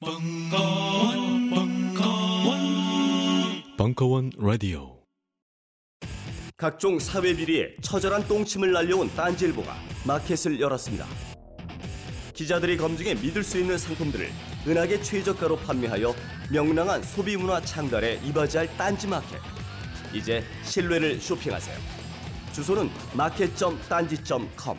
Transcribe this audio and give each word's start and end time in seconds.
벙커원, 0.00 1.50
벙커원, 1.50 2.60
벙커원 3.76 4.30
라디오. 4.38 5.02
각종 6.56 7.00
사회 7.00 7.34
비리에 7.34 7.74
처절한 7.82 8.28
똥침을 8.28 8.70
날려온 8.70 9.08
딴지일보가 9.16 9.74
마켓을 10.06 10.60
열었습니다. 10.60 11.04
기자들이 12.32 12.76
검증해 12.76 13.14
믿을 13.16 13.42
수 13.42 13.58
있는 13.58 13.76
상품들을 13.76 14.30
은하계 14.68 15.02
최저가로 15.02 15.56
판매하여 15.56 16.14
명랑한 16.52 17.02
소비 17.02 17.36
문화 17.36 17.60
창달에 17.60 18.20
이바지할 18.24 18.76
딴지 18.76 19.08
마켓. 19.08 19.40
이제 20.14 20.44
신뢰를 20.62 21.20
쇼핑하세요. 21.20 21.76
주소는 22.52 22.88
마켓.딴지.com. 23.14 24.78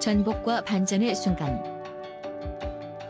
전복과 0.00 0.64
반전의 0.64 1.14
순간 1.14 1.62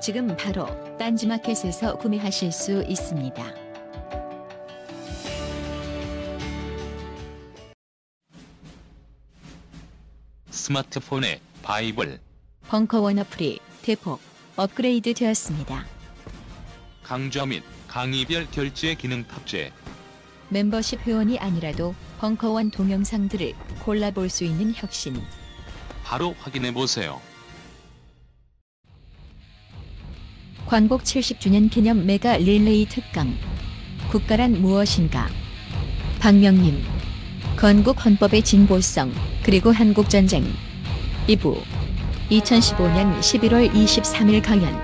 지금 0.00 0.36
바로 0.36 0.66
딴지마켓에서 0.98 1.96
구매하실 1.98 2.52
수 2.52 2.82
있습니다. 2.82 3.42
스마트폰에 10.50 11.40
바이블, 11.62 12.20
벙커원 12.68 13.18
어플이 13.18 13.58
대폭 13.82 14.20
업그레이드 14.56 15.12
되었습니다. 15.14 15.84
강좌 17.02 17.44
및 17.44 17.62
강의별 17.88 18.50
결제 18.50 18.94
기능 18.94 19.24
탑재. 19.24 19.72
멤버십 20.48 21.00
회원이 21.00 21.38
아니라도 21.38 21.94
벙커원 22.18 22.70
동영상들을 22.70 23.52
골라볼 23.84 24.28
수 24.28 24.44
있는 24.44 24.72
혁신. 24.74 25.20
바로 26.04 26.34
확인해 26.38 26.72
보세요. 26.72 27.20
광복 30.66 31.02
70주년 31.02 31.70
기념 31.70 32.06
메가 32.06 32.36
릴레이 32.36 32.86
특강. 32.86 33.34
국가란 34.10 34.60
무엇인가? 34.60 35.28
박명님. 36.20 36.82
건국 37.56 38.04
헌법의 38.04 38.42
진보성, 38.42 39.12
그리고 39.42 39.70
한국 39.70 40.08
전쟁. 40.08 40.44
2부. 41.26 41.60
2015년 42.30 43.18
11월 43.20 43.70
23일 43.72 44.42
강연. 44.42 44.74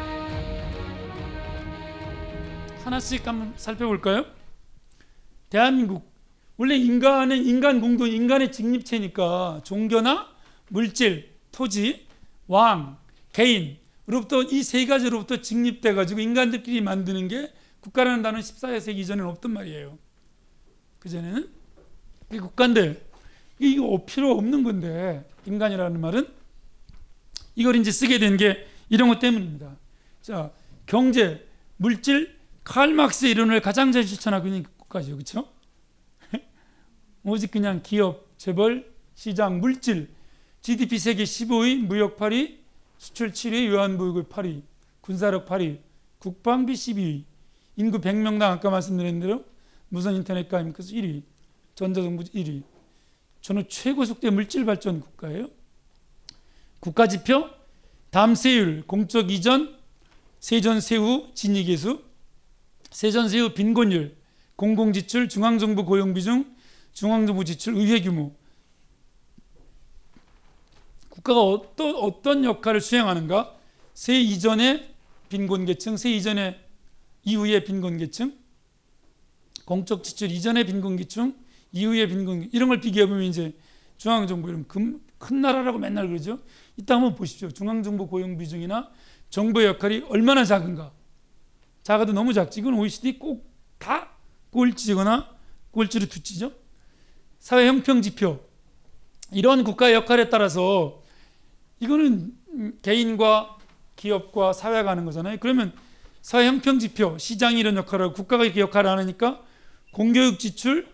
하나씩 2.85 3.27
한번 3.27 3.53
살펴볼까요? 3.57 4.25
대한민국 5.49 6.13
원래 6.57 6.77
인간은 6.77 7.45
인간 7.47 7.81
공동 7.81 8.09
인간의 8.09 8.53
직립체니까 8.53 9.61
종교나 9.65 10.30
물질, 10.71 11.31
토지, 11.53 12.07
왕, 12.47 12.99
개인으로부터 13.33 14.43
이 14.45 14.63
세 14.63 14.87
가지로부터 14.87 15.41
직립돼 15.41 15.95
가지고 15.95 16.21
인간들끼리 16.21 16.81
만드는 16.81 17.29
게 17.29 17.53
국가라는 17.81 18.23
단어는 18.23 18.43
14세기 18.43 18.99
이전에는 18.99 19.29
없던 19.31 19.53
말이에요. 19.53 19.99
그 20.99 21.09
전에는 21.09 21.49
이 22.33 22.39
국가인데 22.39 23.05
이거 23.59 24.05
필요 24.07 24.33
없는 24.33 24.63
건데 24.63 25.29
인간이라는 25.47 26.01
말은 26.01 26.29
이걸 27.57 27.77
이제 27.77 27.91
쓰게 27.91 28.19
된 28.19 28.37
게 28.37 28.67
이런 28.89 29.09
것 29.09 29.19
때문입니다. 29.19 29.77
자 30.23 30.51
경제, 30.87 31.47
물질, 31.77 32.37
칼 32.65 32.93
막스의 32.93 33.33
이론을 33.33 33.61
가장 33.61 33.93
잘 33.93 34.05
실천하고 34.05 34.47
있는 34.49 34.65
국가죠, 34.77 35.13
그렇죠? 35.15 35.49
오직 37.25 37.51
그냥 37.51 37.81
기업, 37.83 38.27
재벌, 38.39 38.93
시장, 39.15 39.61
물질, 39.61 40.11
GDP 40.63 40.99
세계 40.99 41.25
15위, 41.25 41.79
무역 41.87 42.17
8위, 42.17 42.59
수출 42.99 43.33
7위, 43.33 43.71
외환보유고 43.73 44.25
8위, 44.25 44.63
군사력 45.01 45.47
8위, 45.47 45.79
국방비 46.19 46.75
12위, 46.75 47.25
인구 47.77 47.99
100명당 47.99 48.43
아까 48.43 48.69
말씀드린 48.69 49.21
대로 49.21 49.45
무선 49.89 50.15
인터넷 50.15 50.49
가입국에서 50.49 50.93
1위, 50.93 51.23
전자정부 51.75 52.25
1위. 52.25 52.63
저는 53.41 53.65
최고 53.69 54.05
속도의 54.05 54.33
물질 54.33 54.67
발전 54.67 55.01
국가예요. 55.01 55.49
국가 56.79 57.07
지표, 57.07 57.49
담세율, 58.11 58.85
공적 58.87 59.31
이전, 59.31 59.79
세전 60.41 60.81
세후, 60.81 61.31
진위 61.35 61.65
계수, 61.65 62.03
세전 62.91 63.31
세후 63.31 63.55
빈곤율, 63.55 64.17
공공지출, 64.57 65.31
중앙정부 65.31 65.87
고용 65.87 66.13
비중, 66.13 66.55
중앙정부 66.93 67.45
지출, 67.45 67.77
의회 67.77 68.03
규모. 68.03 68.35
국가가 71.23 71.43
어떤 71.43 71.95
어떤 71.97 72.45
역할을 72.45 72.81
수행하는가? 72.81 73.57
세 73.95 74.21
이전의 74.21 74.95
빈곤계층, 75.29 75.97
세 75.97 76.11
이전의 76.11 76.59
이후의 77.25 77.65
빈곤계층, 77.65 78.37
공적 79.65 80.03
지출 80.03 80.31
이전의 80.31 80.67
빈곤계층, 80.67 81.35
이후의 81.73 82.09
빈곤 82.09 82.49
이런 82.53 82.69
걸 82.69 82.81
비교해 82.81 83.07
보면 83.07 83.25
이제 83.25 83.55
중앙 83.99 84.27
정부 84.27 84.49
이런 84.49 84.67
금, 84.67 85.01
큰 85.19 85.41
나라라고 85.41 85.79
맨날 85.79 86.09
그러죠. 86.09 86.39
이따 86.77 86.95
한번 86.95 87.15
보십시오. 87.15 87.51
중앙 87.51 87.83
정부 87.83 88.07
고용 88.07 88.39
비중이나 88.39 88.91
정부의 89.29 89.67
역할이 89.69 90.05
얼마나 90.09 90.45
작은가. 90.45 90.93
작아도 91.83 92.13
너무 92.13 92.33
작지. 92.33 92.61
이건 92.61 92.75
OECD 92.75 93.19
꼭 93.19 93.51
다 93.81 94.11
꼴찌거나 94.51 95.35
꼴찌로 95.73 96.07
두치죠. 96.07 96.53
사회 97.39 97.67
형평 97.67 98.03
지표. 98.03 98.41
이런 99.33 99.65
국가의 99.65 99.95
역할에 99.95 100.29
따라서 100.29 101.00
이거는 101.81 102.33
개인과 102.83 103.59
기업과 103.97 104.53
사회가 104.53 104.91
하는 104.91 105.05
거잖아요. 105.05 105.39
그러면 105.41 105.73
사회 106.23 106.47
형평 106.47 106.79
지표, 106.79 107.17
시장이 107.19 107.59
이런 107.59 107.77
역할을 107.77 108.07
하고 108.07 108.15
국가가 108.15 108.45
이렇게 108.45 108.61
역할을 108.61 108.89
안 108.89 108.99
하니까 108.99 109.43
공교육 109.93 110.39
지출 110.39 110.87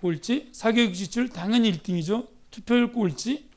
꼴찌, 0.00 0.48
사교육 0.52 0.94
지출 0.94 1.28
당연히 1.28 1.70
1등이죠. 1.72 2.26
투표율 2.50 2.92
꼴찌, 2.92 3.48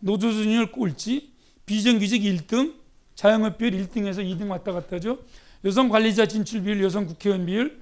노조 0.00 0.32
준율 0.32 0.70
꼴찌, 0.70 1.32
비정규직 1.66 2.22
1등, 2.22 2.74
자영업 3.14 3.58
비율 3.58 3.72
1등에서 3.72 4.18
2등 4.18 4.48
왔다 4.48 4.72
갔다 4.72 4.96
하죠. 4.96 5.18
여성 5.64 5.88
관리자 5.88 6.26
진출 6.26 6.62
비율, 6.62 6.82
여성 6.82 7.06
국회의원 7.06 7.46
비율 7.46 7.80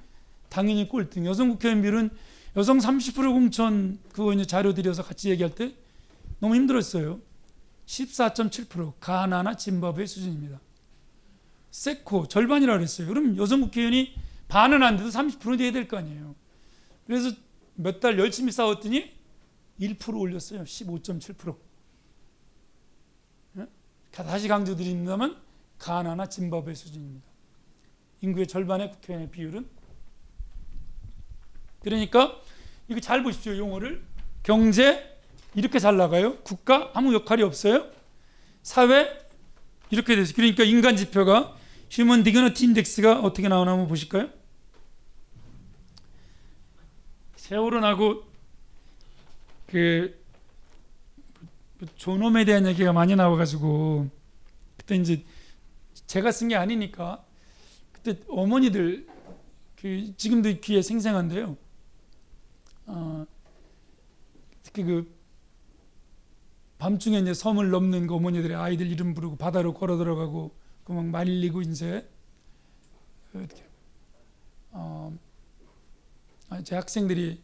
당연히 0.48 0.88
꼴등. 0.88 1.26
여성 1.26 1.50
국회의원 1.50 1.82
비율은 1.82 2.10
여성 2.56 2.78
30% 2.78 3.32
공천 3.32 3.98
그거 4.12 4.32
이제 4.32 4.46
자료 4.46 4.72
드려서 4.72 5.02
같이 5.02 5.28
얘기할 5.30 5.54
때 5.54 5.74
너무 6.40 6.54
힘들었어요. 6.54 7.20
14.7% 7.86 8.94
가나나 9.00 9.56
짐바브웨 9.56 10.06
수준입니다. 10.06 10.60
세코 11.70 12.26
절반이라 12.28 12.74
그랬어요. 12.76 13.06
그럼 13.06 13.36
여성 13.36 13.60
국회의원이 13.60 14.14
반은 14.48 14.82
안 14.82 14.96
돼도 14.96 15.08
30% 15.10 15.58
돼야 15.58 15.72
될 15.72 15.88
거 15.88 15.96
아니에요. 15.98 16.34
그래서 17.06 17.30
몇 17.74 18.00
달 18.00 18.18
열심히 18.18 18.50
싸웠더니 18.52 19.14
1% 19.80 20.18
올렸어요. 20.18 20.64
15.7%. 20.64 21.56
예? 23.58 23.66
다시 24.10 24.48
강조드립니다만 24.48 25.36
가나나 25.78 26.26
짐바브웨 26.28 26.74
수준입니다. 26.74 27.26
인구의 28.22 28.46
절반의 28.46 28.92
국회의원의 28.92 29.30
비율은 29.30 29.68
그러니까 31.82 32.40
이거 32.88 32.98
잘 33.00 33.22
보십시오 33.22 33.56
용어를 33.56 34.02
경제 34.42 35.15
이렇게 35.56 35.78
잘 35.80 35.96
나가요 35.96 36.36
국가 36.44 36.90
아무 36.94 37.12
역할이 37.14 37.42
없어요 37.42 37.90
사회 38.62 39.08
이렇게 39.90 40.14
돼서 40.14 40.34
그러니까 40.34 40.62
인간 40.64 40.96
지표가 40.96 41.56
휴먼 41.90 42.22
디그너티 42.22 42.64
인덱스가 42.66 43.20
어떻게 43.20 43.48
나오나 43.48 43.72
한번 43.72 43.88
보실까요? 43.88 44.28
세월은 47.36 47.84
하고 47.84 48.24
그 49.66 50.20
존엄에 51.96 52.44
대한 52.44 52.66
얘기가 52.66 52.92
많이 52.92 53.14
나와가지고 53.14 54.10
그때 54.76 54.96
이제 54.96 55.24
제가 56.06 56.32
쓴 56.32 56.48
게 56.48 56.56
아니니까 56.56 57.24
그때 57.92 58.18
어머니들 58.28 59.06
그 59.76 60.16
지금도 60.16 60.60
귀에 60.60 60.82
생생한데요. 60.82 61.56
어, 62.86 63.26
특히 64.62 64.84
그 64.84 65.15
밤중에 66.78 67.18
이제 67.20 67.34
섬을 67.34 67.70
넘는 67.70 68.06
그 68.06 68.14
어머니들의 68.14 68.56
아이들 68.56 68.86
이름 68.90 69.14
부르고 69.14 69.36
바다로 69.36 69.74
걸어 69.74 69.96
들어가고 69.96 70.54
그 70.84 70.92
막 70.92 71.04
말리고 71.06 71.62
이제 71.62 72.08
이렇게 73.34 73.64
어, 74.70 75.16
아, 76.48 76.62
제 76.62 76.76
학생들이 76.76 77.42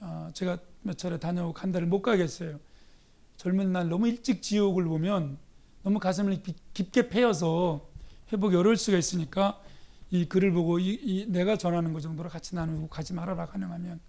어, 0.00 0.30
제가 0.34 0.58
몇 0.82 0.98
차례 0.98 1.18
다녀오고 1.18 1.58
한 1.58 1.70
달을 1.72 1.86
못 1.86 2.02
가겠어요. 2.02 2.58
젊은 3.36 3.72
날 3.72 3.88
너무 3.88 4.08
일찍 4.08 4.42
지옥을 4.42 4.84
보면 4.84 5.38
너무 5.82 5.98
가슴을 6.00 6.42
깊게 6.72 7.08
패여서 7.08 7.88
회복이 8.32 8.56
어려울 8.56 8.76
수가 8.76 8.98
있으니까 8.98 9.60
이 10.10 10.26
글을 10.26 10.52
보고 10.52 10.78
이, 10.78 10.94
이 10.94 11.26
내가 11.26 11.56
전하는 11.56 11.92
것 11.92 12.00
정도로 12.00 12.28
같이 12.28 12.54
나누고 12.54 12.88
가지 12.88 13.12
말아라 13.14 13.46
가능하면 13.46 14.00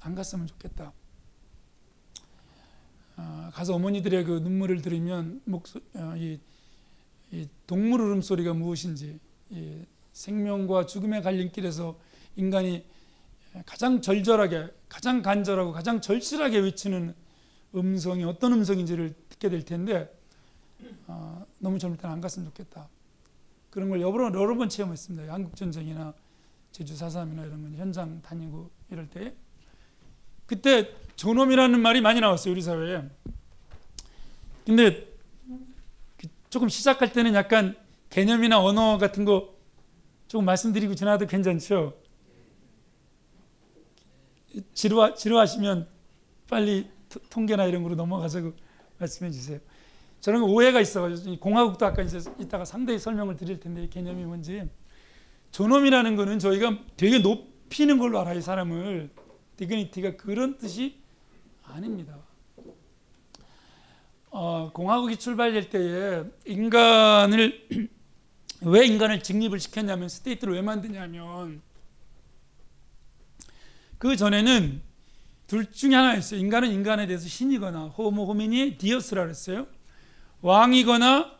안 0.00 0.14
갔으면 0.14 0.46
좋겠다. 0.46 0.92
어, 3.20 3.50
가서 3.52 3.74
어머니들의 3.74 4.24
그 4.24 4.38
눈물을 4.38 4.80
들으면 4.80 5.40
목소, 5.44 5.80
어, 5.94 6.14
이, 6.16 6.40
이 7.30 7.48
동물 7.66 8.00
울음소리가 8.00 8.54
무엇인지 8.54 9.18
이 9.50 9.84
생명과 10.12 10.86
죽음의 10.86 11.22
갈림길에서 11.22 11.98
인간이 12.36 12.84
가장 13.66 14.00
절절하게 14.00 14.68
가장 14.88 15.22
간절하고 15.22 15.72
가장 15.72 16.00
절실하게 16.00 16.60
외치는 16.60 17.14
음성이 17.74 18.24
어떤 18.24 18.52
음성인지를 18.54 19.14
듣게 19.28 19.48
될 19.48 19.64
텐데 19.64 20.12
어, 21.06 21.44
너무 21.58 21.78
젊을 21.78 21.98
때는 21.98 22.14
안 22.14 22.20
갔으면 22.20 22.48
좋겠다. 22.48 22.88
그런 23.70 23.88
걸 23.88 24.00
여러, 24.00 24.26
여러 24.26 24.56
번 24.56 24.68
체험했습니다. 24.68 25.32
한국 25.32 25.54
전쟁이나 25.54 26.14
제주 26.72 26.94
4.3이나 26.94 27.46
이런 27.46 27.62
건 27.62 27.74
현장 27.76 28.20
다니고 28.22 28.70
이럴 28.90 29.08
때 29.08 29.34
그때 30.50 30.92
존엄이라는 31.14 31.78
말이 31.78 32.00
많이 32.00 32.18
나왔어요 32.18 32.50
우리 32.50 32.60
사회에. 32.60 33.04
근데 34.66 35.06
그 36.16 36.26
조금 36.48 36.68
시작할 36.68 37.12
때는 37.12 37.34
약간 37.34 37.76
개념이나 38.08 38.60
언어 38.60 38.98
같은 38.98 39.24
거 39.24 39.54
조금 40.26 40.44
말씀드리고 40.46 40.96
지나도 40.96 41.28
괜찮죠. 41.28 41.96
지루하, 44.74 45.14
지루하시면 45.14 45.86
빨리 46.48 46.90
통계나 47.30 47.66
이런 47.66 47.84
거로 47.84 47.94
넘어가서 47.94 48.50
말씀해 48.98 49.30
주세요. 49.30 49.60
저는 50.18 50.42
오해가 50.42 50.80
있어가지고 50.80 51.38
공화국도 51.38 51.86
아까 51.86 52.02
이제 52.02 52.18
이따가 52.40 52.64
상대히 52.64 52.98
설명을 52.98 53.36
드릴 53.36 53.60
텐데 53.60 53.88
개념이 53.88 54.24
뭔지 54.24 54.68
존엄이라는 55.52 56.16
거는 56.16 56.40
저희가 56.40 56.76
되게 56.96 57.20
높이는 57.20 57.98
걸로 57.98 58.18
알아요 58.18 58.40
사람을 58.40 59.10
dignity가 59.60 60.16
그런 60.16 60.56
뜻이 60.56 60.96
아닙니다. 61.62 62.18
어, 64.30 64.70
공화국이 64.72 65.18
출발될 65.18 65.68
때에 65.68 66.24
인간을 66.46 67.68
왜 68.62 68.86
인간을 68.86 69.22
직립을 69.22 69.60
시켰냐면 69.60 70.08
state를 70.08 70.54
왜 70.54 70.62
만드냐면 70.62 71.60
그 73.98 74.16
전에는 74.16 74.80
둘 75.46 75.70
중에 75.70 75.94
하나였어요. 75.94 76.40
인간은 76.40 76.70
인간에 76.70 77.06
대해서 77.06 77.28
신이거나 77.28 77.88
homo 77.88 78.26
homini 78.26 78.78
deus라 78.78 79.24
그랬어요. 79.24 79.66
왕이거나 80.40 81.38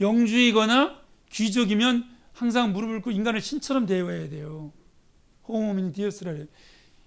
영주이거나 0.00 1.00
귀족이면 1.30 2.04
항상 2.34 2.72
무릎을 2.72 2.96
꿇고 2.96 3.10
인간을 3.12 3.40
신처럼 3.40 3.86
대해야 3.86 4.28
돼요. 4.28 4.72
호모민 5.46 5.92
디어스라 5.92 6.32
그래요. 6.32 6.46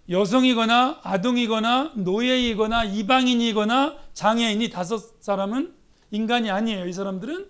여성이거나 0.10 1.00
아동이거나 1.04 1.94
노예이거나 1.96 2.86
이방인이거나 2.86 3.98
장애인이 4.14 4.70
다섯 4.70 5.22
사람은 5.22 5.76
인간이 6.12 6.50
아니에요. 6.52 6.88
이 6.88 6.94
사람들은 6.94 7.50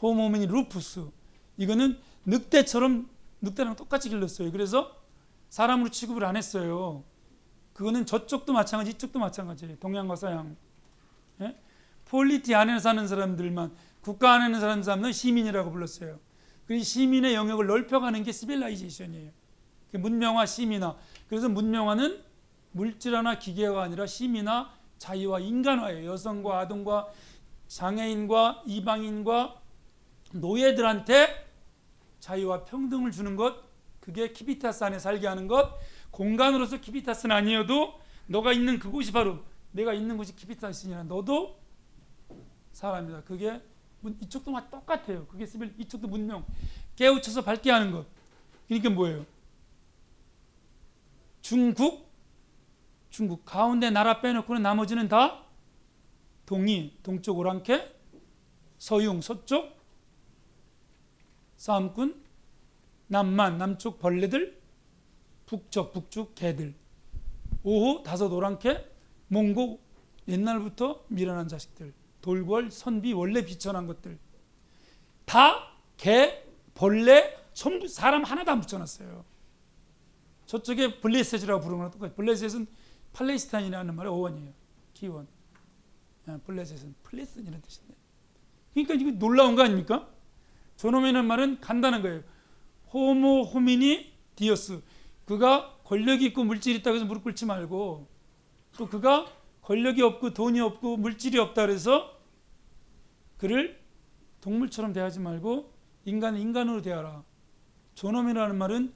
호모미니 0.00 0.46
루푸스. 0.46 1.10
이거는 1.56 1.98
늑대처럼 2.24 3.08
늑대랑 3.40 3.76
똑같이 3.76 4.08
길렀어요. 4.08 4.50
그래서 4.52 4.96
사람으로 5.50 5.90
취급을 5.90 6.24
안 6.24 6.36
했어요. 6.36 7.04
그거는 7.72 8.06
저쪽도 8.06 8.52
마찬가지, 8.52 8.92
이쪽도 8.92 9.18
마찬가지예요. 9.18 9.76
동양과 9.76 10.16
서양. 10.16 10.56
예? 11.40 11.56
polity 12.06 12.54
안에 12.54 12.78
사는 12.78 13.06
사람들만 13.06 13.72
국가 14.00 14.34
안에 14.34 14.58
사는 14.58 14.82
사람은 14.82 15.12
시민이라고 15.12 15.70
불렀어요. 15.70 16.18
그 16.66 16.82
시민의 16.82 17.34
영역을 17.34 17.66
넓혀가는 17.66 18.22
게 18.22 18.32
civilization이에요. 18.32 19.30
문명화, 19.92 20.46
시민화. 20.46 20.96
그래서 21.28 21.48
문명화는 21.48 22.22
물질화나 22.72 23.38
기계화가 23.38 23.82
아니라 23.82 24.06
시민화, 24.06 24.70
자유화, 24.98 25.40
인간화예요. 25.40 26.10
여성과 26.10 26.60
아동과 26.60 27.08
장애인과 27.68 28.62
이방인과 28.66 29.60
노예들한테 30.32 31.46
자유와 32.20 32.64
평등을 32.64 33.12
주는 33.12 33.36
것, 33.36 33.56
그게 34.00 34.32
civitas 34.32 34.84
안에 34.84 34.98
살게 34.98 35.26
하는 35.26 35.48
것, 35.48 35.78
공간으로서 36.10 36.80
civitas는 36.80 37.34
아니어도 37.34 38.00
너가 38.26 38.52
있는 38.52 38.78
그곳이 38.78 39.12
바로 39.12 39.38
내가 39.72 39.92
있는 39.92 40.16
곳이 40.16 40.34
키비타스니라 40.34 41.04
너도 41.04 41.58
사람이다. 42.72 43.22
그게 43.24 43.60
이쪽도 44.20 44.52
똑같아요. 44.70 45.26
그게 45.26 45.44
스빌 45.46 45.74
이쪽도 45.78 46.08
문명 46.08 46.44
깨우쳐서 46.96 47.42
밝게 47.42 47.70
하는 47.70 47.90
것. 47.90 48.06
그러니까 48.66 48.90
뭐예요? 48.90 49.26
중국 51.40 52.08
중국 53.10 53.44
가운데 53.44 53.90
나라 53.90 54.20
빼놓고는 54.20 54.62
나머지는 54.62 55.08
다 55.08 55.44
동이 56.46 56.96
동쪽 57.02 57.38
오랑캐? 57.38 57.94
서융 58.78 59.20
서쪽? 59.20 59.76
싸움꾼? 61.56 62.22
남만 63.08 63.58
남쪽 63.58 63.98
벌레들? 63.98 64.60
북쪽 65.46 65.92
북쪽 65.92 66.34
개들? 66.34 66.74
오후 67.64 68.02
다섯 68.02 68.32
오랑캐? 68.32 68.86
몽고 69.28 69.80
옛날부터 70.28 71.04
미련한 71.08 71.48
자식들. 71.48 71.92
돌궐 72.20 72.70
선비 72.70 73.12
원래 73.12 73.44
비천한 73.44 73.86
것들. 73.86 74.18
다 75.24 75.68
개 75.98 76.44
벌레 76.74 77.36
사람 77.88 78.22
하나도 78.22 78.52
안 78.52 78.60
붙여놨어요. 78.60 79.24
저쪽에 80.48 80.98
블레셋이라고 81.00 81.60
부르는 81.60 81.90
똑같아요. 81.90 82.14
블레셋은 82.14 82.66
팔레스타인이라는 83.12 83.94
말의 83.94 84.10
어원이에요. 84.10 84.52
기원. 84.94 85.28
블레셋은 86.44 86.94
플레슨이라는 87.02 87.60
뜻인데. 87.60 87.94
그러니까 88.72 88.94
이거 88.94 89.10
놀라운 89.18 89.56
거 89.56 89.62
아닙니까? 89.62 90.08
존엄이라는 90.76 91.26
말은 91.26 91.60
간단한 91.60 92.00
거예요. 92.00 92.22
Homo 92.92 93.42
homini 93.42 94.10
deus. 94.36 94.80
그가 95.26 95.76
권력이 95.84 96.24
있고 96.26 96.44
물질이 96.44 96.78
있다고 96.78 96.96
해서 96.96 97.04
무릎 97.04 97.24
꿇지 97.24 97.44
말고 97.44 98.08
또 98.78 98.88
그가 98.88 99.30
권력이 99.60 100.00
없고 100.00 100.32
돈이 100.32 100.60
없고 100.60 100.96
물질이 100.96 101.38
없다 101.38 101.66
그래서 101.66 102.18
그를 103.36 103.78
동물처럼 104.40 104.94
대하지 104.94 105.20
말고 105.20 105.74
인간은 106.06 106.40
인간으로 106.40 106.80
대하라. 106.80 107.22
존엄이라는 107.94 108.56
말은 108.56 108.94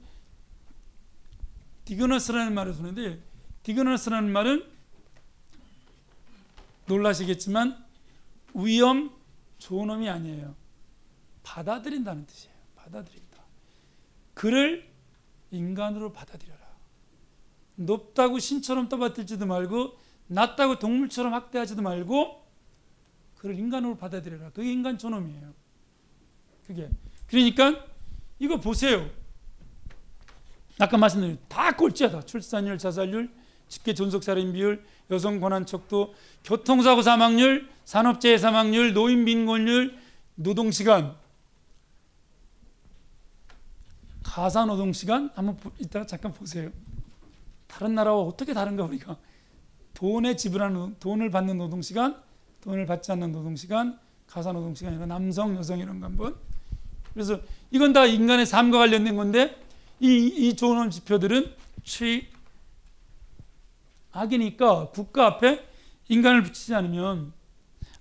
dignus라는 1.85 2.53
말을 2.53 2.73
쓰는데 2.73 3.21
dignus라는 3.63 4.31
말은 4.31 4.65
놀라시겠지만 6.87 7.83
위험 8.53 9.11
존엄이 9.57 10.09
아니에요. 10.09 10.55
받아들인다는 11.43 12.25
뜻이에요. 12.25 12.55
받아들인다. 12.75 13.43
그를 14.33 14.89
인간으로 15.51 16.11
받아들여라. 16.11 16.61
높다고 17.75 18.39
신처럼 18.39 18.89
떠받들지도 18.89 19.45
말고 19.45 19.97
낮다고 20.27 20.79
동물처럼 20.79 21.33
학대하지도 21.33 21.81
말고 21.81 22.43
그를 23.37 23.57
인간으로 23.57 23.97
받아들여라. 23.97 24.51
그게 24.51 24.71
인간 24.71 24.97
존엄이에요. 24.97 25.53
그게 26.65 26.89
그러니까 27.27 27.85
이거 28.39 28.59
보세요. 28.59 29.09
아까 30.79 30.97
말씀드린 30.97 31.37
다 31.47 31.71
꼴찌야 31.75 32.21
출산율, 32.21 32.77
자살률, 32.77 33.29
직계 33.67 33.93
존속 33.93 34.23
살인 34.23 34.53
비율, 34.53 34.83
여성 35.11 35.39
권한 35.39 35.65
척도, 35.65 36.13
교통사고 36.43 37.01
사망률, 37.01 37.69
산업재해 37.85 38.37
사망률, 38.37 38.93
노인 38.93 39.25
빈곤율, 39.25 39.97
노동 40.35 40.71
시간. 40.71 41.15
가사 44.23 44.65
노동 44.65 44.93
시간 44.93 45.29
한번 45.35 45.57
이따가 45.77 46.05
잠깐 46.05 46.33
보세요. 46.33 46.71
다른 47.67 47.95
나라와 47.95 48.21
어떻게 48.21 48.53
다른가 48.53 48.83
우리가 48.83 49.17
돈에 49.93 50.35
지불하는 50.35 50.95
돈을 50.99 51.29
받는 51.29 51.57
노동 51.57 51.81
시간, 51.81 52.21
돈을 52.61 52.85
받지 52.85 53.11
않는 53.11 53.31
노동 53.31 53.55
시간, 53.55 53.99
가사 54.27 54.51
노동 54.51 54.73
시간이나 54.73 55.05
남성, 55.05 55.55
여성 55.55 55.79
이런 55.79 55.99
거 55.99 56.07
한번. 56.07 56.35
그래서 57.13 57.39
이건 57.69 57.93
다 57.93 58.05
인간의 58.05 58.45
삶과 58.45 58.79
관련된 58.79 59.15
건데 59.15 59.62
이, 60.03 60.27
이 60.27 60.55
존엄 60.55 60.89
지표들은 60.89 61.55
최악이니까 64.11 64.89
국가 64.89 65.27
앞에 65.27 65.65
인간을 66.09 66.43
붙이지 66.43 66.75
않으면 66.75 67.31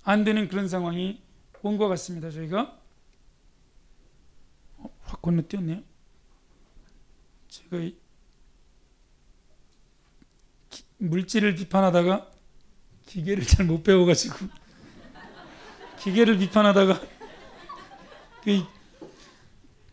안 0.03 0.25
되는 0.25 0.49
그런 0.49 0.67
상황이 0.69 1.23
온 1.63 1.79
것 1.79 1.87
같습니다. 1.87 2.29
저희가 2.31 2.77
어, 4.79 4.91
확 5.05 5.23
건너뛰었네요. 5.23 5.81
제가 7.49 7.77
이 7.77 7.95
기- 10.71 10.83
물질을 10.99 11.55
비판하다가 11.55 12.29
기계를 13.07 13.47
잘 13.47 13.65
못 13.67 13.85
배워가지고 13.85 14.35
기계를 16.03 16.39
비판하다가 16.39 17.01
그, 18.43 18.65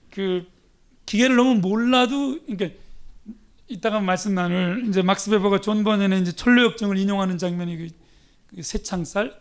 그 0.09 0.47
기계를 1.09 1.35
너무 1.35 1.55
몰라도 1.55 2.39
그러니까 2.45 2.79
이따가 3.67 3.99
말씀 3.99 4.35
나눌 4.35 4.85
이제 4.87 5.01
막스 5.01 5.31
베버가 5.31 5.59
존 5.59 5.83
번연의 5.83 6.21
이제 6.21 6.31
천로 6.31 6.63
역정을 6.65 6.99
인용하는 6.99 7.39
장면이 7.39 7.77
그, 7.77 7.87
그 8.55 8.61
쇠창살 8.61 9.35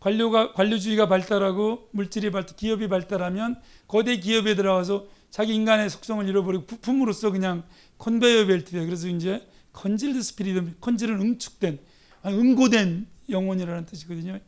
관료가 0.00 0.52
관료주의가 0.52 1.08
발달하고 1.08 1.88
물질이 1.92 2.30
발달, 2.30 2.56
기업이 2.56 2.88
발달하면 2.88 3.58
거대 3.86 4.18
기업에 4.18 4.54
들어가서 4.54 5.06
자기 5.30 5.54
인간의 5.54 5.88
속성을 5.88 6.28
잃어버리고 6.28 6.66
부품으로서 6.66 7.30
그냥 7.30 7.62
컨베이어 7.96 8.44
벨트에 8.44 8.84
그래서 8.84 9.08
이제 9.08 9.48
congealed 9.72 10.20
spirit 10.20 10.78
congeal은 10.82 11.22
응축된 11.22 11.78
응고된 12.26 13.06
영혼이라는 13.30 13.86
뜻이거든요. 13.86 14.40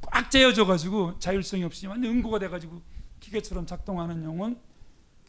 꽉 0.00 0.30
째여져 0.30 0.64
가지고 0.64 1.18
자율성이 1.18 1.64
없이 1.64 1.86
완전 1.86 2.12
응고가 2.12 2.38
돼 2.38 2.48
가지고 2.48 2.80
기계처럼 3.20 3.66
작동하는 3.66 4.24
영혼 4.24 4.54
그 4.54 4.67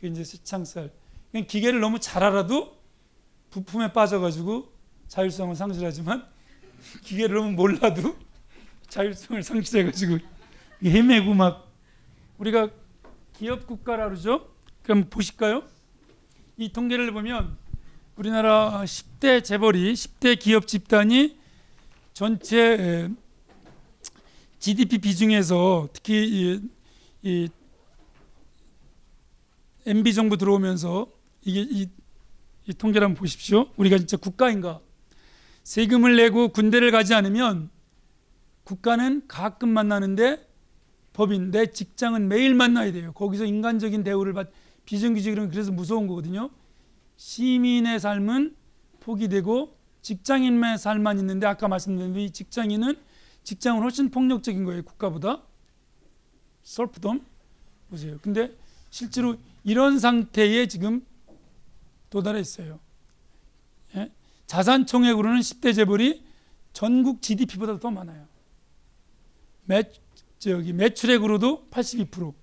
이제 0.02 0.24
새창살 0.24 0.92
그냥 1.32 1.48
기계를 1.48 1.80
너무 1.80 2.00
잘 2.00 2.24
알아도 2.24 2.78
부품에 3.50 3.94
빠져가지고 3.94 4.72
자율성을 5.08 5.56
상실하지만 5.56 6.26
기계를 7.04 7.36
너무 7.36 7.52
몰라도 7.52 8.16
자율성을 8.88 9.42
상실해가지고 9.44 10.20
헤매고 10.84 11.34
막 11.34 11.72
우리가 12.38 12.70
기업 13.34 13.68
국가라 13.68 14.06
그러죠. 14.06 14.50
그럼 14.84 15.10
보실까요? 15.10 15.64
이 16.58 16.72
통계를 16.72 17.12
보면 17.12 17.58
우리나라 18.16 18.84
10대 18.84 19.44
재벌이 19.44 19.94
10대 19.94 20.40
기업 20.40 20.68
집단이 20.68 21.38
전체 22.14 23.10
GDP 24.60 24.98
비중에서 24.98 25.88
특히 25.94 26.28
이, 26.28 26.62
이 27.22 27.50
MB 29.90 30.14
정부 30.14 30.38
들어오면서 30.38 31.08
이게 31.44 31.62
이, 31.62 31.90
이 32.68 32.74
통계를 32.76 33.06
한번 33.06 33.20
보십시오. 33.20 33.70
우리가 33.76 33.98
진짜 33.98 34.18
국가인가? 34.18 34.82
세금을 35.64 36.16
내고 36.16 36.50
군대를 36.50 36.92
가지 36.92 37.16
않으면 37.16 37.72
국가는 38.64 39.24
가끔 39.28 39.70
만나는데 39.70 40.48
법인 41.14 41.50
내 41.50 41.72
직장은 41.72 42.28
매일 42.28 42.54
만나야 42.54 42.92
돼요. 42.92 43.14
거기서 43.14 43.46
인간적인 43.46 44.04
대우를 44.04 44.34
받 44.34 44.52
비정규직은 44.86 45.50
그래서 45.50 45.72
무서운 45.72 46.06
거거든요. 46.06 46.52
시민의 47.18 48.00
삶은 48.00 48.56
포기되고 49.00 49.76
직장인의 50.04 50.78
삶만 50.78 51.18
있는데 51.18 51.48
아까 51.48 51.68
말씀드린 51.68 52.16
이 52.16 52.30
직장인은 52.30 52.96
직장은 53.44 53.82
훨씬 53.82 54.12
폭력적인 54.12 54.66
거예요. 54.66 54.84
국가보다. 54.84 55.42
썰프덤 56.62 57.26
보세요. 57.90 58.20
근데 58.22 58.56
실제로 58.92 59.36
이런 59.64 60.00
상태에 60.00 60.68
지금 60.68 61.06
도달해 62.10 62.40
있어요. 62.40 62.80
예? 63.96 64.12
자산 64.48 64.86
총액으로는 64.86 65.40
10대 65.42 65.76
재벌이 65.76 66.24
전국 66.74 67.22
GDP보다 67.22 67.80
더 67.80 67.92
많아요. 67.92 68.28
매, 69.66 69.84
저기 70.40 70.74
매출액으로도 70.74 71.68
82%, 71.70 72.34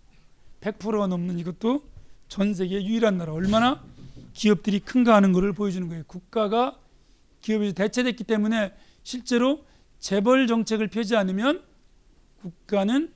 100%가 0.61 1.07
넘는 1.07 1.39
이것도 1.39 1.85
전 2.29 2.55
세계 2.55 2.85
유일한 2.85 3.19
나라. 3.19 3.33
얼마나 3.33 3.83
기업들이 4.33 4.81
큰가 4.81 5.15
하는 5.15 5.33
것을 5.33 5.53
보여주는 5.53 5.89
거예요. 5.89 6.05
국가가 6.07 6.79
기업이 7.41 7.73
대체됐기 7.73 8.25
때문에 8.25 8.75
실제로 9.03 9.65
재벌 9.99 10.47
정책을 10.47 10.89
펴지 10.89 11.17
않으면 11.17 11.63
국가는 12.43 13.13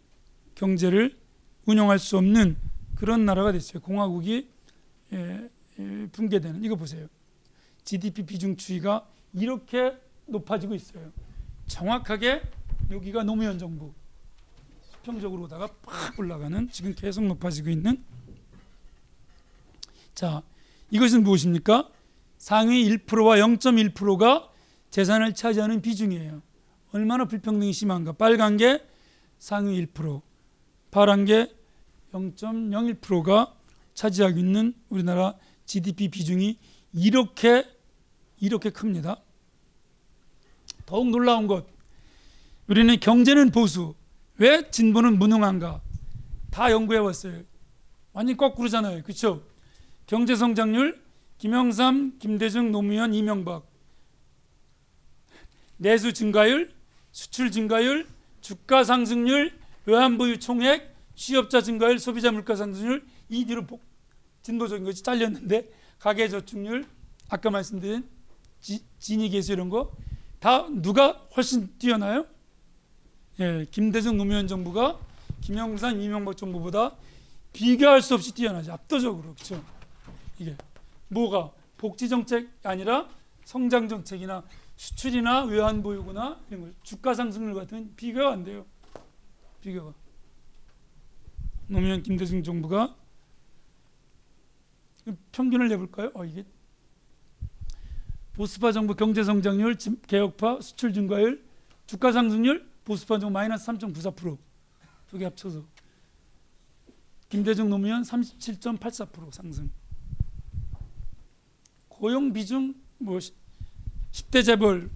경제를 0.54 1.16
운영할 1.66 1.98
수 1.98 2.16
없는 2.16 2.56
그런 3.00 3.24
나라가 3.24 3.50
됐어요. 3.50 3.80
공화국이 3.80 4.50
예, 5.14 5.50
예, 5.78 6.06
붕괴되는 6.12 6.62
이거 6.62 6.76
보세요. 6.76 7.08
GDP 7.82 8.26
비중 8.26 8.56
추이가 8.56 9.08
이렇게 9.32 9.98
높아지고 10.26 10.74
있어요. 10.74 11.10
정확하게 11.66 12.42
여기가 12.90 13.24
노무현 13.24 13.58
정부 13.58 13.94
수평적으로 14.82 15.44
오다가 15.44 15.68
팍 15.80 16.18
올라가는 16.18 16.68
지금 16.70 16.94
계속 16.94 17.24
높아지고 17.24 17.70
있는 17.70 18.04
자 20.14 20.42
이것은 20.90 21.22
무엇입니까? 21.22 21.88
상위 22.36 22.86
1%와 22.86 23.36
0.1%가 23.36 24.50
재산을 24.90 25.32
차지하는 25.32 25.80
비중이에요. 25.80 26.42
얼마나 26.92 27.24
불평등이 27.24 27.72
심한가? 27.72 28.12
빨간 28.12 28.58
게 28.58 28.84
상위 29.38 29.86
1%, 29.86 30.20
파란 30.90 31.24
게 31.24 31.50
0.01%가 32.12 33.54
차지하고 33.94 34.38
있는 34.38 34.74
우리나라 34.88 35.34
GDP 35.66 36.08
비중이 36.08 36.58
이렇게 36.92 37.64
이렇게 38.38 38.70
큽니다. 38.70 39.22
더욱 40.86 41.08
놀라운 41.10 41.46
것, 41.46 41.66
우리는 42.66 42.98
경제는 42.98 43.50
보수, 43.50 43.94
왜 44.38 44.68
진보는 44.70 45.18
무능한가? 45.18 45.80
다 46.50 46.70
연구해 46.70 47.00
봤어요. 47.00 47.42
완전 48.12 48.36
거꾸로잖아요, 48.36 49.02
그렇죠? 49.02 49.42
경제 50.06 50.34
성장률 50.34 51.00
김영삼, 51.38 52.18
김대중, 52.18 52.72
노무현, 52.72 53.14
이명박. 53.14 53.66
내수 55.78 56.12
증가율, 56.12 56.74
수출 57.12 57.50
증가율, 57.50 58.06
주가 58.40 58.84
상승률, 58.84 59.52
외환보유 59.86 60.38
총액, 60.38 60.89
취업자 61.20 61.60
증가율, 61.60 61.98
소비자 61.98 62.32
물가 62.32 62.56
상승률 62.56 63.04
이 63.28 63.44
뒤로 63.44 63.66
복, 63.66 63.82
진보적인 64.42 64.84
것이 64.84 65.02
잘렸는데 65.02 65.70
가계 65.98 66.28
저축률 66.28 66.86
아까 67.28 67.50
말씀드린 67.50 68.08
지, 68.60 68.84
진위 68.98 69.28
계수 69.28 69.52
이런 69.52 69.68
거 69.68 69.92
다 70.40 70.66
누가 70.70 71.12
훨씬 71.36 71.78
뛰어나요? 71.78 72.26
예, 73.38 73.66
김대중 73.70 74.16
노무현 74.16 74.48
정부가 74.48 74.98
김영삼 75.42 76.00
이명박 76.00 76.36
정부보다 76.36 76.96
비교할 77.52 78.00
수 78.00 78.14
없이 78.14 78.32
뛰어나죠. 78.32 78.72
압도적으로 78.72 79.34
그렇죠. 79.34 79.62
이게 80.38 80.56
뭐가 81.08 81.52
복지 81.76 82.08
정책 82.08 82.48
아니라 82.62 83.08
성장 83.44 83.88
정책이나 83.88 84.42
수출이나 84.76 85.44
외환 85.44 85.82
보유구나 85.82 86.40
이런 86.48 86.62
걸 86.62 86.74
주가 86.82 87.12
상승률 87.12 87.54
같은 87.54 87.94
비교가 87.96 88.32
안 88.32 88.42
돼요. 88.42 88.64
비교가 89.60 89.92
노무현 91.70 92.02
김대중 92.02 92.42
정부가 92.42 92.96
평균을 95.30 95.68
내볼까요? 95.68 96.10
어, 96.14 96.24
이게 96.24 96.44
보수파 98.32 98.72
정부 98.72 98.96
경제 98.96 99.22
성장률, 99.22 99.76
개혁파 100.08 100.60
수출 100.62 100.92
증가율, 100.92 101.44
주가 101.86 102.10
상승률 102.10 102.68
보수파 102.84 103.20
정부 103.20 103.34
마이너스 103.34 103.66
3.94%두 103.66 105.18
개 105.18 105.24
합쳐서 105.24 105.64
김대중 107.28 107.70
노무현 107.70 108.02
37.84% 108.02 109.30
상승. 109.30 109.70
고용 111.88 112.32
비중 112.32 112.74
뭐 112.98 113.18
10대 114.10 114.44
재벌 114.44 114.90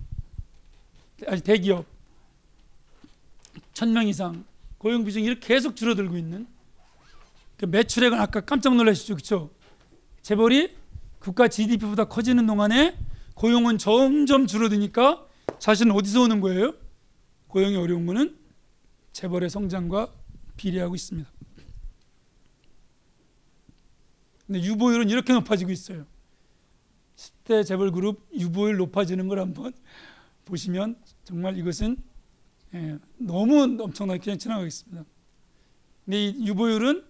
아니 1.29 1.41
대기업 1.41 1.87
1000명 3.75 4.09
이상 4.09 4.45
고용 4.79 5.05
비중이 5.05 5.39
계속 5.39 5.77
줄어들고 5.77 6.17
있는 6.17 6.49
그 6.49 6.54
매출액은 7.67 8.19
아까 8.19 8.41
깜짝 8.41 8.75
놀라시죠. 8.75 9.15
그렇죠? 9.15 9.51
재벌이 10.23 10.75
국가 11.19 11.49
GDP보다 11.49 12.05
커지는 12.05 12.47
동안에 12.47 12.97
고용은 13.35 13.79
점점 13.79 14.47
줄어드니까 14.47 15.27
자신은 15.59 15.95
어디서 15.95 16.23
오는 16.23 16.41
거예요? 16.41 16.75
고용이 17.49 17.77
어려운 17.77 18.07
거는 18.07 18.37
재벌의 19.13 19.51
성장과 19.51 20.13
비례하고 20.57 20.95
있습니다. 20.95 21.31
근데 24.47 24.63
유보율은 24.63 25.09
이렇게 25.09 25.33
높아지고 25.33 25.71
있어요. 25.71 26.07
10대 27.17 27.65
재벌 27.65 27.93
그룹 27.93 28.27
유보율 28.35 28.77
높아지는 28.77 29.29
걸 29.29 29.39
한번 29.39 29.73
보시면 30.45 30.97
정말 31.25 31.57
이것은 31.57 31.97
예, 32.75 32.99
너무 33.19 33.63
엄청나게 33.63 34.21
그냥 34.21 34.39
지나가겠습니다. 34.39 35.05
근데 36.05 36.27
이 36.27 36.47
유보율은 36.47 37.05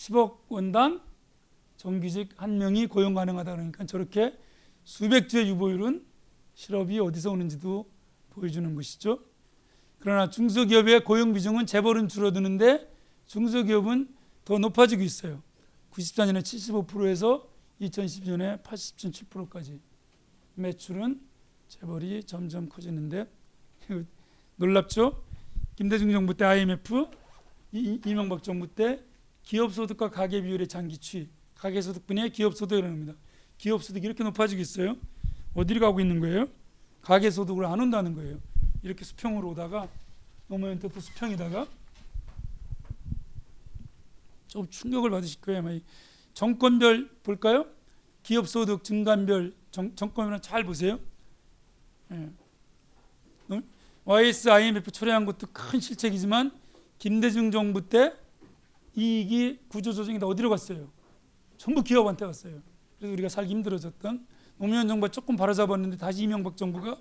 10억 0.00 0.38
원당 0.48 1.02
정규직 1.76 2.30
한 2.36 2.56
명이 2.56 2.86
고용 2.86 3.12
가능하다 3.12 3.52
그러니까 3.52 3.84
저렇게 3.84 4.34
수백 4.82 5.28
주의 5.28 5.46
유보율은 5.50 6.06
실업이 6.54 6.98
어디서 6.98 7.30
오는지도 7.30 7.90
보여주는 8.30 8.74
것이죠. 8.74 9.18
그러나 9.98 10.30
중소기업의 10.30 11.04
고용 11.04 11.34
비중은 11.34 11.66
재벌은 11.66 12.08
줄어드는데 12.08 12.90
중소기업은 13.26 14.14
더 14.46 14.58
높아지고 14.58 15.02
있어요. 15.02 15.42
94년에 15.92 16.40
75%에서 16.40 17.46
2010년에 17.82 18.62
80.7%까지 18.62 19.80
매출은 20.54 21.20
재벌이 21.68 22.24
점점 22.24 22.70
커지는데 22.70 23.30
놀랍죠? 24.56 25.22
김대중 25.76 26.10
정부 26.10 26.34
때 26.34 26.46
IMF, 26.46 27.06
이, 27.72 28.00
이명박 28.06 28.42
정부 28.42 28.66
때 28.66 29.02
기업 29.50 29.74
소득과 29.74 30.10
가계 30.10 30.42
비율의 30.42 30.68
장기 30.68 30.96
추이, 30.96 31.28
가계 31.56 31.82
소득 31.82 32.06
분의 32.06 32.30
기업 32.30 32.56
소득을 32.56 32.84
합니다. 32.84 33.14
기업 33.58 33.82
소득이 33.82 34.06
이렇게 34.06 34.22
높아지고 34.22 34.62
있어요. 34.62 34.96
어디로 35.54 35.80
가고 35.80 35.98
있는 35.98 36.20
거예요? 36.20 36.46
가계 37.02 37.32
소득을 37.32 37.64
안 37.64 37.80
온다는 37.80 38.14
거예요. 38.14 38.40
이렇게 38.84 39.04
수평으로 39.04 39.48
오다가 39.48 39.88
때또 40.48 41.00
수평이다가 41.00 41.66
좀 44.46 44.70
충격을 44.70 45.10
받으실 45.10 45.40
거예요. 45.40 45.58
아마 45.58 45.72
이 45.72 45.82
정권별 46.32 47.10
볼까요? 47.24 47.66
기업 48.22 48.48
소득 48.48 48.84
증감별 48.84 49.52
정, 49.72 49.96
정권별은 49.96 50.42
잘 50.42 50.62
보세요. 50.62 51.00
예. 52.12 52.30
YS 54.04 54.48
IMF 54.48 54.92
초래한 54.92 55.24
것도 55.24 55.48
큰 55.52 55.80
실책이지만 55.80 56.52
김대중 57.00 57.50
정부 57.50 57.88
때 57.88 58.14
이익이 58.96 59.60
구조조정이 59.68 60.18
다 60.18 60.26
어디로 60.26 60.50
갔어요? 60.50 60.90
전부 61.56 61.82
기업한테 61.82 62.26
갔어요. 62.26 62.62
그래서 62.98 63.12
우리가 63.12 63.28
살기 63.28 63.50
힘들어졌던 63.50 64.26
노무현 64.58 64.88
정부가 64.88 65.10
조금 65.10 65.36
바로잡았는데 65.36 65.96
다시 65.96 66.24
이명박 66.24 66.56
정부가 66.56 67.00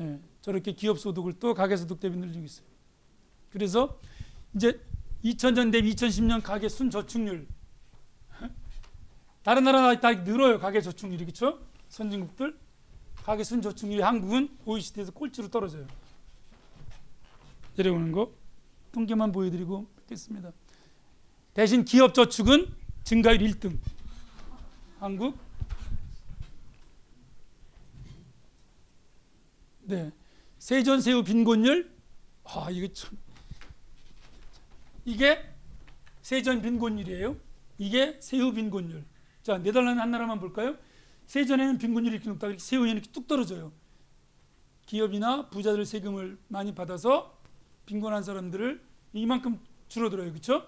예, 0.00 0.20
저렇게 0.40 0.72
기업 0.72 0.98
소득을 0.98 1.34
또 1.34 1.52
가계 1.54 1.76
소득 1.76 2.00
대비 2.00 2.16
늘리고 2.16 2.44
있어요. 2.44 2.66
그래서 3.50 3.98
이제 4.54 4.80
2000년 5.24 5.70
대비 5.70 5.94
2010년 5.94 6.42
가계 6.42 6.68
순저축률 6.68 7.46
다른 9.42 9.64
나라 9.64 9.98
다 9.98 10.12
늘어요 10.12 10.58
가계 10.58 10.80
저축률이 10.80 11.24
그렇죠? 11.24 11.58
선진국들 11.88 12.58
가계 13.24 13.44
순저축률이 13.44 14.02
한국은 14.02 14.56
OECD에서 14.64 15.12
꼴찌로 15.12 15.48
떨어져요. 15.48 15.86
내려오는 17.76 18.12
거 18.12 18.32
통계만 18.92 19.32
보여드리고 19.32 19.86
겠습니다. 20.10 20.52
대신 21.54 21.84
기업 21.84 22.14
저축은 22.14 22.66
증가율 23.04 23.38
1등. 23.38 23.78
한국. 24.98 25.38
네. 29.82 30.10
세전 30.58 31.00
세후 31.00 31.22
빈곤율. 31.22 31.90
아 32.44 32.68
이게 32.70 32.92
참 32.92 33.16
이게 35.04 35.48
세전 36.22 36.60
빈곤율이에요. 36.60 37.36
이게 37.78 38.18
세후 38.20 38.52
빈곤율. 38.52 39.04
자 39.42 39.58
네덜란드 39.58 40.00
한 40.00 40.10
나라만 40.10 40.40
볼까요? 40.40 40.76
세전에는 41.26 41.78
빈곤율이 41.78 42.16
이렇게 42.16 42.28
높다. 42.28 42.48
이렇게 42.48 42.60
세후에는 42.60 42.96
이렇게 42.96 43.12
뚝 43.12 43.28
떨어져요. 43.28 43.72
기업이나 44.86 45.48
부자들 45.50 45.86
세금을 45.86 46.36
많이 46.48 46.74
받아서 46.74 47.40
빈곤한 47.86 48.24
사람들을 48.24 48.84
이만큼 49.12 49.60
줄어들어요. 49.90 50.30
그렇죠? 50.30 50.66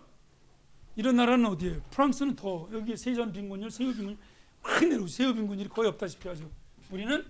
이런 0.97 1.17
나라는 1.17 1.47
어디예요? 1.47 1.81
프랑스는 1.91 2.37
더 2.37 2.69
여기 2.73 2.97
세전 2.97 3.33
빈곤율, 3.33 3.71
세후 3.71 3.95
빈곤율 3.95 4.19
확 4.61 4.85
내려오고 4.85 5.07
세후 5.07 5.35
빈곤율이 5.35 5.71
거의 5.71 5.89
없다시피 5.89 6.29
하죠. 6.29 6.51
우리는 6.91 7.25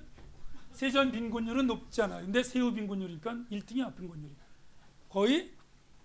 세전 0.73 1.13
빈곤율은 1.13 1.69
않아요. 2.03 2.25
근데 2.25 2.43
세후 2.43 2.73
빈곤율이니까 2.73 3.33
1등이야 3.53 3.95
빈곤율이. 3.95 4.35
거의 5.09 5.53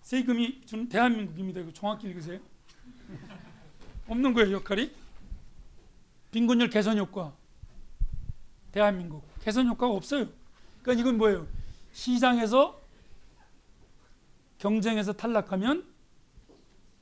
세금이 0.02 0.62
준 0.66 0.88
대한민국입니다. 0.88 1.60
이거 1.60 1.72
정확히 1.72 2.06
읽으세요. 2.08 2.38
없는 4.06 4.34
거예요 4.34 4.52
역할이. 4.52 4.92
빈곤율 6.30 6.68
개선 6.68 6.98
효과. 6.98 7.34
대한민국 8.70 9.24
개선 9.40 9.66
효과가 9.66 9.92
없어요. 9.94 10.28
그러니까 10.82 11.00
이건 11.00 11.16
뭐예요? 11.18 11.46
시장에서 11.92 12.77
경쟁에서 14.58 15.12
탈락하면 15.12 15.86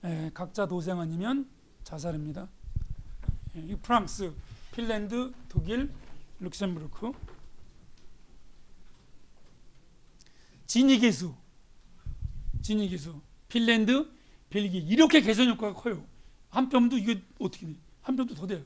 예, 0.05 0.31
각자 0.35 0.67
도생 0.67 1.01
아니면 1.01 1.49
자살입니다. 1.85 2.49
예, 3.57 3.77
프랑스, 3.77 4.33
핀란드, 4.73 5.33
독일, 5.49 5.93
룩셈부르크. 6.41 7.13
진위 10.67 10.99
기수, 10.99 11.35
진위 12.61 12.89
기수, 12.89 13.21
핀란드, 13.49 14.11
벨기 14.51 14.79
이렇게 14.79 15.21
개선 15.21 15.49
효과가 15.49 15.81
커요. 15.81 16.05
한 16.51 16.69
뼘도 16.69 16.99
이게 16.99 17.23
어떻게 17.39 17.67
돼? 17.67 17.75
한 18.03 18.17
뼘도 18.17 18.35
더 18.35 18.47
돼요. 18.47 18.63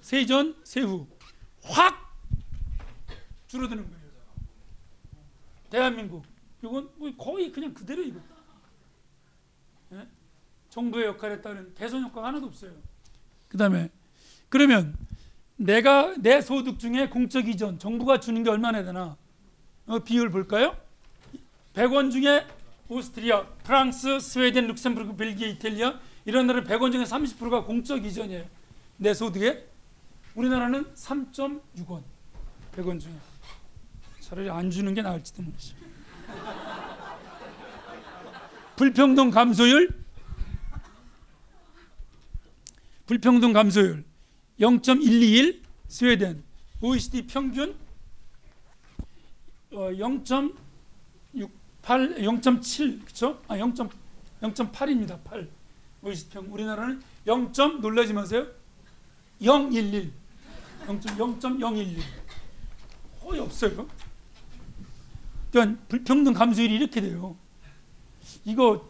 세전, 0.00 0.56
세후 0.64 1.06
확 1.62 2.16
줄어드는 3.46 3.88
거예요. 3.88 4.10
대한민국 5.70 6.24
이건 6.62 6.90
뭐 6.96 7.10
거의 7.16 7.50
그냥 7.50 7.72
그대로 7.74 8.02
이거. 8.02 8.20
예? 9.92 10.06
정부의 10.68 11.06
역할에 11.06 11.40
따른 11.40 11.74
개선 11.74 12.02
효과가 12.04 12.28
하나도 12.28 12.46
없어요. 12.46 12.72
그 13.48 13.56
다음에 13.56 13.90
그러면 14.48 14.96
내가 15.56 16.14
내 16.18 16.40
소득 16.40 16.78
중에 16.78 17.08
공적 17.08 17.48
이전 17.48 17.78
정부가 17.78 18.20
주는 18.20 18.42
게 18.42 18.50
얼마나 18.50 18.82
되나 18.82 19.16
어, 19.86 19.98
비율 19.98 20.30
볼까요? 20.30 20.76
100원 21.74 22.10
중에 22.10 22.46
오스트리아, 22.88 23.46
프랑스, 23.62 24.18
스웨덴, 24.18 24.66
룩셈부르크, 24.66 25.16
벨기에, 25.16 25.50
이탈리아 25.50 26.00
이런 26.24 26.46
나라 26.46 26.62
100원 26.62 26.92
중에 26.92 27.04
30%가 27.04 27.64
공적 27.64 28.04
이전이에요. 28.04 28.44
내 28.96 29.14
소득에 29.14 29.66
우리나라는 30.34 30.84
3.6원 30.94 32.02
100원 32.72 33.00
중에 33.00 33.12
차라리 34.20 34.50
안 34.50 34.70
주는 34.70 34.92
게 34.94 35.02
나을지도 35.02 35.42
모르죠. 35.42 35.74
불평등 38.76 39.30
감소율 39.30 39.88
불평등 43.06 43.52
감소율 43.52 44.04
0.121 44.60 45.60
스웨덴 45.88 46.42
OECD 46.82 47.26
평균 47.26 47.74
어, 49.72 49.90
0.68 49.90 51.50
0.7 51.82 53.04
그렇죠? 53.04 53.40
아 53.46 53.58
0. 53.58 53.74
0.8입니다. 53.74 55.22
8 55.22 55.48
OECD 56.02 56.30
평 56.30 56.52
우리나라는 56.52 57.02
0. 57.26 57.52
놀라지 57.80 58.12
마세요. 58.12 58.46
011 59.40 60.12
0.011 60.86 62.00
거의 63.20 63.40
없어요. 63.40 63.86
그러니까 65.50 65.82
불평등 65.88 66.32
감소율이 66.32 66.74
이렇게 66.74 67.00
돼요. 67.00 67.36
이거 68.44 68.88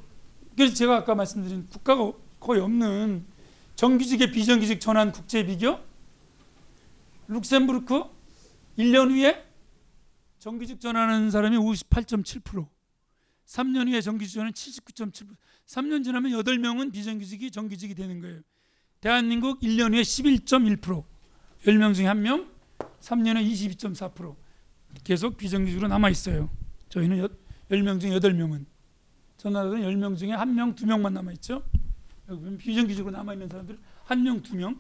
그래서 0.57 0.75
제가 0.75 0.97
아까 0.97 1.15
말씀드린 1.15 1.67
국가가 1.69 2.13
거의 2.39 2.61
없는 2.61 3.25
정규직의 3.77 4.31
비정규직 4.33 4.81
전환 4.81 5.13
국제 5.13 5.45
비교 5.45 5.79
룩셈부르크 7.29 8.05
1년 8.79 9.11
후에 9.11 9.47
정규직 10.39 10.81
전환하는 10.81 11.31
사람이 11.31 11.57
58.7% 11.57 12.67
3년 13.47 13.89
후에 13.89 14.01
정규직 14.01 14.35
전환 14.35 14.53
79.7% 14.53 15.37
3년 15.67 16.05
지나면 16.05 16.33
8명은 16.33 16.93
비정규직이 16.93 17.51
정규직이 17.51 17.95
되는 17.95 18.21
거예요. 18.21 18.41
대한민국 19.01 19.61
1년 19.61 19.95
후에 19.95 20.03
11.1% 20.03 21.05
10명 21.65 21.95
중에 21.95 22.07
1명 22.07 22.49
3년에 23.01 23.47
22.4% 23.51 24.37
계속 25.05 25.37
비정규직으로 25.37 25.89
남아 25.89 26.11
있어요. 26.11 26.51
저희는 26.89 27.29
10명 27.71 28.01
중에 28.01 28.19
8명은 28.19 28.67
저 29.37 29.49
나라는 29.51 29.83
10명 29.83 30.17
중에 30.17 30.31
1명, 30.31 30.77
2명만 30.77 31.13
남아 31.13 31.33
있죠. 31.33 31.63
비정규직으로 32.59 33.11
남아 33.11 33.33
있는 33.33 33.49
사람들 33.49 33.79
1명, 34.07 34.43
2명. 34.43 34.79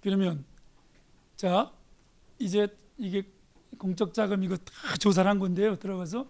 그러면 0.00 0.44
자, 1.36 1.72
이제 2.38 2.68
이게 2.98 3.30
공적 3.78 4.14
자금 4.14 4.42
이거 4.44 4.56
다 4.56 4.96
조사를 4.98 5.28
한 5.28 5.38
건데요. 5.38 5.76
들어가서 5.76 6.28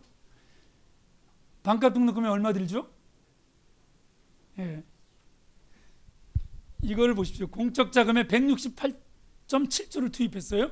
반값 1.62 1.94
등록금이 1.94 2.28
얼마 2.28 2.52
들죠? 2.52 2.88
예. 4.58 4.84
이걸 6.84 7.14
보십시오. 7.14 7.46
공적 7.46 7.92
자금에 7.92 8.24
168.7조를 8.24 10.12
투입했어요. 10.12 10.70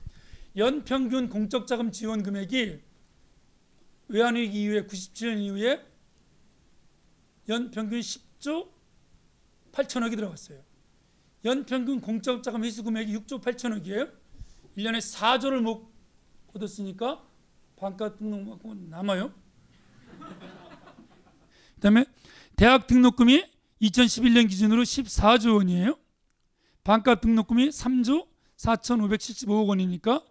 연평균 0.58 1.30
공적자금 1.30 1.92
지원 1.92 2.24
금액이 2.24 2.82
외환위기 4.08 4.64
이후에 4.64 4.88
97년 4.88 5.40
이후에 5.40 5.86
연평균 7.48 8.00
10조 8.00 8.72
8천억이 9.72 10.16
들어갔어요. 10.16 10.64
연평균 11.46 12.02
공적자금 12.02 12.64
회수 12.64 12.84
금액이 12.84 13.16
6조 13.20 13.40
8천억이에요. 13.40 14.12
1년에 14.78 14.98
4조를 14.98 15.62
못 15.62 15.92
얻었으니까 16.56 17.24
반값 17.76 18.18
등록받고 18.18 18.74
남아요. 18.90 19.32
그다음에 21.76 22.06
대학 22.56 22.88
등록금이 22.88 23.46
2011년 23.84 24.50
기준으로 24.50 24.82
14조 24.82 25.58
원이에요. 25.58 26.00
반값 26.84 27.22
등록금이 27.22 27.70
3조 27.70 28.28
4,575억 28.58 29.68
원이니까 29.68 30.26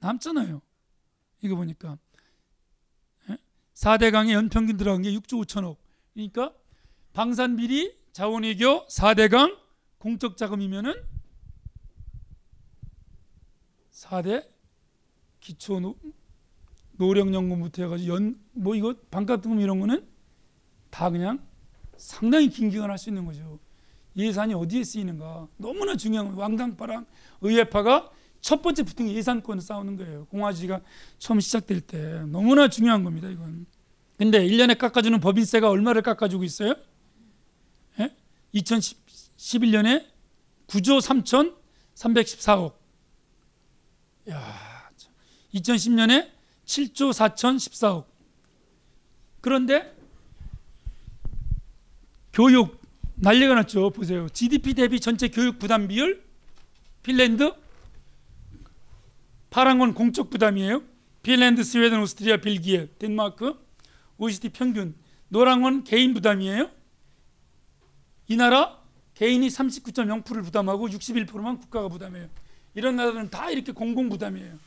남잖아요. 0.00 0.60
이거 1.42 1.56
보니까 1.56 1.98
4대강에 3.74 4.32
연평균 4.32 4.76
들어간 4.76 5.02
게 5.02 5.12
6조 5.12 5.44
5천억. 5.44 5.76
그러니까 6.14 6.52
방산 7.12 7.56
비리 7.56 7.96
자원 8.12 8.42
외교 8.42 8.86
4대강 8.86 9.56
공적 9.98 10.36
자금이면은 10.36 10.94
4대 13.92 14.46
기초 15.40 15.80
노, 15.80 15.96
노령연금부터 16.92 17.82
해가지고 17.84 18.14
연 18.14 18.48
뭐 18.52 18.74
이거 18.74 18.94
반값 19.10 19.40
등록금 19.42 19.60
이런 19.60 19.78
거는 19.78 20.06
다 20.90 21.10
그냥 21.10 21.46
상당히 21.96 22.48
긴 22.48 22.70
기간 22.70 22.90
할 22.90 22.98
수 22.98 23.10
있는 23.10 23.24
거죠. 23.24 23.58
예산이 24.16 24.54
어디에 24.54 24.82
쓰이는가 24.82 25.46
너무나 25.56 25.94
중요한 25.96 26.32
왕당파랑 26.34 27.06
의회파가 27.40 28.10
첫 28.40 28.62
번째 28.62 28.82
붙은 28.84 29.06
게 29.06 29.14
예산권을 29.14 29.60
싸우는 29.60 29.96
거예요. 29.96 30.26
공화주의가 30.26 30.80
처음 31.18 31.40
시작될 31.40 31.80
때 31.80 32.22
너무나 32.26 32.68
중요한 32.68 33.04
겁니다. 33.04 33.28
이건. 33.28 33.66
근데 34.16 34.46
1년에 34.46 34.78
깎아주는 34.78 35.18
법인세가 35.20 35.68
얼마를 35.68 36.02
깎아주고 36.02 36.44
있어요? 36.44 36.74
예? 38.00 38.14
2011년에 38.54 40.06
9조 40.66 41.00
3천 41.00 41.56
314억. 41.94 42.74
야, 44.30 44.90
2010년에 45.54 46.30
7조 46.64 47.12
4천 47.12 47.56
14억. 47.56 48.04
그런데 49.40 49.96
교육 52.32 52.80
난리가 53.16 53.54
났죠. 53.54 53.90
보세요. 53.90 54.28
GDP 54.28 54.74
대비 54.74 55.00
전체 55.00 55.28
교육 55.28 55.58
부담 55.58 55.88
비율 55.88 56.24
핀란드 57.02 57.52
파란 59.50 59.78
건 59.78 59.94
공적 59.94 60.30
부담이에요. 60.30 60.82
핀란드, 61.22 61.64
스웨덴, 61.64 62.00
오스트리아, 62.00 62.38
벨기에, 62.38 62.88
덴마크, 62.98 63.58
OECD 64.18 64.50
평균. 64.50 64.94
노란 65.28 65.62
건 65.62 65.84
개인 65.84 66.14
부담이에요. 66.14 66.70
이 68.28 68.36
나라 68.36 68.78
개인이 69.14 69.46
39.0%를 69.46 70.42
부담하고 70.42 70.88
61%만 70.88 71.58
국가가 71.58 71.88
부담해요. 71.88 72.28
이런 72.74 72.96
나라들은 72.96 73.30
다 73.30 73.50
이렇게 73.50 73.72
공공 73.72 74.08
부담이에요. 74.08 74.58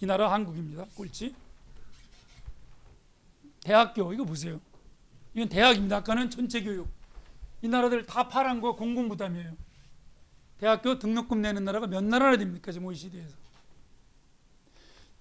이 0.00 0.06
나라 0.06 0.32
한국입니다. 0.32 0.86
꼴찌. 0.94 1.34
대학교 3.62 4.12
이거 4.12 4.24
보세요. 4.24 4.60
이건 5.34 5.48
대학입니다. 5.48 5.98
아까는 5.98 6.30
전체 6.30 6.62
교육. 6.62 6.88
이 7.62 7.68
나라들 7.68 8.04
다 8.04 8.28
파란 8.28 8.60
거 8.60 8.74
공공 8.74 9.08
부담이에요. 9.08 9.56
대학교 10.58 10.98
등록금 10.98 11.40
내는 11.40 11.64
나라가 11.64 11.86
몇 11.86 12.02
나라나 12.02 12.36
됩니까? 12.36 12.72
지금 12.72 12.86
OECD에서. 12.88 13.43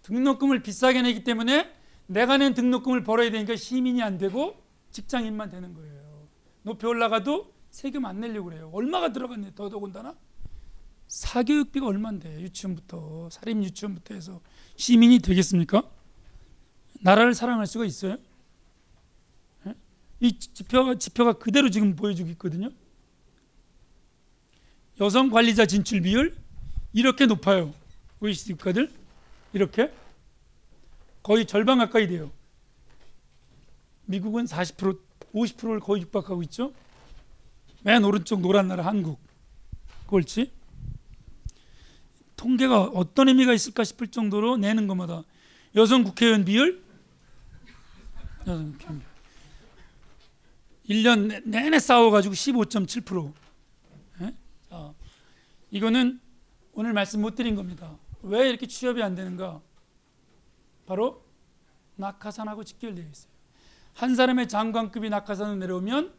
등록금을 0.04 0.62
비싸게 0.62 1.02
내기 1.02 1.24
때문에 1.24 1.74
내가 2.08 2.38
낸 2.38 2.54
등록금을 2.54 3.04
벌어야 3.04 3.32
되니까 3.32 3.56
시민이 3.56 4.02
안 4.04 4.18
되고 4.18 4.62
직장인만 4.92 5.50
되는 5.50 5.74
거예요. 5.74 6.28
높이 6.62 6.86
올라가도 6.86 7.54
세금 7.72 8.06
안 8.06 8.20
내려고 8.20 8.50
그래요. 8.50 8.70
얼마가 8.74 9.12
들어갔네 9.12 9.56
더더군다나 9.56 10.16
사교육비가 11.08 11.88
얼마인데 11.88 12.42
유치원부터 12.42 13.30
사립 13.32 13.62
유치원부터 13.63 14.13
해서 14.13 14.42
시민이 14.76 15.20
되겠습니까? 15.20 15.84
나라를 17.02 17.34
사랑할 17.34 17.68
수가 17.68 17.86
있어요? 17.86 18.18
이 20.20 20.39
지표가 20.39 20.96
지표가 20.96 21.34
그대로 21.34 21.70
지금 21.70 21.96
보여주고 21.96 22.30
있거든요. 22.32 22.70
여성 25.02 25.30
관리자 25.30 25.66
진출 25.66 26.02
비율 26.02 26.38
이렇게 26.94 27.26
높아요. 27.26 27.74
OECD 28.22 28.54
국가들 28.54 28.89
이렇게 29.54 29.94
거의 31.22 31.46
절반 31.46 31.78
가까이 31.78 32.08
돼요. 32.08 32.32
미국은 34.06 34.46
40% 34.46 35.00
50%를 35.34 35.80
거의 35.80 36.02
육박하고 36.04 36.44
있죠. 36.44 36.74
맨 37.84 38.04
오른쪽 38.04 38.42
노란 38.42 38.68
나라 38.68 38.86
한국 38.86 39.20
꼴찌. 40.06 40.52
통계가 42.36 42.84
어떤 42.84 43.30
의미가 43.30 43.54
있을까 43.54 43.84
싶을 43.84 44.08
정도로 44.08 44.58
내는 44.58 44.88
것마다 44.88 45.24
여성 45.76 46.04
국회의원 46.04 46.46
비율 46.46 46.84
여성 48.42 48.72
국회의원 48.72 49.00
비율 49.00 49.13
1년 50.89 51.42
내내 51.46 51.80
싸워가지고 51.80 52.36
15.7%. 52.36 53.34
예? 54.22 54.36
자, 54.70 54.94
이거는 55.72 56.20
오늘 56.74 56.92
말씀 56.92 57.22
못 57.22 57.36
드린 57.36 57.56
겁니다. 57.56 57.98
왜 58.24 58.50
이렇게 58.50 58.66
취업이 58.66 59.04
안 59.04 59.16
되는가? 59.16 59.62
바로 60.86 61.24
낙하산하고 61.96 62.64
직결되어 62.64 63.06
있어요. 63.06 63.32
한 63.94 64.16
사람의 64.16 64.48
장관급이 64.48 65.10
낙하산으로 65.10 65.58
내려오면 65.58 66.14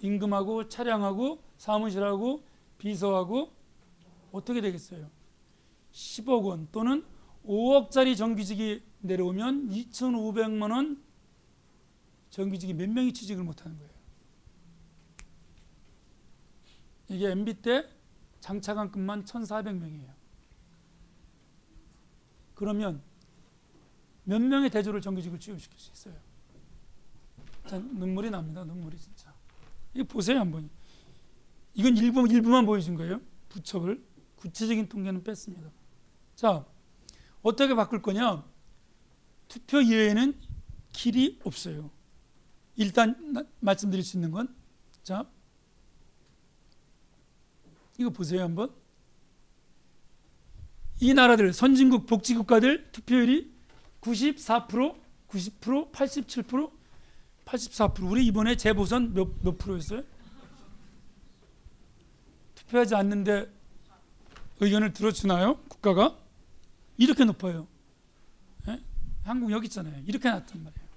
임금하고 0.00 0.68
차량하고 0.68 1.42
사무실하고 1.58 2.44
비서하고 2.78 3.52
어떻게 4.32 4.60
되겠어요? 4.60 5.10
10억 5.92 6.44
원 6.44 6.68
또는 6.72 7.04
5억짜리 7.44 8.16
정규직이 8.16 8.82
내려오면 9.00 9.68
2,500만 9.68 10.72
원 10.72 11.02
정규직이 12.30 12.74
몇 12.74 12.88
명이 12.88 13.12
취직을 13.12 13.44
못하는 13.44 13.76
거예요. 13.78 13.90
이게 17.08 17.30
MB 17.30 17.54
때 17.54 17.88
장차관급만 18.40 19.24
1,400명이에요. 19.24 20.19
그러면 22.64 23.00
몇 24.24 24.38
명의 24.38 24.68
대조를 24.68 25.00
정규직을 25.00 25.40
취업시킬 25.40 25.78
수 25.78 25.90
있어요? 25.92 26.14
눈물이 27.94 28.28
납니다. 28.30 28.64
눈물이 28.64 28.98
진짜. 28.98 29.32
이거 29.94 30.04
보세요 30.04 30.40
한번. 30.40 30.68
이건 31.72 31.96
일부 31.96 32.28
일부만 32.28 32.66
보여준 32.66 32.96
거예요. 32.96 33.22
부처를 33.48 34.04
구체적인 34.36 34.90
통계는 34.90 35.24
뺐습니다. 35.24 35.70
자 36.34 36.66
어떻게 37.40 37.74
바꿀 37.74 38.02
거냐? 38.02 38.44
투표 39.48 39.80
이외에는 39.80 40.38
길이 40.92 41.40
없어요. 41.44 41.90
일단 42.76 43.32
나- 43.32 43.44
말씀드릴 43.60 44.04
수 44.04 44.18
있는 44.18 44.32
건 44.32 44.54
자, 45.02 45.26
이거 47.96 48.10
보세요 48.10 48.42
한번. 48.42 48.74
이 51.00 51.14
나라들 51.14 51.52
선진국 51.54 52.06
복지 52.06 52.34
국가들 52.34 52.92
투표율이 52.92 53.50
94%, 54.02 55.00
90%, 55.28 55.92
87%, 55.92 56.70
84%. 57.46 58.10
우리 58.10 58.26
이번에 58.26 58.56
재보선 58.56 59.14
몇, 59.14 59.28
몇 59.42 59.56
프로였어요? 59.56 60.02
투표하지 62.54 62.94
않는데 62.94 63.50
의견을 64.60 64.92
들어주나요? 64.92 65.56
국가가 65.68 66.18
이렇게 66.98 67.24
높아요. 67.24 67.66
예? 68.68 68.78
한국 69.24 69.50
여기 69.52 69.66
있잖아요. 69.66 70.02
이렇게 70.06 70.28
났단 70.28 70.62
말이에요. 70.62 70.90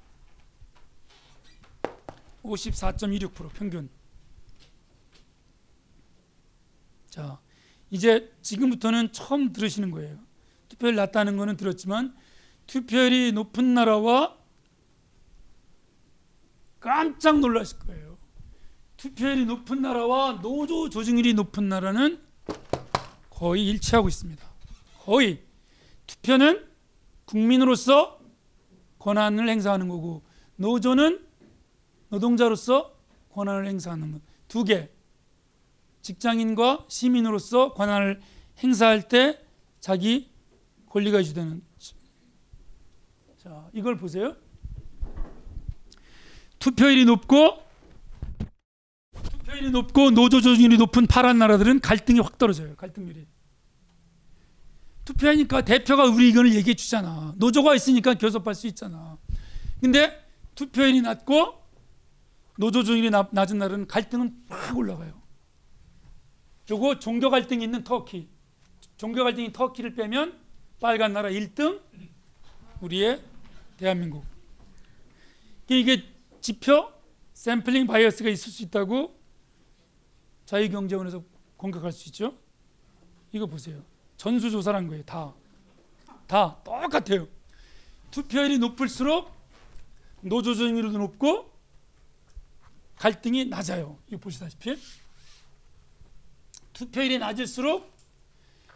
54.26% 2.43 3.49
평균. 3.53 3.89
자, 7.09 7.39
이제 7.93 8.34
지금부터는 8.41 9.12
처음 9.12 9.53
들으시는 9.53 9.91
거예요. 9.91 10.17
투표율 10.67 10.95
낮다는 10.95 11.38
거는 11.38 11.58
들었지만 11.58 12.15
투표율이 12.65 13.34
높은 13.34 13.75
나라와 13.75 14.36
깜짝 16.79 17.39
놀라실 17.39 17.77
거예요. 17.77 18.17
투표율이 18.97 19.45
높은 19.45 19.84
나라와 19.84 20.41
노조 20.41 20.89
조직률이 20.89 21.36
높은 21.36 21.69
나라는 21.69 22.19
거의 23.29 23.69
일치하고 23.69 24.08
있습니다. 24.08 24.43
거의 25.01 25.43
투표는 26.08 26.65
국민으로서 27.25 28.19
권한을 28.97 29.47
행사하는 29.47 29.88
거고 29.88 30.23
노조는 30.56 31.23
노동자로서 32.10 32.97
권한을 33.29 33.67
행사하는 33.67 34.13
것. 34.13 34.21
두 34.47 34.63
개. 34.63 34.89
직장인과 36.03 36.85
시민으로서 36.89 37.73
권한을 37.73 38.19
행사할 38.59 39.07
때 39.07 39.39
자기 39.79 40.29
권리가 40.89 41.17
유지되는. 41.19 41.63
자, 43.37 43.67
이걸 43.73 43.97
보세요. 43.97 44.35
투표율이 46.59 47.05
높고 47.05 47.63
투표율이 49.13 49.71
높고 49.71 50.11
노조 50.11 50.39
조직률이 50.39 50.77
높은 50.77 51.07
파란 51.07 51.37
나라들은 51.39 51.79
갈등이 51.79 52.19
확 52.19 52.37
떨어져요. 52.37 52.75
갈등률이. 52.75 53.25
투표하니까 55.05 55.61
대표가 55.65 56.05
우리 56.05 56.27
의견을 56.27 56.53
얘기해 56.53 56.75
주잖아. 56.75 57.33
노조가 57.37 57.75
있으니까 57.75 58.13
교섭할 58.13 58.55
수 58.55 58.67
있잖아. 58.67 59.17
근데 59.81 60.25
투표율이 60.55 61.01
낮고 61.01 61.61
노조 62.57 62.83
조직률이 62.83 63.09
나- 63.09 63.27
낮은 63.31 63.57
나라는 63.57 63.87
갈등은 63.87 64.45
확 64.47 64.77
올라가요. 64.77 65.22
요거 66.69 66.99
종교 66.99 67.30
갈등이 67.30 67.63
있는 67.63 67.84
터키. 67.84 68.30
종교 68.97 69.23
갈등이 69.23 69.52
터키를 69.52 69.95
빼면 69.95 70.39
빨간 70.80 71.13
나라 71.13 71.30
1등 71.30 71.82
우리의 72.82 73.21
대한민국. 73.78 74.23
이게 75.69 76.04
지표 76.41 76.91
sampling 77.33 77.88
bias가 77.88 78.29
있을 78.30 78.52
수 78.52 78.63
있다고 78.63 79.19
자유경제원에서 80.45 81.23
공격할 81.58 81.91
수 81.91 82.10
있죠. 82.10 82.38
이거 83.32 83.45
보세요. 83.45 83.84
전수조사란 84.17 84.88
거예요. 84.88 85.04
다. 85.04 85.34
다 86.28 86.62
똑같아요. 86.63 87.28
투표율이 88.12 88.60
높을수록 88.60 89.32
노조조직률도 90.21 90.97
높고 90.97 91.52
갈등이 92.95 93.45
낮아요. 93.45 93.97
이거 94.08 94.17
보시다시피 94.17 94.78
투표율이 96.73 97.19
낮을수록 97.19 97.91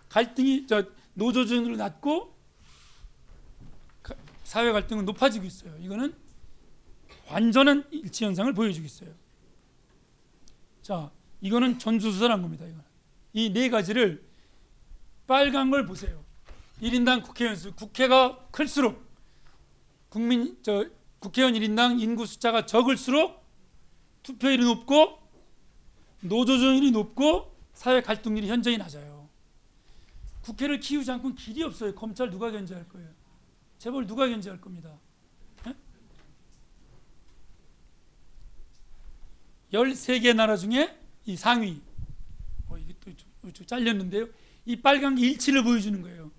갈등이 0.10 0.68
저 0.68 0.84
노조조직률이 1.16 1.78
낮고 1.78 2.36
가- 4.04 4.16
사회 4.44 4.72
갈등은 4.72 5.06
높아지고 5.06 5.46
있어요. 5.46 5.76
이거는 5.80 6.14
완전한 7.30 7.86
일치 7.92 8.24
현상을 8.26 8.54
보여주고 8.54 8.86
있어요. 8.86 9.14
자, 10.82 11.12
이거는 11.42 11.78
전수조사란 11.80 12.42
겁니다. 12.42 12.66
이 13.34 13.50
네 13.52 13.70
가지를 13.70 14.26
빨간 15.28 15.70
걸 15.70 15.86
보세요. 15.86 16.24
1인당 16.82 17.24
국회의원 17.24 17.56
수 17.58 17.74
국회가 17.74 18.38
클수록 18.52 19.06
국민 20.10 20.58
저 20.64 20.86
국회의원 21.20 21.54
1인당 21.56 22.00
인구 22.00 22.26
숫자가 22.26 22.66
적을수록 22.66 23.44
투표율이 24.24 24.64
높고 24.64 25.20
노조조율이 26.22 26.92
높고 26.92 27.57
사회 27.78 28.02
갈등률이 28.02 28.48
현저히 28.50 28.76
낮아요. 28.76 29.30
국회를 30.42 30.80
키우지 30.80 31.12
않고는 31.12 31.36
길이 31.36 31.62
없어요. 31.62 31.94
검찰 31.94 32.32
누가 32.32 32.50
견제할 32.50 32.88
거예요? 32.90 33.08
재벌 33.78 34.08
누가 34.08 34.28
견제할 34.28 34.60
겁니다. 34.60 34.98
예? 35.68 35.76
13개 39.74 40.34
나라 40.36 40.58
중에 40.58 40.98
이 41.28 41.36
상위 41.36 41.80
어, 42.68 42.78
이게 42.80 42.96
또 43.00 43.12
좀- 43.16 43.54
좀 43.54 43.66
잘렸는데요. 43.68 44.28
이 44.66 44.76
빨간 44.76 45.14
게 45.16 45.28
일치를 45.28 45.64
보여주는 45.64 46.02
거예요. 46.02 46.32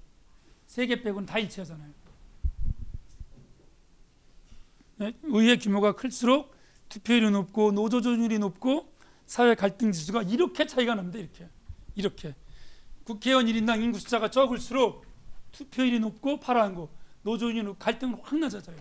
세 0.67 0.87
개 0.87 1.01
빼고는 1.01 1.25
다 1.27 1.39
일치하잖아요. 1.39 1.93
네, 4.97 5.13
의회 5.23 5.57
규모가 5.57 5.93
클수록 5.95 6.53
투표율이 6.89 7.31
높고 7.31 7.71
노조 7.71 8.01
조율이 8.03 8.41
높고 8.41 8.93
사회 9.29 9.55
갈등 9.55 9.93
지수가 9.93 10.23
이렇게 10.23 10.67
차이가 10.67 10.95
납니다. 10.95 11.19
이렇게 11.19 11.49
이렇게 11.95 12.35
국회의원 13.05 13.45
1인당 13.45 13.83
인구 13.83 13.99
숫자가 13.99 14.31
적을수록 14.31 15.05
투표율이 15.53 16.01
높고 16.01 16.41
파란 16.41 16.75
거 16.75 16.89
높고 17.23 17.77
갈등은 17.79 18.19
확 18.23 18.39
낮아져요. 18.39 18.77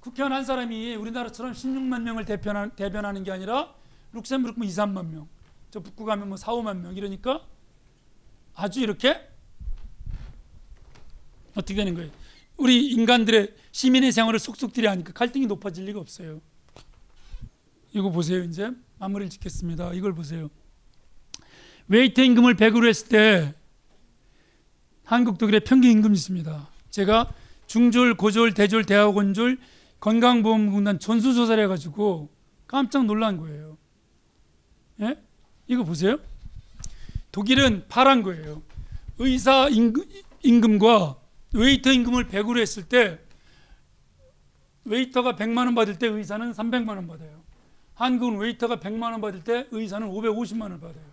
국회의원 0.00 0.32
한 0.32 0.44
사람이 0.44 0.96
우리나라처럼 0.96 1.52
16만 1.52 2.02
명을 2.02 2.24
대변하, 2.24 2.68
대변하는 2.70 3.22
게 3.22 3.30
아니라 3.30 3.72
룩셈부르크 4.12 4.58
뭐 4.58 4.66
2, 4.66 4.70
3만 4.70 5.06
명, 5.06 5.28
저 5.70 5.78
북구 5.78 6.04
가면 6.04 6.28
뭐 6.28 6.36
4, 6.36 6.52
5만 6.52 6.78
명 6.78 6.96
이러니까 6.96 7.46
아주 8.54 8.80
이렇게 8.80 9.20
어떻게 11.54 11.74
되는 11.74 11.94
거예요? 11.94 12.10
우리 12.56 12.88
인간들의 12.88 13.54
시민의 13.70 14.10
생활을 14.10 14.40
속속들이 14.40 14.88
하니까 14.88 15.12
갈등이 15.12 15.46
높아질 15.46 15.84
리가 15.84 16.00
없어요. 16.00 16.40
이거 17.92 18.10
보세요. 18.10 18.42
이제 18.42 18.72
마무리를 19.00 19.30
짓겠습니다. 19.30 19.94
이걸 19.94 20.14
보세요. 20.14 20.50
웨이터 21.88 22.20
임금을 22.20 22.54
100으로 22.54 22.86
했을 22.86 23.08
때 23.08 23.54
한국 25.04 25.38
독일의 25.38 25.60
평균 25.60 25.90
임금이 25.90 26.14
있습니다. 26.14 26.68
제가 26.90 27.32
중졸, 27.66 28.14
고졸, 28.14 28.52
대졸, 28.52 28.84
대학원졸, 28.84 29.58
건강보험공단 30.00 30.98
전수조사를 30.98 31.62
해가지고 31.64 32.28
깜짝 32.66 33.06
놀란 33.06 33.38
거예요. 33.38 33.78
예? 35.00 35.16
이거 35.66 35.82
보세요. 35.82 36.18
독일은 37.32 37.86
파란 37.88 38.22
거예요. 38.22 38.62
의사 39.18 39.68
임금, 39.68 40.04
임금과 40.42 41.16
웨이터 41.54 41.90
임금을 41.92 42.28
100으로 42.28 42.60
했을 42.60 42.84
때 42.84 43.18
웨이터가 44.84 45.36
100만 45.36 45.58
원 45.58 45.74
받을 45.74 45.98
때 45.98 46.06
의사는 46.06 46.52
300만 46.52 46.88
원 46.90 47.06
받아요. 47.06 47.39
한국은 48.00 48.38
웨이터가 48.38 48.76
100만 48.76 49.12
원 49.12 49.20
받을 49.20 49.44
때 49.44 49.66
의사는 49.70 50.08
550만 50.08 50.62
원 50.62 50.80
받아요. 50.80 51.04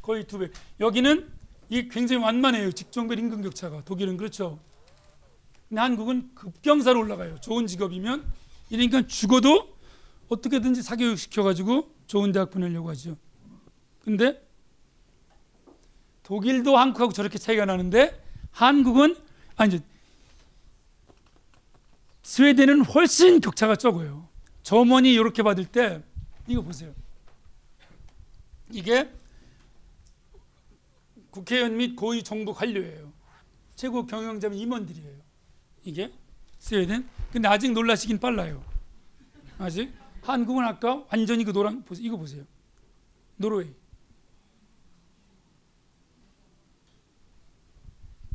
거의 0.00 0.26
두 0.26 0.38
배. 0.38 0.48
여기는 0.80 1.30
이게 1.68 1.88
굉장히 1.88 2.22
완만해요. 2.22 2.72
직종별 2.72 3.18
임금 3.18 3.42
격차가. 3.42 3.84
독일은 3.84 4.16
그렇죠. 4.16 4.58
근데 5.68 5.82
한국은 5.82 6.34
급경사로 6.34 6.98
올라가요. 6.98 7.38
좋은 7.42 7.66
직업이면 7.66 8.24
이러니까 8.70 9.06
죽어도 9.06 9.76
어떻게든지 10.30 10.80
사교육 10.80 11.18
시켜가지고 11.18 11.94
좋은 12.06 12.32
대학 12.32 12.50
보내려고 12.50 12.88
하죠. 12.88 13.18
근데 14.00 14.42
독일도 16.22 16.78
한국하고 16.78 17.12
저렇게 17.12 17.36
차이가 17.36 17.66
나는데 17.66 18.18
한국은 18.50 19.14
아니 19.56 19.80
스웨덴은 22.22 22.86
훨씬 22.86 23.42
격차가 23.42 23.76
적어요. 23.76 24.27
점원이 24.68 25.10
이렇게 25.14 25.42
받을 25.42 25.64
때 25.64 26.02
이거 26.46 26.60
보세요. 26.60 26.94
이게 28.70 29.10
국회의원 31.30 31.78
및 31.78 31.96
고위 31.96 32.22
정부 32.22 32.52
관료예요. 32.52 33.10
최고 33.76 34.04
경영자면 34.04 34.58
임원들이에요. 34.58 35.20
이게 35.84 36.12
스웨덴. 36.58 37.08
근데 37.32 37.48
아직 37.48 37.72
놀라시긴 37.72 38.20
빨라요. 38.20 38.62
아직 39.56 39.90
한국은 40.20 40.62
아까 40.64 41.02
완전히 41.10 41.44
그 41.44 41.52
노란. 41.54 41.82
이거 42.00 42.18
보세요. 42.18 42.44
노르웨이. 43.36 43.74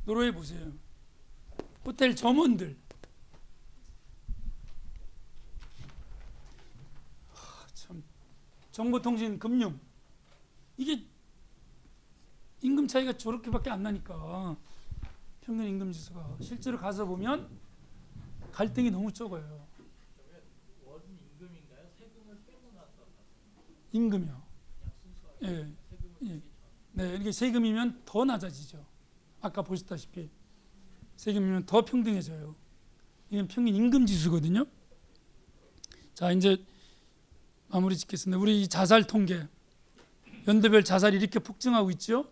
노르웨이 0.05 0.31
보세요. 0.31 0.71
호텔 1.85 2.15
점원들. 2.15 2.75
정보통신, 8.73 9.37
금융 9.37 9.79
이게 10.77 11.05
임금 12.61 12.87
차이가 12.87 13.15
저렇게밖에 13.15 13.69
안 13.69 13.83
나니까 13.83 14.57
평균 15.41 15.67
임금 15.67 15.91
지수가 15.91 16.37
실제로 16.41 16.77
가서 16.77 17.05
보면 17.05 17.47
갈등이 18.51 18.89
너무 18.89 19.13
적어요. 19.13 19.67
임금이요. 23.91 24.43
예. 25.43 25.71
예. 26.23 26.41
네, 26.93 27.09
이렇게 27.09 27.31
세금이면 27.31 28.01
더 28.05 28.25
낮아지죠. 28.25 28.83
아까 29.39 29.61
보셨다시피 29.61 30.31
세금이면 31.15 31.67
더 31.67 31.85
평등해져요. 31.85 32.55
이건 33.29 33.47
평균 33.47 33.75
임금 33.75 34.07
지수거든요. 34.07 34.65
자, 36.15 36.31
이제 36.31 36.65
마무리 37.73 37.97
짓겠습니다. 37.97 38.39
우리 38.39 38.61
이 38.61 38.67
자살 38.67 39.03
통계 39.05 39.47
연도별 40.47 40.83
자살이 40.83 41.17
이렇게 41.17 41.39
폭증하고 41.39 41.89
있죠. 41.91 42.29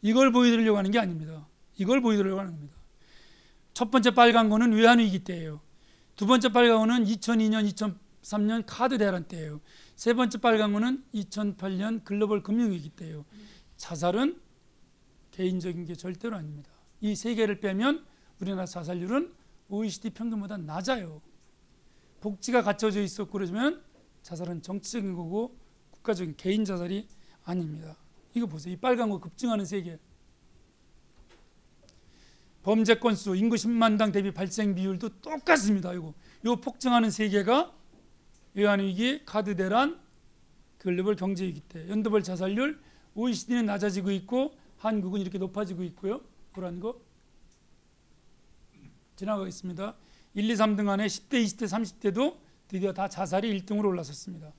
이걸 0.00 0.32
보여드리려고 0.32 0.78
하는 0.78 0.90
게 0.90 0.98
아닙니다. 0.98 1.46
이걸 1.76 2.00
보여드리려고 2.00 2.40
하는 2.40 2.52
겁니다. 2.52 2.74
첫 3.74 3.90
번째 3.90 4.12
빨간 4.12 4.48
거는 4.48 4.72
외환 4.72 4.98
위기 4.98 5.18
때예요. 5.18 5.60
두 6.16 6.26
번째 6.26 6.48
빨간 6.48 6.78
거는 6.78 7.04
2002년, 7.04 7.70
2003년 8.22 8.64
카드 8.66 8.96
대란 8.96 9.24
때예요. 9.24 9.60
세 9.96 10.14
번째 10.14 10.38
빨간 10.38 10.72
거는 10.72 11.04
2008년 11.12 12.02
글로벌 12.02 12.42
금융 12.42 12.70
위기 12.70 12.88
때예요. 12.88 13.26
자살은 13.76 14.40
개인적인 15.30 15.84
게 15.84 15.94
절대로 15.94 16.36
아닙니다. 16.36 16.70
이 17.02 17.14
세 17.14 17.34
개를 17.34 17.60
빼면 17.60 18.06
우리나라 18.40 18.64
자살률은 18.64 19.34
OECD 19.68 20.10
평균보다 20.10 20.56
낮아요. 20.56 21.20
복지가 22.22 22.62
갖춰져 22.62 23.02
있었고 23.02 23.30
그러면 23.32 23.82
자살은 24.22 24.62
정치적인 24.62 25.14
거고 25.14 25.56
국가적인 25.90 26.34
개인 26.36 26.64
자살이 26.64 27.06
아닙니다. 27.44 27.96
이거 28.34 28.46
보세요. 28.46 28.72
이 28.72 28.76
빨간 28.76 29.10
거 29.10 29.18
급증하는 29.18 29.64
세 29.64 29.82
개. 29.82 29.98
범죄 32.62 32.94
건수, 32.98 33.34
인구 33.36 33.56
10만당 33.56 34.12
대비 34.12 34.32
발생 34.32 34.74
비율도 34.74 35.20
똑같습니다. 35.20 35.94
이거. 35.94 36.14
요 36.44 36.56
폭증하는 36.56 37.10
세 37.10 37.28
개가 37.28 37.72
외환 38.54 38.80
위기, 38.80 39.24
카드 39.24 39.56
대란, 39.56 39.98
글로벌 40.78 41.16
경제 41.16 41.44
위기 41.46 41.60
때 41.60 41.88
연도별 41.88 42.22
자살률 42.22 42.80
OECD는 43.14 43.66
낮아지고 43.66 44.10
있고 44.12 44.54
한국은 44.78 45.20
이렇게 45.20 45.38
높아지고 45.38 45.82
있고요. 45.84 46.20
보라는 46.52 46.80
거 46.80 47.00
지나가겠습니다. 49.16 49.94
1, 50.34 50.48
2, 50.50 50.54
3등 50.54 50.88
안에 50.88 51.06
10대, 51.06 51.44
20대, 51.44 51.64
30대도 51.64 52.38
드디어 52.70 52.92
다 52.92 53.08
자살이 53.08 53.52
1등으로 53.60 53.86
올라섰습니다. 53.86 54.52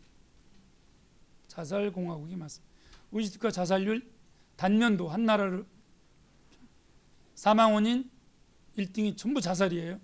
자살 1.47 1.93
공화국이 1.93 2.35
맞습니다. 2.35 2.69
OECD 3.09 3.39
자살률 3.53 4.05
단년도 4.57 5.07
한 5.07 5.23
나라를 5.25 5.65
사망 7.35 7.73
원인 7.73 8.11
1등이 8.77 9.15
전부 9.15 9.39
자살이에요. 9.39 9.97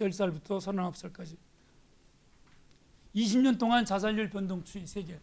10살부터 0.00 0.58
39살까지. 0.58 1.36
20년 3.14 3.56
동안 3.56 3.84
자살률 3.84 4.30
변동 4.30 4.64
추이 4.64 4.84
세계. 4.84 5.20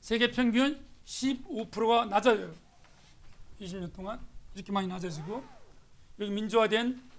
세계 0.00 0.30
평균 0.30 0.86
15%가 1.04 2.04
낮아요. 2.04 2.54
20년 3.60 3.92
동안 3.92 4.20
이렇게 4.54 4.70
많이 4.70 4.86
낮아지고 4.86 5.42
여기 6.20 6.30
민주화된 6.30 7.09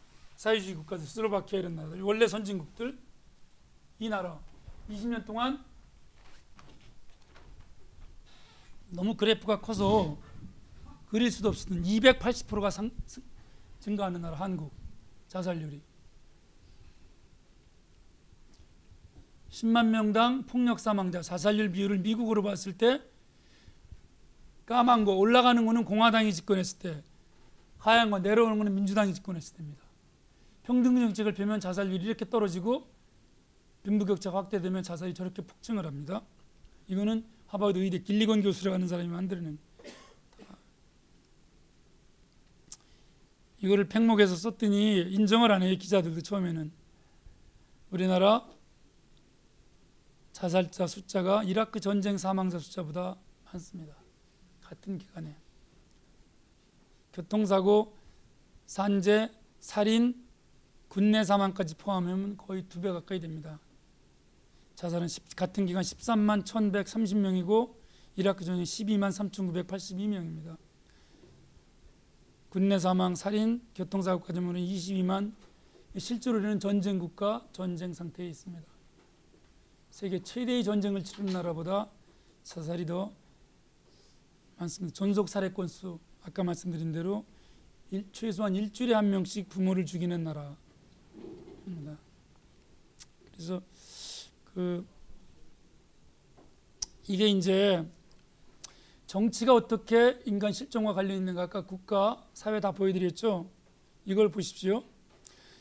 사회주의 0.41 0.73
국가들 0.73 1.05
슬로바키아 1.05 1.59
이런 1.59 1.75
나라들 1.75 2.01
원래 2.01 2.27
선진국들 2.27 2.97
이 3.99 4.09
나라 4.09 4.39
20년 4.89 5.23
동안 5.23 5.63
너무 8.89 9.15
그래프가 9.15 9.61
커서 9.61 10.17
그릴 11.09 11.29
수도 11.29 11.49
없었던 11.49 11.83
280%가 11.83 12.71
상, 12.71 12.89
증가하는 13.81 14.21
나라 14.21 14.35
한국 14.35 14.73
자살률이 15.27 15.79
10만 19.51 19.89
명당 19.89 20.47
폭력 20.47 20.79
사망자 20.79 21.21
자살률 21.21 21.71
비율을 21.71 21.99
미국으로 21.99 22.41
봤을 22.41 22.75
때 22.75 22.99
까만 24.65 25.05
거 25.05 25.13
올라가는 25.13 25.63
거는 25.63 25.85
공화당이 25.85 26.33
집권했을 26.33 26.79
때 26.79 27.03
하얀 27.77 28.09
거 28.09 28.17
내려오는 28.17 28.57
거는 28.57 28.73
민주당이 28.73 29.13
집권했을 29.13 29.57
때입니다. 29.57 29.80
평등 30.63 30.95
정책을 30.95 31.33
펴면 31.33 31.59
자살률이 31.59 32.05
이렇게 32.05 32.29
떨어지고 32.29 32.87
빈부격차가 33.83 34.37
확대되면 34.37 34.83
자살이 34.83 35.13
저렇게 35.13 35.41
폭증을 35.41 35.85
합니다. 35.85 36.21
이거는 36.87 37.25
하버드 37.47 37.79
의대 37.79 37.99
길리건 37.99 38.41
교수라고 38.43 38.75
하는 38.75 38.87
사람이 38.87 39.09
만들어낸 39.09 39.57
이거를 43.59 43.87
팽목해서 43.87 44.35
썼더니 44.35 45.01
인정을 45.11 45.51
안 45.51 45.61
해요 45.61 45.75
기자들도 45.77 46.21
처음에는 46.21 46.71
우리나라 47.91 48.47
자살자 50.31 50.87
숫자가 50.87 51.43
이라크 51.43 51.79
전쟁 51.79 52.17
사망자 52.17 52.57
숫자보다 52.57 53.17
많습니다. 53.45 53.95
같은 54.61 54.97
기간에 54.97 55.35
교통사고, 57.13 57.97
산재, 58.65 59.29
살인, 59.59 60.25
군내 60.91 61.23
사망까지 61.23 61.75
포함하면 61.75 62.35
거의 62.35 62.63
두 62.63 62.81
배 62.81 62.91
가까이 62.91 63.21
됩니다. 63.21 63.59
자살은 64.75 65.07
10, 65.07 65.37
같은 65.37 65.65
기간 65.65 65.83
13만 65.83 66.43
1,130명이고 66.43 67.73
이라크 68.17 68.43
전쟁 68.43 68.65
12만 68.65 69.09
3,982명입니다. 69.65 70.57
군내 72.49 72.77
사망, 72.77 73.15
살인, 73.15 73.61
교통사고까지 73.73 74.39
하면 74.39 74.55
22만 74.55 75.33
실제로 75.97 76.39
우리는 76.39 76.59
전쟁 76.59 76.99
국가, 76.99 77.47
전쟁 77.53 77.93
상태에 77.93 78.27
있습니다. 78.27 78.67
세계 79.91 80.19
최대의 80.21 80.65
전쟁을 80.65 81.05
치른 81.05 81.27
나라보다 81.27 81.89
자살이 82.43 82.85
더 82.85 83.13
많습니다. 84.57 84.93
전속 84.93 85.29
살해 85.29 85.53
건수 85.53 85.99
아까 86.23 86.43
말씀드린 86.43 86.91
대로 86.91 87.23
일, 87.91 88.05
최소한 88.11 88.55
일주일에 88.55 88.93
한 88.93 89.09
명씩 89.09 89.47
부모를 89.47 89.85
죽이는 89.85 90.21
나라입니다. 90.21 90.70
그래서 93.41 93.59
그 94.53 94.85
이게 97.07 97.25
이제 97.25 97.83
정치가 99.07 99.55
어떻게 99.55 100.19
인간 100.25 100.53
실종과 100.53 100.93
관련 100.93 101.17
있는가 101.17 101.43
아까 101.43 101.65
국가 101.65 102.23
사회 102.35 102.59
다 102.59 102.71
보여드렸죠. 102.71 103.49
이걸 104.05 104.29
보십시오. 104.29 104.83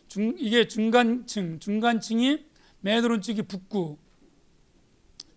중, 0.09 0.35
이게 0.37 0.69
중간층, 0.69 1.59
중간층이 1.59 2.45
매드론쪽이 2.83 3.43
북구, 3.43 3.97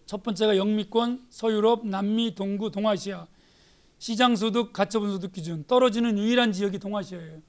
첫 0.06 0.22
번째가 0.22 0.58
영미권, 0.58 1.28
서유럽, 1.30 1.88
남미, 1.88 2.36
동구, 2.36 2.72
동아시아. 2.72 3.28
시장 4.00 4.36
소득, 4.36 4.74
가처분 4.74 5.12
소득 5.12 5.32
기준 5.32 5.64
떨어지는 5.64 6.18
유일한 6.18 6.52
지역이 6.52 6.80
동아시아예요. 6.80 7.42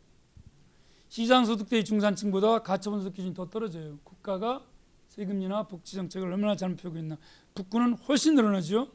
시장 1.08 1.44
소득대의 1.44 1.84
중산층보다 1.84 2.60
가처분 2.60 3.00
소득 3.00 3.16
기준이 3.16 3.34
더 3.34 3.50
떨어져요. 3.50 3.98
국가가 4.04 4.64
세금이나 5.14 5.68
복지 5.68 5.94
정책을 5.94 6.26
얼마나 6.26 6.56
잘못 6.56 6.82
펴고 6.82 6.98
있나. 6.98 7.16
북구는 7.54 7.94
훨씬 8.08 8.34
늘어나죠. 8.34 8.90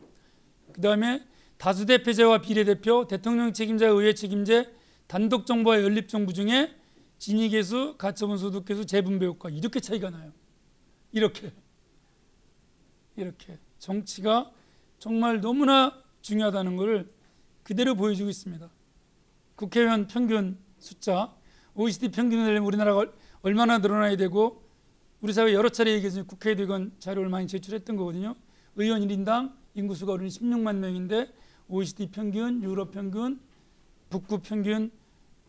그 0.73 0.81
다음에 0.81 1.25
다수 1.57 1.85
대표제와 1.85 2.41
비례대표, 2.41 3.07
대통령 3.07 3.53
책임자, 3.53 3.87
의회 3.87 4.13
책임제, 4.13 4.69
단독 5.07 5.45
정부와 5.45 5.81
연립 5.81 6.09
정부 6.09 6.33
중에 6.33 6.75
진위 7.17 7.47
계수, 7.49 7.95
가처분 7.97 8.37
소득 8.37 8.65
계수, 8.65 8.85
재분배 8.85 9.25
효과 9.25 9.49
이렇게 9.49 9.79
차이가 9.79 10.09
나요. 10.09 10.33
이렇게. 11.13 11.53
이렇게 13.15 13.57
정치가 13.77 14.51
정말 14.99 15.39
너무나 15.39 16.03
중요하다는 16.21 16.75
것을 16.75 17.13
그대로 17.63 17.95
보여주고 17.95 18.29
있습니다. 18.29 18.69
국회의원 19.55 20.07
평균 20.07 20.57
숫자 20.79 21.33
OECD 21.75 22.11
평균을 22.11 22.59
우리나라가 22.59 23.05
얼마나 23.41 23.77
늘어나야 23.77 24.17
되고 24.17 24.68
우리 25.21 25.33
사회 25.33 25.53
여러 25.53 25.67
차례 25.67 25.91
얘기해서 25.93 26.23
국회에도 26.23 26.63
이건 26.63 26.93
자료를 26.99 27.29
많이 27.29 27.45
제출했던 27.45 27.97
거거든요. 27.97 28.35
의원 28.77 29.01
1인당 29.01 29.53
인구수가 29.73 30.13
우리는 30.13 30.29
16만 30.29 30.77
명인데 30.77 31.33
OECD 31.67 32.09
평균, 32.09 32.63
유럽 32.63 32.91
평균, 32.91 33.41
북구 34.09 34.39
평균 34.39 34.91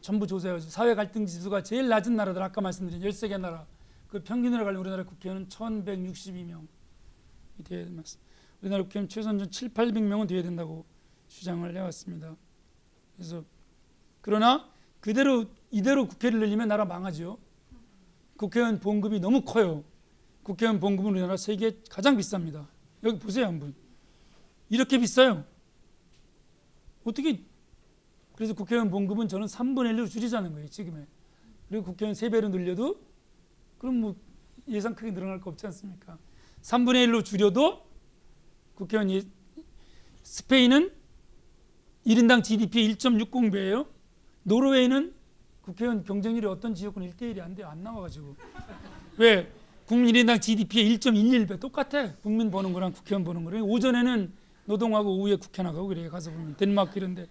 전부 0.00 0.26
조사해서 0.26 0.70
사회 0.70 0.94
갈등 0.94 1.24
지수가 1.24 1.62
제일 1.62 1.88
낮은 1.88 2.16
나라들 2.16 2.42
아까 2.42 2.60
말씀드린 2.60 3.00
13개 3.00 3.38
나라 3.38 3.64
그 4.08 4.22
평균으로 4.24 4.64
가려 4.64 4.80
우리나라 4.80 5.04
국회의원은 5.04 5.48
1162명 5.48 6.66
돼야 7.62 7.84
됩니다. 7.84 8.10
우리나라 8.60 8.82
국회의원 8.82 9.08
최소한 9.08 9.38
7, 9.38 9.68
800명은 9.68 10.26
돼야 10.26 10.42
된다고 10.42 10.84
주장을 11.28 11.76
해왔습니다. 11.76 12.34
그래서 13.14 13.44
그러나 14.20 14.68
그대로 14.98 15.44
이대로 15.70 16.08
국회를 16.08 16.40
늘리면 16.40 16.66
나라 16.66 16.84
망하죠. 16.84 17.38
국회의원 18.41 18.80
봉급이 18.80 19.20
너무 19.20 19.43
커요. 19.43 19.84
국회의원 20.43 20.80
봉급은 20.80 21.11
우리나라 21.11 21.36
세계 21.36 21.78
가장 21.91 22.16
비쌉니다. 22.16 22.66
여기 23.03 23.18
보세요 23.18 23.45
한번. 23.45 23.74
이렇게 24.70 24.97
비싸요. 24.99 25.45
어떻게 27.05 27.45
그래서 28.34 28.55
국회의원 28.55 28.91
봉급은 28.91 29.28
저는 29.28 29.47
3분의 29.47 29.93
1로 29.93 30.11
줄이자는 30.11 30.53
거예요 30.53 30.68
지금에. 30.68 31.07
그리고 31.68 31.84
국회의원 31.84 32.14
3배로 32.14 32.49
늘려도 32.49 32.99
그럼 33.76 33.97
뭐 33.97 34.16
예산 34.68 34.95
크게 34.95 35.12
늘어날 35.12 35.38
거 35.38 35.51
없지 35.51 35.66
않습니까? 35.66 36.18
3분의 36.62 37.09
1로 37.09 37.22
줄여도 37.22 37.86
국회의원 38.74 39.11
예, 39.11 39.22
스페인은 40.22 40.91
1인당 42.07 42.43
GDP 42.43 42.95
1.60배예요. 42.95 43.86
노르웨이는 44.45 45.19
국회의원 45.70 46.02
경쟁률이 46.04 46.46
어떤 46.46 46.74
지역은 46.74 47.08
1대1이 47.10 47.40
안 47.40 47.54
돼요. 47.54 47.68
안 47.68 47.82
나와가지고. 47.82 48.34
왜? 49.18 49.52
국민 49.86 50.14
1인당 50.14 50.40
GDP의 50.40 50.98
1.11배 50.98 51.60
똑같아. 51.60 52.14
국민 52.16 52.50
버는 52.50 52.72
거랑 52.72 52.92
국회의원 52.92 53.24
버는 53.24 53.44
거랑. 53.44 53.62
오전에는 53.62 54.32
노동하고 54.64 55.16
오후에 55.16 55.36
국회 55.36 55.62
나가고 55.62 55.88
그래. 55.88 56.08
가서 56.08 56.30
보면 56.30 56.56
덴마크 56.56 56.98
이런데. 56.98 57.26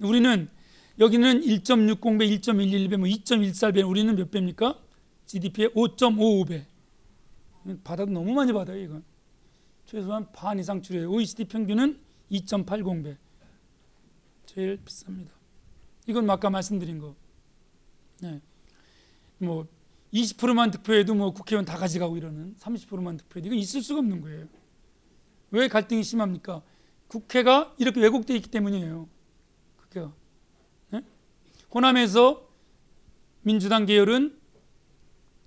우리는 0.00 0.48
여기는 0.98 1.40
1.60배, 1.42 2.40
1.11배, 2.40 2.96
뭐 2.96 3.08
2.14배. 3.08 3.88
우리는 3.88 4.14
몇 4.14 4.30
배입니까? 4.30 4.78
GDP의 5.26 5.70
5.55배. 5.70 6.64
받아도 7.82 8.10
너무 8.10 8.32
많이 8.32 8.52
받아요, 8.52 8.78
이건. 8.78 9.04
최소한 9.86 10.30
반 10.32 10.58
이상 10.58 10.80
줄여요. 10.80 11.10
OECD 11.10 11.44
평균은 11.44 11.98
2.80배. 12.30 13.16
제일 14.46 14.78
비쌉니다. 14.84 15.28
이건 16.06 16.28
아까 16.28 16.50
말씀드린 16.50 16.98
거. 16.98 17.14
네. 18.20 18.40
뭐 19.38 19.66
20%만 20.12 20.70
득표해도 20.70 21.14
뭐 21.14 21.32
국회의원 21.32 21.64
다 21.64 21.76
가져가고 21.76 22.16
이러는 22.16 22.54
30%만 22.56 23.16
득표해도 23.16 23.48
이건 23.48 23.58
있을 23.58 23.82
수가 23.82 24.00
없는 24.00 24.20
거예요. 24.20 24.46
왜 25.50 25.68
갈등이 25.68 26.02
심합니까? 26.02 26.62
국회가 27.08 27.74
이렇게 27.78 28.00
왜곡되어 28.00 28.36
있기 28.36 28.50
때문이에요. 28.50 29.08
국회가. 29.76 30.12
네? 30.90 31.02
호남에서 31.74 32.48
민주당 33.42 33.86
계열은 33.86 34.38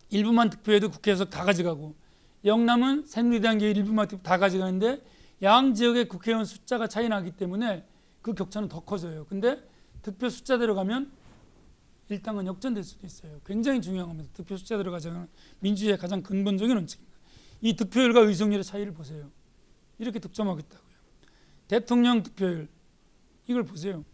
일부만 0.09 0.49
득표해도 0.49 0.89
국회에서 0.89 1.25
다 1.25 1.43
가져가고 1.43 1.95
영남은 2.45 3.05
새누리당 3.05 3.57
계열 3.57 3.75
일부만 3.75 4.07
득표 4.07 4.23
다 4.23 4.37
가져가는데 4.37 5.01
양 5.41 5.73
지역의 5.73 6.07
국회의원 6.07 6.45
숫자가 6.45 6.87
차이 6.87 7.09
나기 7.09 7.31
때문에 7.31 7.85
그 8.21 8.33
격차는 8.33 8.69
더 8.69 8.79
커져요. 8.81 9.25
근데 9.25 9.61
득표 10.01 10.29
숫자대로 10.29 10.75
가면 10.75 11.11
일당은 12.09 12.47
역전될 12.47 12.83
수도 12.83 13.05
있어요. 13.05 13.39
굉장히 13.45 13.81
중요한 13.81 14.07
겁니다. 14.07 14.29
득표 14.33 14.57
숫자대로 14.57 14.91
가자면 14.91 15.27
민주주의의 15.59 15.97
가장 15.97 16.23
근본적인 16.23 16.75
원칙입니다. 16.75 17.17
이 17.61 17.75
득표율과 17.75 18.21
의석률의 18.21 18.63
차이를 18.63 18.93
보세요. 18.93 19.29
이렇게 19.97 20.19
득점하겠다고요. 20.19 20.97
대통령 21.67 22.23
득표율 22.23 22.69
이걸 23.47 23.63
보세요. 23.63 24.05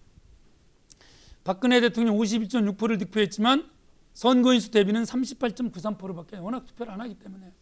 박근혜 1.44 1.80
대통령 1.82 2.18
51.6%를 2.18 2.98
득표했지만 2.98 3.70
선거인 4.14 4.60
수 4.60 4.72
대비는 4.72 5.04
38.93%밖에 5.04 6.38
워낙 6.38 6.66
투표를 6.66 6.92
안 6.94 7.02
하기 7.02 7.14
때문에 7.16 7.54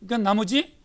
그러니까 0.00 0.18
나머지 0.18 0.76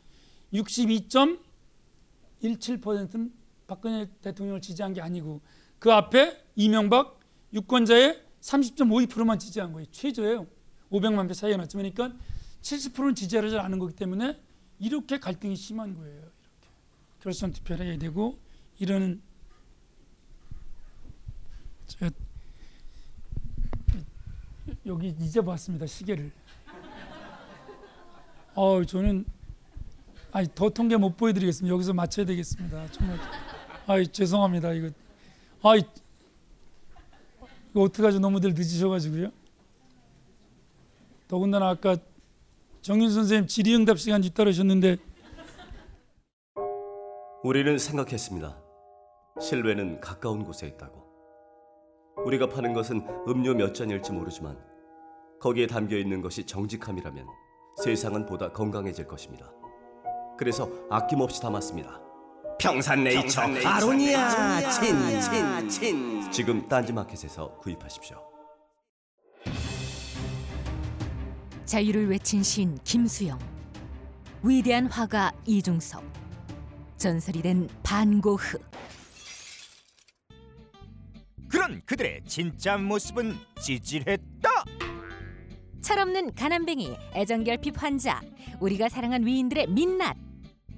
62.17%는 0.53 3.33
박근혜 3.65 4.07
대통령을 4.21 4.61
지지한 4.61 4.93
게 4.93 5.01
아니고 5.01 5.41
그 5.79 5.91
앞에 5.91 6.39
이명박 6.55 7.19
유권자의 7.53 8.26
30.52%만 8.41 9.39
지지한 9.39 9.73
거예요. 9.73 9.85
최저예요. 9.91 10.47
500만 10.91 11.27
표 11.27 11.33
차이가 11.33 11.57
났지만 11.57 11.91
그러니까 11.91 12.17
70%는 12.61 13.15
지지하지 13.15 13.57
않은 13.57 13.79
거기 13.79 13.93
때문에 13.95 14.39
이렇게 14.79 15.19
갈등이 15.19 15.55
심한 15.55 15.95
거예요. 15.95 16.15
이렇게 16.15 16.69
결선 17.21 17.51
투표를 17.51 17.85
해야 17.85 17.97
되고 17.97 18.38
이런 18.79 19.21
제가 21.88 22.11
여기 24.85 25.09
잊어봤습니다 25.19 25.85
시계를. 25.88 26.31
어 28.55 28.83
저는 28.83 29.25
아니 30.31 30.47
더 30.53 30.69
통계 30.69 30.97
못 30.97 31.15
보여드리겠습니다. 31.17 31.73
여기서 31.73 31.93
맞춰야 31.93 32.25
되겠습니다. 32.25 32.91
정말 32.91 33.17
아 33.88 34.03
죄송합니다 34.03 34.73
이거 34.73 34.89
아 35.61 35.73
이거 37.78 37.84
어떡하죠 37.84 38.17
너무들 38.17 38.55
늦으셔가지고요. 38.55 39.30
더군다나 41.28 41.69
아까 41.69 41.95
정윤 42.82 43.11
선생님 43.11 43.45
질의응답 43.45 43.99
시간 43.99 44.19
뒤따르셨는데 44.21 44.97
우리는 47.43 47.78
생각했습니다. 47.78 48.57
실외는 49.39 50.01
가까운 50.01 50.43
곳에 50.43 50.65
있다고. 50.65 51.05
우리가 52.25 52.49
파는 52.49 52.73
것은 52.73 53.05
음료 53.28 53.53
몇 53.53 53.75
잔일지 53.75 54.11
모르지만 54.11 54.57
거기에 55.39 55.67
담겨 55.67 55.97
있는 55.97 56.23
것이 56.23 56.47
정직함이라면 56.47 57.28
세상은 57.84 58.25
보다 58.25 58.51
건강해질 58.51 59.07
것입니다. 59.07 59.51
그래서 60.36 60.67
아낌없이 60.89 61.39
담았습니다. 61.43 62.07
평산네이처, 62.60 63.41
아로니아 63.66 64.70
친친 64.72 65.70
친. 65.70 66.32
지금 66.32 66.68
딴지마켓에서 66.68 67.55
구입하십시오. 67.58 68.18
자유를 71.66 72.10
외친 72.10 72.43
시인 72.43 72.78
김수영. 72.84 73.38
위대한 74.43 74.88
화가 74.88 75.32
이중섭. 75.45 76.03
전설이 76.97 77.41
된 77.41 77.70
반고흐. 77.84 78.58
그런 81.49 81.82
그들의 81.86 82.22
진짜 82.26 82.78
모습은 82.78 83.36
찌질했다. 83.62 84.49
철없는 85.82 86.34
가난뱅이 86.34 86.97
애정결핍 87.14 87.82
환자. 87.82 88.20
우리가 88.60 88.89
사랑한 88.89 89.26
위인들의 89.26 89.68
민낯 89.68 90.18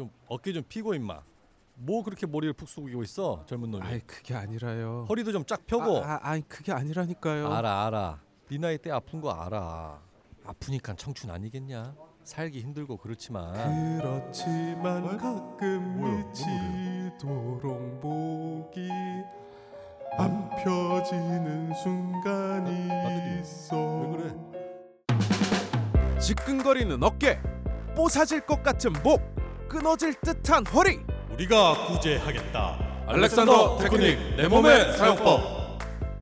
좀 0.00 0.10
어깨 0.28 0.52
좀 0.54 0.62
피고 0.66 0.94
임마. 0.94 1.20
뭐 1.74 2.02
그렇게 2.02 2.26
머리를 2.26 2.54
푹 2.54 2.66
숙이고 2.68 3.02
있어 3.02 3.44
젊은 3.46 3.70
놈이. 3.70 3.84
아이 3.86 4.00
그게 4.00 4.34
아니라요. 4.34 5.04
허리도 5.10 5.30
좀 5.32 5.44
쫙 5.46 5.66
펴고. 5.66 5.98
아, 6.02 6.12
아, 6.14 6.20
아 6.30 6.36
니 6.36 6.48
그게 6.48 6.72
아니라니까요. 6.72 7.52
알아 7.52 7.86
알아. 7.86 8.18
네 8.48 8.56
나이 8.58 8.78
때 8.78 8.90
아픈 8.90 9.20
거 9.20 9.30
알아. 9.30 10.00
아프니까 10.46 10.94
청춘 10.94 11.30
아니겠냐? 11.30 11.94
살기 12.24 12.60
힘들고 12.62 12.96
그렇지만. 12.96 13.52
그렇지만 14.00 15.18
가끔 15.18 15.98
뭐야, 15.98 16.12
뭔 16.12 16.26
미치도록 16.28 18.00
목이 18.00 18.88
안 20.18 20.48
펴지는 20.62 21.74
순간이 21.74 22.86
나들이, 22.88 23.40
있어. 23.42 23.76
왜 23.76 24.16
그래? 24.16 24.34
지끈거리는 26.20 27.02
어깨, 27.02 27.38
뽀사질 27.96 28.40
것 28.46 28.62
같은 28.62 28.92
목, 29.02 29.20
끊어질 29.70 30.12
듯한 30.20 30.66
허리. 30.66 30.98
우리가 31.32 31.86
구제하겠다. 31.86 33.04
알렉산더 33.06 33.78
테크닉 33.78 34.36
내 34.36 34.48
몸의 34.48 34.96
사용법. 34.98 35.78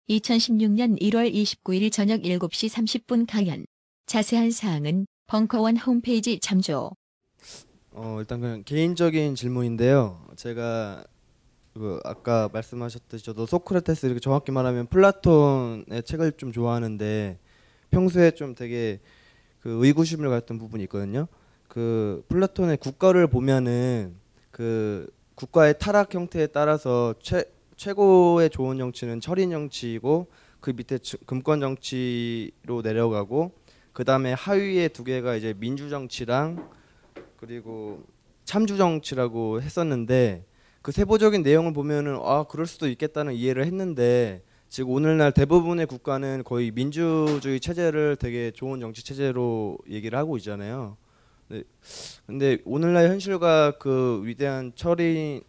2016년 0.06 1.00
1월 1.00 1.32
29일 1.32 1.90
저녁 1.90 2.20
7시 2.20 2.68
30분 2.68 3.24
강연. 3.26 3.64
자세한 4.04 4.50
사항은 4.50 5.06
벙커원 5.28 5.78
홈페이지 5.78 6.38
참조. 6.40 6.92
어, 7.92 8.16
일단 8.18 8.42
그냥 8.42 8.62
개인적인 8.64 9.34
질문인데요. 9.34 10.26
제가 10.36 11.04
그 11.72 12.00
아까 12.04 12.50
말씀하셨듯이 12.52 13.24
저도 13.24 13.46
소크라테스 13.46 14.04
이렇게 14.04 14.20
정확히 14.20 14.52
말하면 14.52 14.88
플라톤의 14.88 16.02
책을 16.04 16.32
좀 16.32 16.52
좋아하는데 16.52 17.38
평소에 17.90 18.32
좀 18.32 18.54
되게 18.54 19.00
그 19.60 19.86
의구심을 19.86 20.28
가졌던 20.28 20.58
부분이 20.58 20.82
있거든요. 20.82 21.28
그 21.68 22.24
플라톤의 22.28 22.78
국가를 22.78 23.26
보면은 23.26 24.16
그 24.50 25.06
국가의 25.34 25.78
타락 25.78 26.14
형태에 26.14 26.48
따라서 26.48 27.14
최 27.22 27.44
최고의 27.76 28.50
좋은 28.50 28.76
정치는 28.78 29.20
철인 29.20 29.50
정치이고 29.50 30.26
그 30.58 30.70
밑에 30.70 30.98
주- 30.98 31.18
금권 31.26 31.60
정치로 31.60 32.82
내려가고 32.82 33.52
그 33.92 34.04
다음에 34.04 34.32
하위에 34.32 34.88
두 34.88 35.04
개가 35.04 35.36
이제 35.36 35.54
민주 35.56 35.88
정치랑 35.88 36.58
그리고 37.36 38.02
참주 38.44 38.76
정치라고 38.76 39.60
했었는데 39.62 40.44
그 40.82 40.90
세부적인 40.90 41.42
내용을 41.42 41.72
보면은 41.72 42.18
아 42.24 42.44
그럴 42.48 42.66
수도 42.66 42.88
있겠다는 42.88 43.34
이해를 43.34 43.64
했는데 43.66 44.42
지금 44.68 44.90
오늘날 44.90 45.30
대부분의 45.32 45.86
국가는 45.86 46.42
거의 46.44 46.70
민주주의 46.72 47.60
체제를 47.60 48.16
되게 48.16 48.50
좋은 48.50 48.80
정치 48.80 49.04
체제로 49.04 49.78
얘기를 49.88 50.18
하고 50.18 50.36
있잖아요. 50.36 50.96
네. 51.48 51.62
근데 52.26 52.58
오늘날 52.64 53.08
현실과 53.08 53.78
그 53.78 54.20
위대한 54.24 54.72
철이 54.74 55.42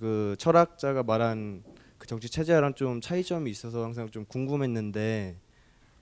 그 0.00 0.34
철학자가 0.38 1.04
말한 1.04 1.62
그 1.98 2.08
정치 2.08 2.28
체제랑 2.28 2.74
좀 2.74 3.00
차이점이 3.00 3.50
있어서 3.50 3.84
항상 3.84 4.10
좀 4.10 4.24
궁금했는데 4.24 5.36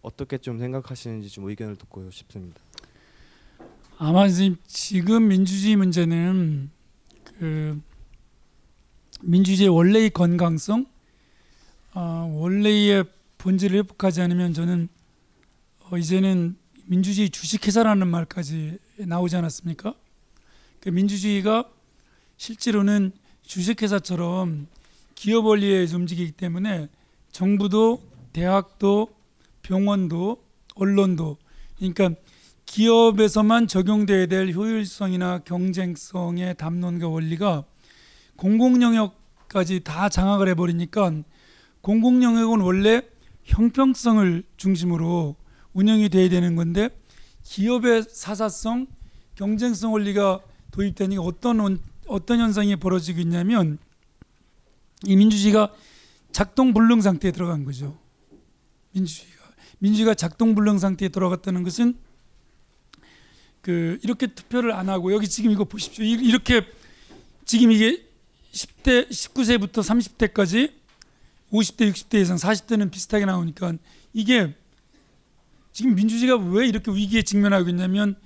어떻게 0.01 0.39
좀 0.39 0.59
생각하시는지 0.59 1.29
좀 1.29 1.49
의견을 1.49 1.77
듣고 1.77 2.11
싶습니다. 2.11 2.61
아마 3.99 4.27
지금 4.67 5.29
민주주의 5.29 5.77
문제는 5.77 6.71
그 7.39 7.81
민주주의 9.21 9.69
원래의 9.69 10.11
건강성, 10.11 10.87
어, 11.95 12.33
원래의 12.35 13.05
본질을 13.39 13.79
회복하지 13.79 14.23
않으면 14.23 14.55
저는 14.55 14.89
어, 15.91 15.99
이제는 15.99 16.57
민주주의 16.93 17.31
주식회사라는 17.31 18.07
말까지 18.07 18.77
나오지 18.99 19.35
않았습니까? 19.37 19.95
그 20.79 20.91
민주주의가 20.91 21.65
실제로는 22.37 23.13
주식회사처럼 23.45 24.67
기업 25.15 25.47
원리에 25.47 25.87
움직이기 25.91 26.33
때문에 26.33 26.91
정부도 27.31 28.03
대학도 28.35 29.09
병원도 29.63 30.45
언론도 30.75 31.39
그러니까 31.79 32.11
기업에서만 32.67 33.69
적용돼야 33.69 34.27
될 34.27 34.53
효율성이나 34.53 35.39
경쟁성의 35.47 36.57
담론과 36.59 37.09
원리가 37.09 37.65
공공 38.37 38.83
영역까지 38.83 39.81
다 39.81 40.11
장악을 40.11 40.47
해버리니까 40.49 41.23
공공 41.81 42.23
영역은 42.23 42.61
원래 42.61 43.01
형평성을 43.45 44.43
중심으로 44.59 45.37
운영이 45.75 46.09
돼야 46.09 46.29
되는 46.29 46.57
건데 46.57 46.91
기업의 47.45 48.05
사사성, 48.09 48.87
경쟁성 49.35 49.93
원리가 49.93 50.41
도입되니까 50.71 51.23
어떤 51.23 51.79
어떤 52.07 52.41
현상이 52.41 52.77
벌어지고 52.77 53.21
있냐면 53.21 53.79
이 55.05 55.17
민주주의가 55.17 55.73
작동 56.31 56.73
불능 56.73 57.01
상태에 57.01 57.31
들어간 57.31 57.65
거죠. 57.65 57.99
민주주의가 58.93 59.43
민주주의가 59.79 60.15
작동 60.15 60.55
불능 60.55 60.79
상태에 60.79 61.09
들어갔다는 61.09 61.63
것은 61.63 61.97
그 63.61 63.99
이렇게 64.03 64.27
투표를 64.27 64.73
안 64.73 64.89
하고 64.89 65.13
여기 65.13 65.29
지금 65.29 65.51
이거 65.51 65.65
보십시오. 65.65 66.05
이렇게 66.05 66.67
지금 67.45 67.71
이게 67.73 68.05
10대 68.53 69.09
19세부터 69.09 69.83
30대까지 69.83 70.73
50대 71.53 71.91
60대 71.93 72.21
이상 72.21 72.37
40대는 72.37 72.91
비슷하게 72.91 73.25
나오니까 73.25 73.75
이게 74.13 74.55
지금 75.73 75.95
민주주의가 75.95 76.37
왜 76.37 76.67
이렇게 76.67 76.91
위기에 76.93 77.23
직면하고 77.23 77.69
있냐면 77.71 78.17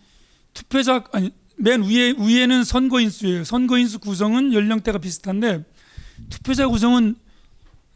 투표자 0.53 1.05
아니 1.13 1.33
맨 1.57 1.83
위에 1.83 2.15
위에는 2.19 2.65
선거 2.65 3.01
인 3.01 3.11
수예요. 3.11 3.45
선거 3.45 3.79
인 3.79 3.89
수 3.89 3.99
구성은 3.99 4.53
연령대가 4.53 4.99
비슷한데 4.99 5.65
투표자 6.31 6.67
구성은 6.69 7.17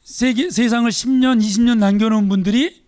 세계 0.03 0.51
세상을 0.51 0.90
10년, 0.90 1.40
20년 1.40 1.78
남겨놓은 1.78 2.28
분들이 2.28 2.82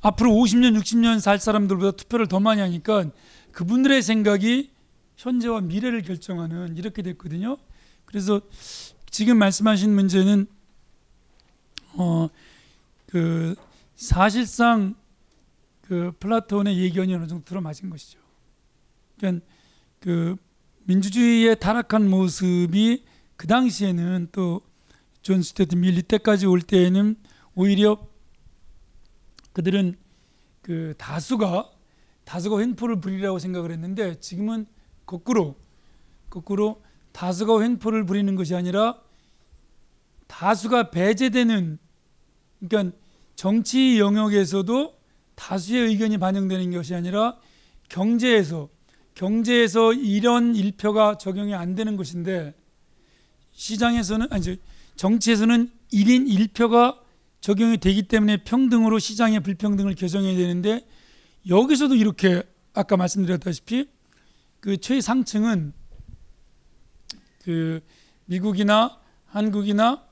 앞으로 0.00 0.30
50년, 0.32 0.78
60년 0.78 1.20
살 1.20 1.38
사람들보다 1.38 1.92
투표를 1.96 2.28
더 2.28 2.40
많이 2.40 2.60
하니까 2.60 3.06
그분들의 3.52 4.02
생각이 4.02 4.70
현재와 5.16 5.62
미래를 5.62 6.02
결정하는 6.02 6.76
이렇게 6.76 7.02
됐거든요. 7.02 7.56
그래서 8.04 8.40
지금 9.10 9.38
말씀하신 9.38 9.94
문제는 9.94 10.46
어 11.96 12.28
그 13.06 13.54
사실상 13.94 14.94
그 15.86 16.12
플라톤의 16.18 16.78
예견이 16.78 17.14
어느 17.14 17.26
정도 17.26 17.44
들어맞은 17.44 17.90
것이죠. 17.90 18.18
그러니까 19.18 19.44
그 20.00 20.36
민주주의의 20.84 21.58
타락한 21.58 22.08
모습이 22.08 23.04
그 23.36 23.46
당시에는 23.46 24.28
또 24.32 24.66
존 25.26 25.42
스튜어트 25.42 25.74
밀 25.74 25.98
이때까지 25.98 26.46
올 26.46 26.62
때에는 26.62 27.16
오히려 27.56 27.98
그들은 29.54 29.96
그 30.62 30.94
다수가 30.98 31.68
다수가 32.22 32.60
횡포를 32.60 33.00
부리라고 33.00 33.40
생각을 33.40 33.72
했는데 33.72 34.20
지금은 34.20 34.66
거꾸로 35.04 35.56
거꾸로 36.30 36.80
다수가 37.10 37.60
횡포를 37.60 38.06
부리는 38.06 38.36
것이 38.36 38.54
아니라 38.54 39.02
다수가 40.28 40.92
배제되는 40.92 41.80
그러니까 42.60 42.96
정치 43.34 43.98
영역에서도 43.98 44.95
다수의 45.36 45.88
의견이 45.88 46.18
반영되는 46.18 46.72
것이 46.72 46.94
아니라 46.94 47.36
경제에서 47.88 48.68
경제에서 49.14 49.92
이런 49.92 50.54
일표가 50.54 51.18
적용이 51.18 51.54
안 51.54 51.74
되는 51.74 51.96
것인데 51.96 52.54
시장에서는 53.52 54.26
아니 54.30 54.58
정치에서는 54.96 55.70
1인 55.92 56.52
1표가 56.52 56.98
적용이 57.40 57.78
되기 57.78 58.02
때문에 58.02 58.38
평등으로 58.44 58.98
시장의 58.98 59.40
불평등을 59.40 59.94
개정해야 59.94 60.36
되는데 60.36 60.86
여기서도 61.48 61.94
이렇게 61.94 62.42
아까 62.74 62.96
말씀드렸다시피 62.96 63.88
그 64.60 64.78
최상층은 64.78 65.72
그 67.44 67.80
미국이나 68.24 68.98
한국이나 69.26 70.04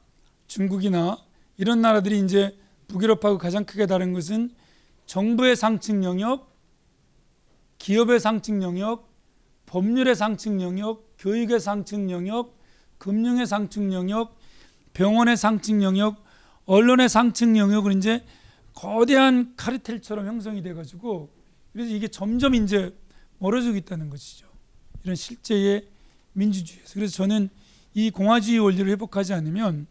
중국이나 0.47 1.19
이런 1.57 1.81
나라들이 1.81 2.21
이제 2.21 2.57
북유럽하고 2.89 3.39
가장 3.39 3.65
크게 3.65 3.87
다른 3.87 4.13
것은 4.13 4.51
정부의 5.07 5.57
상층 5.57 6.05
영역, 6.05 6.55
기업의 7.79 8.21
상층 8.21 8.63
영역, 8.63 9.13
법률의 9.67 10.15
상층 10.15 10.61
영역, 10.63 11.15
교육의 11.19 11.61
상층 11.61 12.11
영역, 12.11 12.59
금융의 12.99 13.47
상층 13.47 13.93
영역, 13.93 14.39
병원의 14.95 15.37
상층 15.37 15.83
영역, 15.83 16.23
언론의 16.67 17.09
상층 17.09 17.57
영역을 17.57 17.93
이제 17.97 18.25
거대한 18.73 19.55
카르텔처럼 19.57 20.27
형성이 20.27 20.63
돼 20.63 20.75
가지고 20.75 21.31
그래서 21.73 21.93
이게 21.93 22.09
점점 22.09 22.55
이제 22.55 22.97
멀어지고 23.39 23.77
있다는 23.77 24.11
것이죠. 24.11 24.47
이런 25.03 25.17
실제의 25.17 25.89
민주주의에서. 26.33 26.95
그래서 26.95 27.15
저는 27.15 27.51
이 27.95 28.11
공화주의 28.11 28.59
원리를 28.59 28.91
회복하지 28.91 29.35
않으면 29.35 29.87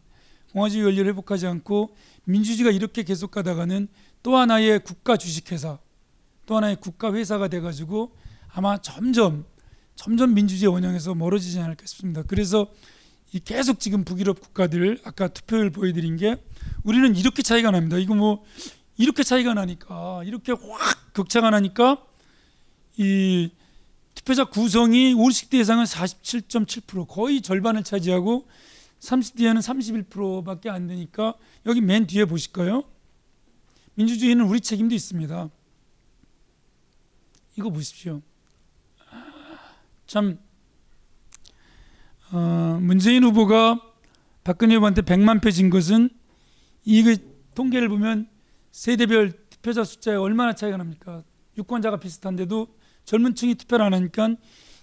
공화주의 0.52 0.84
원리를 0.84 1.06
회복하지 1.08 1.48
않고 1.48 1.96
민주주의가 2.26 2.72
이렇게 2.72 3.04
계속 3.04 3.32
가다가는 3.32 3.88
또 4.24 4.38
하나의 4.38 4.84
국가 4.84 5.18
주식회사, 5.18 5.78
또 6.46 6.56
하나의 6.56 6.78
국가 6.78 7.14
회사가 7.14 7.50
돼가지고 7.50 8.16
아마 8.50 8.78
점점 8.82 9.46
점점 9.96 10.34
민주주의 10.34 10.72
원형에서 10.72 11.14
멀어지지 11.14 11.60
않을까 11.60 11.86
싶습니다. 11.86 12.24
그래서 12.24 12.72
이 13.32 13.40
계속 13.40 13.80
지금 13.80 14.04
북유럽 14.04 14.40
국가들 14.42 15.00
아까 15.04 15.28
투표율 15.28 15.72
보여드린 15.72 16.18
게 16.18 16.38
우리는 16.84 17.16
이렇게 17.16 17.42
차이가 17.42 17.72
납니다. 17.72 17.98
이거 17.98 18.16
뭐 18.16 18.44
이렇게 18.98 19.24
차이가 19.24 19.54
나니까 19.54 20.24
이렇게 20.26 20.52
확 20.52 21.14
격차가 21.14 21.50
나니까 21.50 22.04
이 22.98 23.52
투표자 24.16 24.46
구성이 24.46 25.14
50대 25.16 25.56
이상은 25.56 25.86
47.7% 25.86 27.08
거의 27.08 27.42
절반을 27.42 27.84
차지하고 27.84 28.48
30대에는 29.00 30.08
31%밖에 30.08 30.70
안 30.70 30.88
되니까 30.88 31.34
여기 31.66 31.82
맨 31.82 32.06
뒤에 32.08 32.26
보실까요? 32.26 32.84
민주주의는 33.96 34.46
우리 34.46 34.60
책임도 34.60 34.96
있습니다. 34.96 35.50
이거 37.58 37.70
보십시오. 37.70 38.22
참 40.08 40.40
어, 42.32 42.80
문재인 42.82 43.24
후보가 43.24 43.80
박근혜 44.44 44.76
후보한테 44.76 45.02
100만 45.04 45.42
표 45.42 45.52
진 45.52 45.70
것은 45.70 46.10
이 46.86 47.18
통계를 47.56 47.88
보면 47.90 48.28
세대별 48.72 49.32
투표자 49.50 49.84
숫자에 49.84 50.16
얼마나 50.16 50.54
차이가 50.54 50.78
납니까? 50.78 51.24
유권자가 51.58 51.98
비슷한데도 51.98 52.68
젊은 53.06 53.36
층이 53.36 53.56
투표를 53.56 53.86
안 53.86 53.94
하니까 53.94 54.36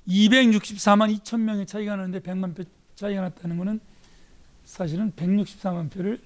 264만 0.06 1.14
2천 1.18 1.40
명의 1.40 1.66
차이가 1.66 1.96
나는데 1.96 2.20
100만 2.20 2.54
표 2.56 2.64
차이가 2.94 3.22
났다는 3.22 3.58
것은 3.58 3.80
사실은 4.64 5.12
164만 5.12 5.90
표를 5.90 6.20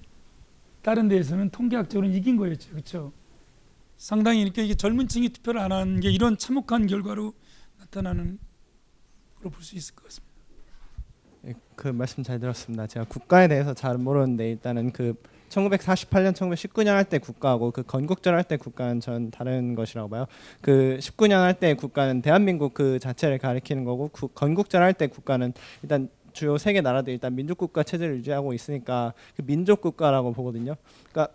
다른 0.85 1.07
데에서는 1.07 1.49
통계학적으로 1.49 2.07
이긴 2.07 2.37
거였죠. 2.37 2.69
그렇죠? 2.69 3.11
상당히 3.97 4.43
이렇게 4.43 4.63
이게 4.63 4.75
젊은 4.75 5.07
층이 5.07 5.29
투표를 5.29 5.59
안 5.59 5.71
하는 5.71 5.99
게 5.99 6.11
이런 6.11 6.37
참혹한 6.37 6.85
결과로 6.85 7.33
나타나는 7.79 8.37
걸로 9.35 9.49
볼 9.49 9.63
수 9.63 9.75
있을 9.75 9.95
것 9.95 10.03
같습니다. 10.03 11.65
그 11.75 11.87
말씀 11.87 12.21
잘 12.21 12.39
들었습니다. 12.39 12.85
제가 12.85 13.07
국가에 13.09 13.47
대해서 13.47 13.73
잘 13.73 13.97
모르는데 13.97 14.51
일단은 14.51 14.91
그 14.91 15.15
1948년, 15.49 16.33
1919년 16.33 16.89
할 16.89 17.05
때 17.05 17.17
국가하고 17.17 17.71
그 17.71 17.81
건국절 17.81 18.35
할 18.35 18.43
때 18.43 18.55
국가는 18.55 18.99
전 18.99 19.31
다른 19.31 19.73
것이라고 19.73 20.07
봐요. 20.09 20.27
그 20.61 20.99
19년 21.01 21.41
할 21.41 21.55
때 21.59 21.73
국가는 21.73 22.21
대한민국 22.21 22.75
그 22.75 22.99
자체를 22.99 23.39
가리키는 23.39 23.85
거고 23.85 24.09
구, 24.09 24.27
건국절 24.27 24.83
할 24.83 24.93
때 24.93 25.07
국가는 25.07 25.51
일단 25.81 26.09
주요 26.35 26.57
세계 26.57 26.81
나라들이 26.81 27.13
일단 27.13 27.33
민족 27.33 27.57
국가 27.57 27.81
체제를 27.81 28.17
유지하고 28.17 28.53
있으니까 28.53 29.13
그 29.35 29.41
민족 29.43 29.81
국가라고 29.81 30.33
보거든요. 30.33 30.75
그러니까 31.11 31.33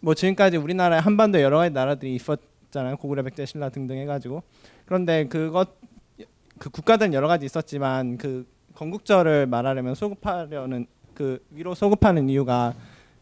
뭐 0.00 0.14
지금까지 0.14 0.56
우리나라에 0.56 0.98
한반도 0.98 1.40
여러 1.40 1.58
가지 1.58 1.72
나라들이 1.72 2.14
있었잖아요. 2.16 2.96
고구려, 2.96 3.22
백제, 3.22 3.46
신라 3.46 3.68
등등 3.68 3.96
해가지고 3.98 4.42
그런데 4.86 5.28
그것 5.28 5.76
그 6.58 6.70
국가들은 6.70 7.12
여러 7.12 7.28
가지 7.28 7.44
있었지만 7.46 8.16
그 8.16 8.46
건국절을 8.74 9.46
말하려면 9.46 9.94
소급하려는 9.94 10.86
그 11.12 11.38
위로 11.50 11.74
소급하는 11.74 12.28
이유가 12.28 12.74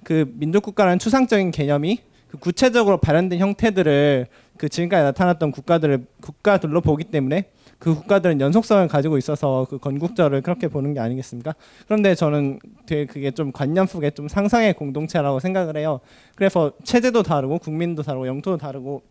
그 0.04 0.32
민족 0.34 0.62
국가라는 0.62 0.98
추상적인 0.98 1.50
개념이 1.50 1.98
그 2.28 2.38
구체적으로 2.38 2.98
발현된 2.98 3.38
형태들을 3.38 4.26
그 4.56 4.68
지금까지 4.68 5.02
나타났던 5.02 5.50
국가들을 5.50 6.06
국가들로 6.20 6.80
보기 6.80 7.04
때문에 7.04 7.50
그 7.82 7.96
국가들은 7.96 8.40
연속성을 8.40 8.86
가지고 8.86 9.18
있어서 9.18 9.66
그 9.68 9.76
건국절을 9.76 10.42
그렇게 10.42 10.68
보는 10.68 10.94
게 10.94 11.00
아니겠습니까? 11.00 11.52
그런데 11.84 12.14
저는 12.14 12.60
되게 12.86 13.06
그게 13.06 13.32
좀 13.32 13.50
관념 13.50 13.88
속에 13.88 14.12
좀 14.12 14.28
상상의 14.28 14.74
공동체라고 14.74 15.40
생각을 15.40 15.76
해요. 15.76 15.98
그래서 16.36 16.70
체제도 16.84 17.24
다르고 17.24 17.58
국민도 17.58 18.04
다르고 18.04 18.28
영토도 18.28 18.58
다르고 18.58 19.02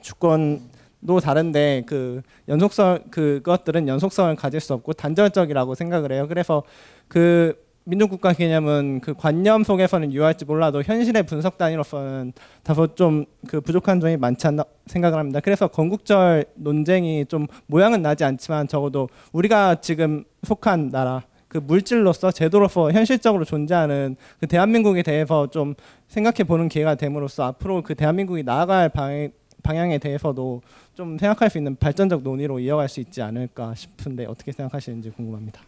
주권도 0.00 1.20
다른데 1.22 1.84
그 1.86 2.22
연속성 2.48 3.04
그것들은 3.12 3.86
연속성을 3.86 4.34
가질 4.34 4.58
수 4.58 4.74
없고 4.74 4.94
단절적이라고 4.94 5.76
생각을 5.76 6.10
해요. 6.10 6.26
그래서 6.28 6.64
그 7.06 7.54
민족국가 7.84 8.32
개념은 8.32 9.00
그 9.00 9.14
관념 9.14 9.64
속에서는 9.64 10.12
유효할지 10.12 10.44
몰라도 10.44 10.82
현실의 10.82 11.24
분석 11.24 11.58
단위로서는 11.58 12.32
다소 12.62 12.94
좀 12.94 13.26
그 13.48 13.60
부족한 13.60 14.00
점이 14.00 14.16
많지 14.16 14.46
않나 14.46 14.64
생각을 14.86 15.18
합니다. 15.18 15.40
그래서 15.40 15.66
건국절 15.68 16.44
논쟁이 16.54 17.26
좀 17.26 17.46
모양은 17.66 18.02
나지 18.02 18.24
않지만 18.24 18.68
적어도 18.68 19.08
우리가 19.32 19.76
지금 19.76 20.24
속한 20.44 20.90
나라 20.90 21.22
그 21.48 21.58
물질로서 21.58 22.30
제도로서 22.30 22.92
현실적으로 22.92 23.44
존재하는 23.44 24.16
그 24.40 24.46
대한민국에 24.46 25.02
대해서 25.02 25.48
좀 25.48 25.74
생각해 26.08 26.44
보는 26.44 26.68
기회가 26.68 26.94
됨으로써 26.94 27.44
앞으로 27.44 27.82
그 27.82 27.94
대한민국이 27.94 28.42
나아갈 28.42 28.88
방향, 28.88 29.30
방향에 29.62 29.98
대해서도 29.98 30.62
좀 30.94 31.18
생각할 31.18 31.50
수 31.50 31.58
있는 31.58 31.76
발전적 31.76 32.22
논의로 32.22 32.58
이어갈 32.58 32.88
수 32.88 33.00
있지 33.00 33.20
않을까 33.22 33.74
싶은데 33.74 34.24
어떻게 34.26 34.52
생각하시는지 34.52 35.10
궁금합니다. 35.10 35.60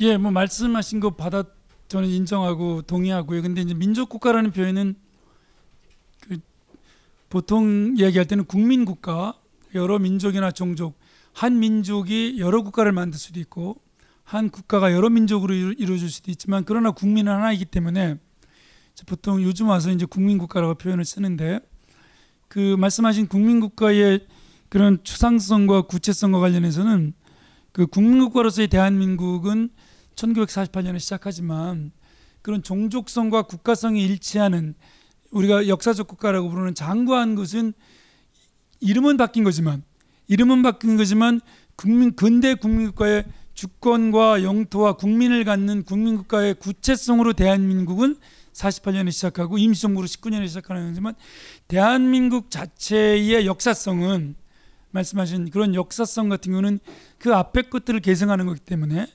예, 0.00 0.16
뭐 0.18 0.30
말씀하신 0.30 1.00
거 1.00 1.10
받아 1.10 1.44
저는 1.88 2.08
인정하고 2.08 2.82
동의하고요. 2.82 3.42
근데 3.42 3.62
이제 3.62 3.72
민족 3.72 4.08
국가라는 4.08 4.50
표현은 4.50 4.94
그 6.20 6.38
보통 7.30 7.94
이야기할 7.96 8.26
때는 8.26 8.44
국민 8.44 8.84
국가 8.84 9.34
여러 9.74 9.98
민족이나 9.98 10.50
종족 10.50 10.98
한 11.32 11.58
민족이 11.58 12.36
여러 12.38 12.62
국가를 12.62 12.92
만들 12.92 13.18
수도 13.18 13.40
있고 13.40 13.80
한 14.24 14.50
국가가 14.50 14.92
여러 14.92 15.08
민족으로 15.08 15.54
이루어질 15.54 16.10
수도 16.10 16.30
있지만 16.30 16.64
그러나 16.66 16.90
국민은 16.90 17.32
하나이기 17.32 17.64
때문에 17.66 18.18
보통 19.06 19.42
요즘 19.42 19.68
와서 19.68 19.90
이제 19.90 20.04
국민 20.04 20.36
국가라고 20.38 20.74
표현을 20.74 21.04
쓰는데 21.04 21.60
그 22.48 22.76
말씀하신 22.78 23.28
국민 23.28 23.60
국가의 23.60 24.26
그런 24.68 25.02
추상성과 25.04 25.82
구체성과 25.82 26.40
관련해서는 26.40 27.14
그 27.72 27.86
국민 27.86 28.18
국가로서의 28.20 28.68
대한민국은 28.68 29.70
1948년에 30.16 30.98
시작하지만 30.98 31.92
그런 32.42 32.62
종족성과 32.62 33.42
국가성이 33.42 34.04
일치하는 34.04 34.74
우리가 35.30 35.68
역사적 35.68 36.08
국가라고 36.08 36.48
부르는 36.48 36.74
장구한 36.74 37.34
것은 37.34 37.74
이름은 38.80 39.16
바뀐 39.16 39.44
거지만 39.44 39.82
이름은 40.28 40.62
바뀐 40.62 40.96
거지만 40.96 41.40
국민 41.76 42.14
근대 42.16 42.54
국민국가의 42.54 43.24
주권과 43.54 44.42
영토와 44.42 44.94
국민을 44.94 45.44
갖는 45.44 45.84
국민국가의 45.84 46.54
구체성으로 46.54 47.32
대한민국은 47.32 48.16
48년에 48.52 49.10
시작하고 49.12 49.58
임시정부로 49.58 50.06
19년에 50.06 50.48
시작하는 50.48 50.88
거지만 50.88 51.14
대한민국 51.68 52.50
자체의 52.50 53.46
역사성은 53.46 54.36
말씀하신 54.90 55.50
그런 55.50 55.74
역사성 55.74 56.28
같은 56.28 56.52
경우는 56.52 56.78
그 57.18 57.34
앞에 57.34 57.62
것들을 57.62 58.00
계승하는 58.00 58.46
거기 58.46 58.60
때문에 58.60 59.06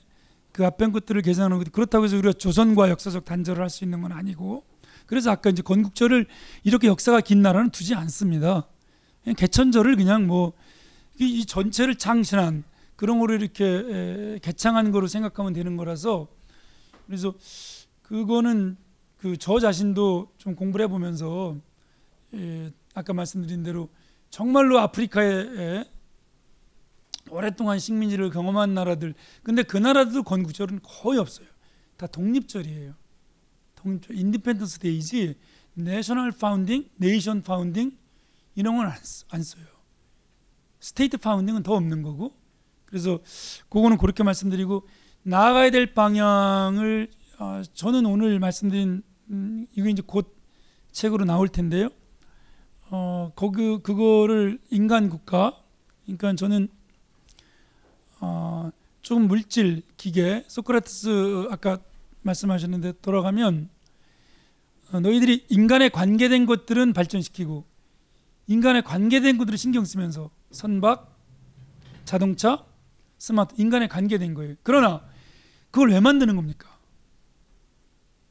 그 0.52 0.66
앞에 0.66 0.90
것들을 0.90 1.20
계산하는 1.22 1.58
것 1.58 1.72
그렇다고 1.72 2.04
해서 2.04 2.16
우리가 2.16 2.34
조선과 2.34 2.90
역사적 2.90 3.24
단절을 3.24 3.62
할 3.62 3.70
수 3.70 3.84
있는 3.84 4.02
건 4.02 4.12
아니고 4.12 4.64
그래서 5.06 5.30
아까 5.30 5.50
이제 5.50 5.62
건국절을 5.62 6.26
이렇게 6.64 6.88
역사가 6.88 7.20
긴 7.20 7.42
나라는 7.42 7.70
두지 7.70 7.94
않습니다. 7.94 8.68
그냥 9.22 9.36
개천절을 9.36 9.96
그냥 9.96 10.26
뭐 10.26 10.52
이 11.18 11.44
전체를 11.44 11.96
창신한 11.96 12.64
그런 12.96 13.18
거를 13.18 13.40
이렇게 13.42 14.38
개창한 14.42 14.90
거로 14.92 15.06
생각하면 15.06 15.52
되는 15.52 15.76
거라서 15.76 16.26
그래서 17.06 17.34
그거는 18.02 18.76
그 19.18 19.36
저 19.36 19.60
자신도 19.60 20.32
좀 20.38 20.56
공부를 20.56 20.84
해보면서 20.84 21.56
예, 22.34 22.72
아까 22.94 23.12
말씀드린 23.12 23.62
대로 23.62 23.88
정말로 24.30 24.78
아프리카에 24.80 25.84
오랫동안 27.32 27.78
식민지를 27.78 28.30
경험한 28.30 28.74
나라들 28.74 29.14
근데 29.42 29.62
그 29.62 29.78
나라들도 29.78 30.22
건국절은 30.22 30.80
거의 30.82 31.18
없어요. 31.18 31.46
다 31.96 32.06
독립절이에요. 32.06 32.94
독립절, 33.74 34.16
Independence 34.18 34.78
Day지 34.80 35.36
national 35.74 36.32
founding, 36.32 36.90
nation 36.96 37.42
founding 37.42 37.96
이런 38.54 38.76
건 38.76 38.92
안 39.30 39.42
써요. 39.42 39.64
state 40.80 41.16
founding은 41.16 41.62
더 41.62 41.74
없는 41.74 42.02
거고 42.02 42.34
그래서 42.84 43.20
그거는 43.70 43.96
그렇게 43.96 44.22
말씀드리고 44.22 44.86
나아가야 45.22 45.70
될 45.70 45.94
방향을 45.94 47.08
어, 47.38 47.62
저는 47.72 48.04
오늘 48.04 48.38
말씀드린 48.40 49.02
음, 49.30 49.66
이거 49.74 49.88
이제 49.88 50.02
곧 50.04 50.36
책으로 50.90 51.24
나올 51.24 51.48
텐데요. 51.48 51.88
어, 52.90 53.32
거기 53.34 53.78
그거를 53.78 54.58
인간 54.70 55.08
국가 55.08 55.56
그러니까 56.04 56.34
저는 56.34 56.68
어, 58.22 58.70
조금 59.02 59.26
물질, 59.26 59.82
기계, 59.96 60.44
소크라테스 60.46 61.48
아까 61.50 61.78
말씀하셨는데 62.22 62.94
돌아가면 63.02 63.68
어, 64.92 65.00
너희들이 65.00 65.46
인간에 65.48 65.88
관계된 65.88 66.46
것들은 66.46 66.92
발전시키고 66.92 67.64
인간에 68.46 68.80
관계된 68.80 69.38
것들을 69.38 69.58
신경 69.58 69.84
쓰면서 69.84 70.30
선박, 70.52 71.18
자동차, 72.04 72.64
스마트 73.18 73.60
인간에 73.60 73.88
관계된 73.88 74.34
거예요. 74.34 74.54
그러나 74.62 75.04
그걸 75.72 75.90
왜 75.90 75.98
만드는 75.98 76.36
겁니까? 76.36 76.70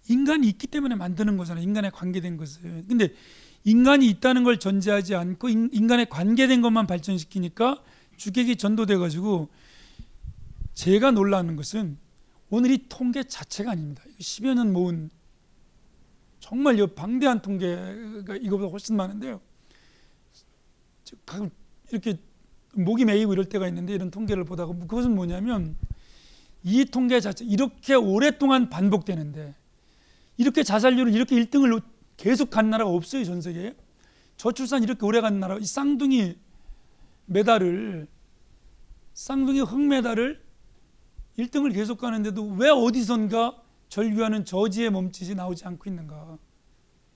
인간이 0.07 0.47
있기 0.47 0.67
때문에 0.67 0.95
만드는 0.95 1.35
거잖아요. 1.35 1.63
인간에 1.63 1.89
관계된 1.89 2.37
것을. 2.37 2.85
근데 2.87 3.13
인간이 3.65 4.07
있다는 4.07 4.45
걸 4.45 4.57
전제하지 4.57 5.15
않고 5.15 5.49
인, 5.49 5.87
간에 5.87 6.05
관계된 6.05 6.61
것만 6.61 6.87
발전시키니까 6.87 7.81
주객이 8.15 8.55
전도돼 8.55 8.97
가지고 8.97 9.49
제가 10.73 11.11
놀라는 11.11 11.55
것은 11.55 11.97
오늘 12.49 12.71
이 12.71 12.85
통계 12.89 13.23
자체가 13.23 13.71
아닙니다. 13.71 14.03
10여 14.19 14.53
년 14.53 14.73
모은 14.73 15.09
정말 16.39 16.79
이 16.79 16.87
방대한 16.87 17.41
통계가 17.41 18.35
이거보다 18.35 18.69
훨씬 18.69 18.95
많은데요. 18.95 19.39
가끔 21.25 21.49
이렇게 21.91 22.17
목이 22.73 23.05
메이고 23.05 23.33
이럴 23.33 23.45
때가 23.45 23.67
있는데 23.67 23.93
이런 23.93 24.11
통계를 24.11 24.43
보다가 24.45 24.73
그것은 24.73 25.15
뭐냐면 25.15 25.75
이 26.63 26.85
통계 26.85 27.19
자체 27.19 27.43
이렇게 27.45 27.95
오랫동안 27.95 28.69
반복되는데 28.69 29.55
이렇게 30.37 30.63
자살률을 30.63 31.13
이렇게 31.13 31.35
1등을 31.35 31.81
계속 32.17 32.49
간 32.49 32.69
나라가 32.69 32.91
없어요 32.91 33.23
전 33.23 33.41
세계에 33.41 33.75
저출산 34.37 34.83
이렇게 34.83 35.05
오래 35.05 35.21
간 35.21 35.39
나라 35.39 35.57
이 35.57 35.65
쌍둥이 35.65 36.35
메달을 37.25 38.07
쌍둥이 39.13 39.61
흑메달을 39.61 40.40
1등을 41.37 41.73
계속 41.73 41.97
가는데도 41.97 42.45
왜 42.55 42.69
어디선가 42.69 43.61
절규하는 43.89 44.45
저지의 44.45 44.89
몸짓이 44.89 45.35
나오지 45.35 45.65
않고 45.65 45.89
있는가? 45.89 46.37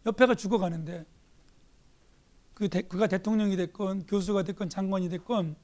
옆에가 0.06 0.36
죽어가는데 0.36 1.06
그 2.54 2.70
대, 2.70 2.82
그가 2.82 3.08
대통령이 3.08 3.56
됐건 3.58 4.06
교수가 4.06 4.44
됐건 4.44 4.70
장관이 4.70 5.10
됐건 5.10 5.56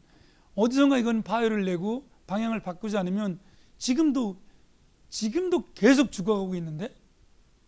어디선가 0.55 0.97
이건 0.97 1.23
파열을 1.23 1.65
내고 1.65 2.07
방향을 2.27 2.61
바꾸지 2.61 2.97
않으면 2.97 3.39
지금도 3.77 4.41
지금도 5.09 5.71
계속 5.73 6.11
죽어가고 6.11 6.55
있는데 6.55 6.93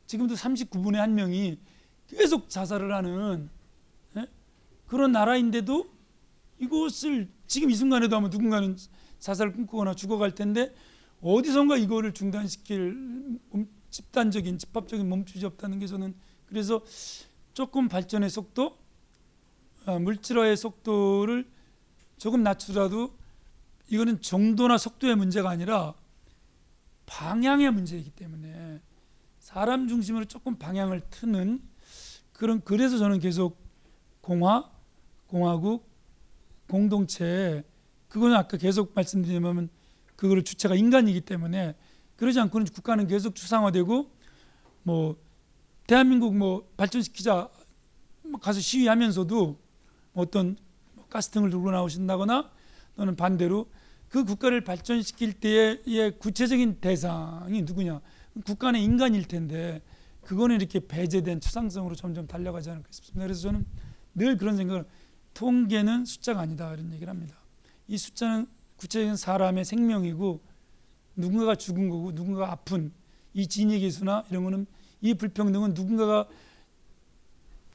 지금도 0.05 0.35
39분의 0.35 0.95
한 0.95 1.15
명이 1.15 1.59
계속 2.07 2.49
자살을 2.49 2.93
하는 2.93 3.49
예? 4.17 4.27
그런 4.85 5.11
나라인데도 5.11 5.87
이것을 6.59 7.29
지금 7.47 7.69
이 7.69 7.75
순간에도 7.75 8.15
아마 8.15 8.27
누군가는 8.27 8.77
자살을 9.23 9.53
꿈꾸거나 9.53 9.95
죽어갈 9.95 10.35
텐데 10.35 10.73
어디선가 11.21 11.77
이거를 11.77 12.13
중단시킬 12.13 13.39
집단적인 13.89 14.57
집합적인 14.57 15.07
몸집이 15.07 15.45
없다는 15.45 15.79
게 15.79 15.87
저는 15.87 16.13
그래서 16.45 16.83
조금 17.53 17.87
발전의 17.87 18.29
속도, 18.29 18.77
어, 19.85 19.97
물질화의 19.99 20.57
속도를 20.57 21.49
조금 22.17 22.43
낮추더라도 22.43 23.15
이거는 23.89 24.21
정도나 24.21 24.77
속도의 24.77 25.15
문제가 25.15 25.49
아니라 25.49 25.93
방향의 27.05 27.71
문제이기 27.71 28.09
때문에 28.11 28.81
사람 29.39 29.87
중심으로 29.87 30.25
조금 30.25 30.57
방향을 30.57 31.01
트는 31.09 31.61
그런 32.33 32.61
그래서 32.61 32.97
저는 32.97 33.19
계속 33.19 33.57
공화, 34.19 34.69
공화국, 35.27 35.89
공동체 36.67 37.63
그거는 38.13 38.35
아까 38.35 38.57
계속 38.57 38.91
말씀드리면 38.93 39.69
그거를 40.15 40.43
주체가 40.43 40.75
인간이기 40.75 41.21
때문에 41.21 41.73
그러지 42.15 42.39
않고는 42.41 42.67
국가는 42.67 43.07
계속 43.07 43.33
추상화되고 43.33 44.11
뭐 44.83 45.17
대한민국 45.87 46.35
뭐 46.37 46.69
발전시키자 46.77 47.49
뭐 48.21 48.39
가서 48.39 48.59
시위하면서도 48.59 49.59
어떤 50.13 50.57
가스등을 51.09 51.49
들고 51.49 51.71
나오신다거나 51.71 52.51
또는 52.95 53.15
반대로 53.15 53.65
그 54.09 54.25
국가를 54.25 54.63
발전시킬 54.63 55.33
때의 55.33 56.19
구체적인 56.19 56.81
대상이 56.81 57.63
누구냐 57.63 57.99
국가는 58.45 58.79
인간일 58.79 59.27
텐데 59.27 59.81
그거는 60.21 60.57
이렇게 60.57 60.79
배제된 60.79 61.41
추상성으로 61.41 61.95
점점 61.95 62.27
달려가지 62.27 62.69
않을까 62.69 62.89
싶습니다. 62.91 63.25
그래서 63.25 63.41
저는 63.41 63.65
늘 64.13 64.37
그런 64.37 64.55
생각을 64.55 64.85
통계는 65.33 66.05
숫자가 66.05 66.41
아니다 66.41 66.71
이런 66.75 66.93
얘기를 66.93 67.09
합니다. 67.09 67.42
이 67.93 67.97
숫자는 67.99 68.47
구체적인 68.77 69.15
사람의 69.15 69.65
생명이고 69.65 70.41
누군가가 71.15 71.53
죽은 71.53 71.89
거고 71.89 72.11
누군가가 72.11 72.51
아픈 72.51 72.91
이 73.35 73.45
진위계수나 73.45 74.23
이런 74.31 74.45
거는 74.45 74.65
이 75.01 75.13
불평등은 75.13 75.75
누군가가 75.75 76.27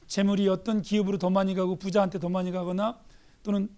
재물이 0.07 0.49
어떤 0.49 0.81
기업으로 0.81 1.19
더 1.19 1.29
많이 1.29 1.55
가고 1.55 1.77
부자한테 1.77 2.19
더 2.19 2.27
많이 2.27 2.51
가거나 2.51 2.99
또는 3.43 3.69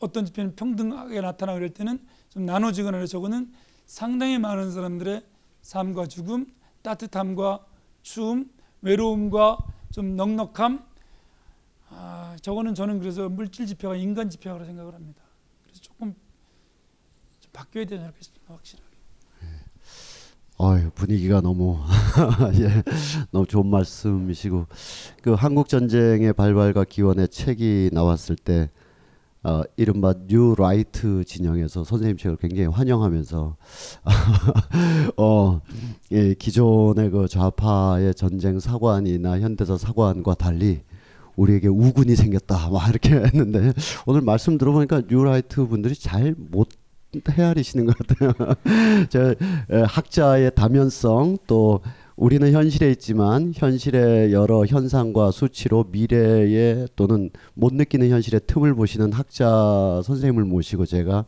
어떤 0.00 0.26
집회는 0.26 0.56
평등하게 0.56 1.20
나타나고 1.20 1.58
그럴 1.58 1.70
때는 1.70 2.04
좀 2.30 2.46
나눠지거나 2.46 2.98
그래서 2.98 3.12
저거는 3.12 3.52
상당히 3.86 4.40
많은 4.40 4.72
사람들의 4.72 5.22
삶과 5.62 6.06
죽음, 6.08 6.52
따뜻함과 6.82 7.64
추움, 8.02 8.50
외로움과 8.82 9.58
좀 9.92 10.16
넉넉함 10.16 10.84
아, 11.90 12.36
저거는 12.42 12.74
저는 12.74 12.98
그래서 12.98 13.28
물질 13.28 13.66
지표가 13.66 13.94
인간 13.94 14.30
지표라고 14.30 14.64
생각을 14.64 14.94
합니다. 14.94 15.19
바뀌어야 17.60 17.84
않을까 17.90 18.16
싶습니다. 18.20 18.54
확실하게. 18.54 18.90
어휴, 20.56 20.90
분위기가 20.90 21.40
너무 21.40 21.78
예, 22.60 22.82
너무 23.30 23.46
좋은 23.46 23.66
말씀이시고 23.66 24.66
그 25.22 25.32
한국 25.32 25.68
전쟁의 25.68 26.34
발발과 26.34 26.84
기원의 26.84 27.28
책이 27.28 27.90
나왔을 27.92 28.36
때 28.36 28.70
어, 29.42 29.62
이른바 29.76 30.12
뉴 30.26 30.54
라이트 30.56 31.24
진영에서 31.24 31.84
선생님 31.84 32.18
책을 32.18 32.36
굉장히 32.36 32.66
환영하면서 32.68 33.56
어, 35.16 35.60
예, 36.12 36.34
기존의 36.34 37.10
그 37.10 37.26
좌파의 37.26 38.14
전쟁 38.14 38.60
사관이나 38.60 39.40
현대사 39.40 39.78
사관과 39.78 40.34
달리 40.34 40.82
우리에게 41.36 41.68
우군이 41.68 42.16
생겼다 42.16 42.68
막 42.68 42.86
이렇게 42.90 43.14
했는데 43.14 43.72
오늘 44.04 44.20
말씀 44.20 44.58
들어보니까 44.58 45.02
뉴 45.08 45.24
라이트 45.24 45.66
분들이 45.66 45.94
잘 45.94 46.34
못 46.36 46.68
헤아리시는 47.28 47.86
것 47.86 47.96
같아요. 47.98 48.32
저 49.10 49.34
학자의 49.86 50.52
다면성 50.54 51.38
또 51.46 51.80
우리는 52.16 52.52
현실에 52.52 52.90
있지만 52.90 53.52
현실의 53.54 54.32
여러 54.32 54.66
현상과 54.66 55.30
수치로 55.30 55.86
미래에 55.90 56.86
또는 56.94 57.30
못 57.54 57.72
느끼는 57.72 58.10
현실의 58.10 58.42
틈을 58.46 58.74
보시는 58.74 59.12
학자 59.12 60.02
선생님을 60.04 60.44
모시고 60.44 60.84
제가 60.84 61.24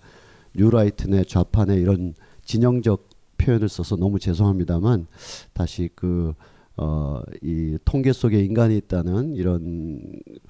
뉴라이트네 0.55 1.24
좌판의 1.24 1.80
이런 1.80 2.14
진영적 2.45 3.09
표현을 3.39 3.68
써서 3.68 3.97
너무 3.97 4.18
죄송합니다만 4.18 5.07
다시 5.55 5.89
그 5.95 6.35
어, 6.77 7.20
이 7.43 7.77
통계 7.85 8.12
속에 8.12 8.43
인간이 8.43 8.77
있다는 8.79 9.35
이런 9.35 10.01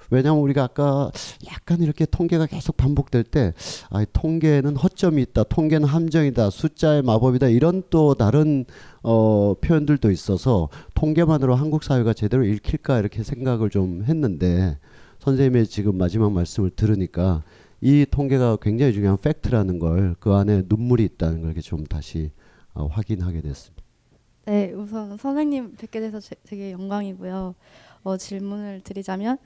왜냐하면 0.09 0.41
우리가 0.43 0.63
아까 0.63 1.11
약간 1.47 1.81
이렇게 1.81 2.05
통계가 2.05 2.45
계속 2.45 2.77
반복될 2.77 3.23
때 3.23 3.53
아, 3.89 4.05
통계는 4.13 4.75
허점이 4.77 5.21
있다, 5.21 5.43
통계는 5.43 5.87
함정이다, 5.87 6.49
숫자의 6.49 7.01
마법이다 7.01 7.49
이런 7.49 7.83
또 7.89 8.13
다른 8.13 8.65
어, 9.01 9.55
표현들도 9.61 10.11
있어서 10.11 10.69
통계만으로 10.95 11.55
한국 11.55 11.83
사회가 11.83 12.13
제대로 12.13 12.43
읽힐까 12.45 12.99
이렇게 12.99 13.23
생각을 13.23 13.69
좀 13.69 14.03
했는데 14.07 14.77
선생님의 15.19 15.67
지금 15.67 15.97
마지막 15.97 16.31
말씀을 16.31 16.69
들으니까 16.71 17.43
이 17.81 18.05
통계가 18.09 18.57
굉장히 18.61 18.93
중요한 18.93 19.17
팩트라는 19.21 19.79
걸 19.79 20.15
그 20.19 20.31
안에 20.33 20.63
눈물이 20.69 21.03
있다는 21.03 21.41
걸 21.41 21.49
이렇게 21.49 21.61
좀 21.61 21.85
다시 21.85 22.31
어, 22.73 22.87
확인하게 22.87 23.41
됐습니다. 23.41 23.82
네, 24.45 24.73
우선 24.73 25.15
선생님 25.15 25.75
뵙게 25.77 26.01
돼서 26.01 26.19
제, 26.19 26.35
되게 26.43 26.71
영광이고요. 26.71 27.55
어, 28.03 28.17
질문을 28.17 28.81
드리자면, 28.83 29.37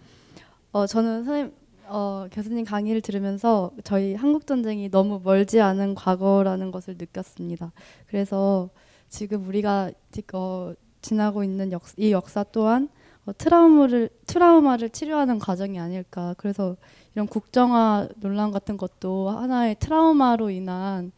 어, 0.71 0.87
저는 0.87 1.23
선생님 1.23 1.53
어, 1.89 2.27
교수님 2.31 2.65
강의를 2.65 3.01
들으면서 3.01 3.71
저희 3.83 4.13
한국 4.13 4.45
전쟁이 4.45 4.89
너무 4.89 5.21
멀지 5.23 5.61
않은 5.61 5.95
과거라는 5.95 6.71
것을 6.71 6.95
느꼈습니다. 6.97 7.71
그래서 8.07 8.69
지금 9.07 9.47
우리가 9.47 9.91
어, 10.33 10.73
지나고 11.01 11.43
있는 11.43 11.71
역, 11.71 11.83
이 11.97 12.11
역사 12.11 12.43
또한 12.43 12.89
어, 13.25 13.31
트라우마를 13.37 14.09
트라우마를 14.25 14.89
치료하는 14.89 15.39
과정이 15.39 15.79
아닐까. 15.79 16.35
그래서 16.37 16.75
이런 17.13 17.27
국정화 17.27 18.09
논란 18.17 18.51
같은 18.51 18.77
것도 18.77 19.29
하나의 19.29 19.75
트라우마로 19.79 20.49
인한 20.49 21.11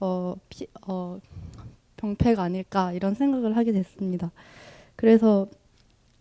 어, 0.00 0.34
피, 0.48 0.66
어, 0.86 1.18
병폐가 2.00 2.42
아닐까 2.42 2.92
이런 2.92 3.14
생각을 3.14 3.56
하게 3.56 3.72
됐습니다. 3.72 4.30
그래서 4.96 5.46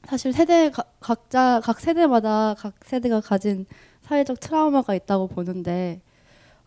사실 0.06 0.34
세대 0.34 0.70
가, 0.70 0.84
각자 1.00 1.62
각 1.64 1.80
세대마다 1.80 2.56
각 2.58 2.76
세대가 2.84 3.22
가진 3.22 3.66
사회적 4.02 4.40
트라우마가 4.40 4.96
있다고 4.96 5.28
보는데 5.28 6.02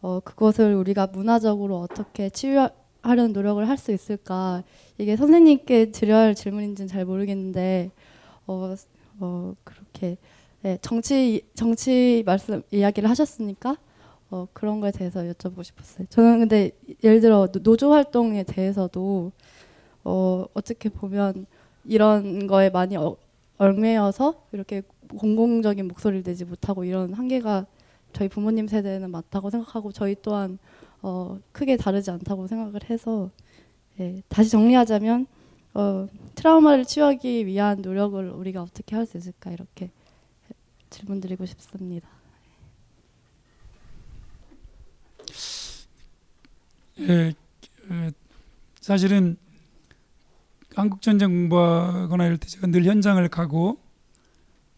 어, 0.01 0.21
그것을 0.21 0.75
우리가 0.75 1.09
문화적으로 1.09 1.79
어떻게 1.81 2.31
치유하려는 2.31 3.33
노력을 3.33 3.67
할 3.69 3.77
수 3.79 3.93
있을까 3.93 4.63
이게 4.99 5.17
선생님께 5.17 5.93
드려야 5.93 6.23
할 6.23 6.35
질문인지는 6.35 6.89
잘 6.89 7.05
모르겠는데 7.05 7.91
어, 8.47 8.75
어 9.21 9.55
그렇게 9.65 10.17
네, 10.63 10.79
정치 10.81 11.43
정치 11.55 12.23
말씀 12.25 12.63
이야기를 12.71 13.11
하셨으니까 13.11 13.77
어, 14.33 14.49
그런 14.55 14.81
거에 14.81 14.91
대해서 14.91 15.21
여쭤보고 15.21 15.63
싶었어요. 15.63 16.07
저는 16.09 16.39
근데 16.41 16.71
예를 17.05 17.21
들어 17.21 17.47
노조 17.49 17.93
활동에 17.93 18.45
대해서도 18.45 19.31
어, 20.05 20.47
어떻게 20.55 20.89
보면 20.89 21.45
이런 21.85 22.47
거에 22.47 22.71
많이 22.71 22.97
어, 22.97 23.17
얽매여서 23.59 24.47
이렇게 24.53 24.83
공공적인 25.19 25.87
목소리를 25.87 26.23
내지 26.25 26.47
못하고 26.47 26.85
이런 26.85 27.13
한계가 27.13 27.67
저희 28.15 28.29
부모님 28.29 28.69
세대는 28.69 29.11
맞다고 29.11 29.51
생각하고 29.51 29.93
저희 29.93 30.17
또한 30.23 30.59
어, 31.03 31.39
크게 31.53 31.77
다르지 31.77 32.11
않다고 32.11 32.47
생각을 32.47 32.89
해서 32.89 33.31
예, 34.01 34.23
다시 34.29 34.49
정리하자면 34.49 35.27
어, 35.75 36.07
트라우마를 36.37 36.87
치유하기 36.87 37.47
위한 37.47 37.83
노력을 37.83 38.31
우리가 38.31 38.63
어떻게 38.63 38.97
할 38.97 39.05
수 39.05 39.19
있을까 39.19 39.51
이렇게 39.51 39.91
질문드리고 40.89 41.45
싶습니다. 41.45 42.09
예, 47.01 47.35
사실은 48.81 49.37
한국 50.75 51.03
전쟁 51.03 51.31
공부하거나 51.31 52.25
이럴 52.27 52.39
때 52.39 52.49
제가 52.49 52.67
늘 52.69 52.85
현장을 52.85 53.27
가고 53.29 53.79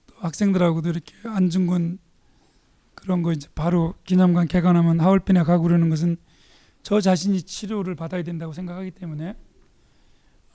또 0.06 0.14
학생들하고도 0.18 0.90
이렇게 0.90 1.14
안중근 1.24 1.98
그런 2.94 3.22
거 3.22 3.32
이제 3.32 3.48
바로 3.54 3.94
기념관 4.04 4.48
개관하면 4.48 5.00
하얼빈에 5.00 5.42
가고 5.42 5.64
그러는 5.64 5.90
것은 5.90 6.16
저 6.82 7.00
자신이 7.00 7.42
치료를 7.42 7.94
받아야 7.94 8.22
된다고 8.22 8.52
생각하기 8.52 8.92
때문에 8.92 9.36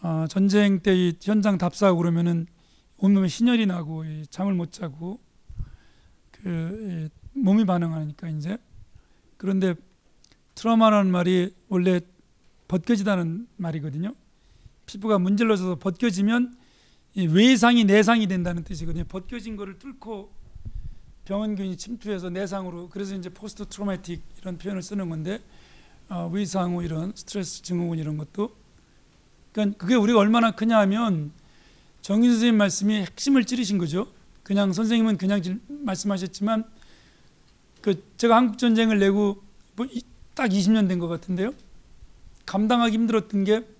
어, 0.01 0.25
전쟁 0.29 0.79
때 0.79 1.13
현장 1.21 1.57
답사하고 1.57 1.97
그러면은 1.97 2.47
온몸에 2.97 3.27
신혈이 3.27 3.65
나고 3.65 4.03
잠을 4.29 4.53
못 4.53 4.71
자고 4.71 5.19
그 6.31 7.09
몸이 7.33 7.65
반응하니까 7.65 8.29
이제. 8.29 8.57
그런데 9.37 9.75
트라우마라는 10.59 11.09
말이 11.09 11.55
원래 11.69 12.01
벗겨지다는 12.67 13.47
말이거든요. 13.55 14.13
피부가 14.85 15.17
문질러져서 15.17 15.75
벗겨지면 15.75 16.53
외상이 17.15 17.85
내상이 17.85 18.27
된다는 18.27 18.65
뜻이거든요. 18.65 19.05
벗겨진 19.05 19.55
거를 19.55 19.79
뚫고 19.79 20.29
병원균이 21.23 21.77
침투해서 21.77 22.29
내상으로 22.29 22.89
그래서 22.89 23.15
이제 23.15 23.29
post-traumatic 23.29 24.21
이런 24.41 24.57
표현을 24.57 24.81
쓰는 24.81 25.07
건데 25.09 25.39
어, 26.09 26.29
외상후 26.33 26.83
이런 26.83 27.13
스트레스 27.15 27.61
증후군 27.61 27.97
이런 27.97 28.17
것도 28.17 28.53
그러니까 29.53 29.77
그게 29.77 29.95
우리가 29.95 30.19
얼마나 30.19 30.51
크냐 30.51 30.77
하면 30.79 31.31
정인 32.01 32.31
선생님 32.31 32.57
말씀이 32.57 32.95
핵심을 32.95 33.45
찌르신 33.45 33.77
거죠. 33.77 34.11
그냥 34.43 34.73
선생님은 34.73 35.17
그냥 35.17 35.41
말씀하셨지만 35.69 36.65
그 37.81 38.03
제가 38.17 38.35
한국 38.35 38.57
전쟁을 38.57 38.99
내고 38.99 39.41
뭐 39.77 39.87
딱 40.39 40.49
20년 40.49 40.87
된 40.87 40.99
것 40.99 41.07
같은데요. 41.07 41.53
감당하기 42.45 42.93
힘들었던 42.93 43.43
게 43.43 43.79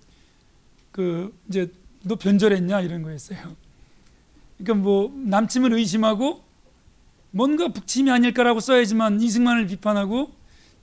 그 0.92 1.32
이제 1.48 1.72
너 2.02 2.16
변절했냐 2.16 2.80
이런 2.80 3.02
거였어요. 3.02 3.38
그러니까 4.58 4.82
뭐 4.82 5.12
남침을 5.14 5.72
의심하고 5.72 6.42
뭔가 7.30 7.68
북침이 7.68 8.10
아닐까라고 8.10 8.60
써야지만 8.60 9.20
이승만을 9.20 9.66
비판하고 9.68 10.32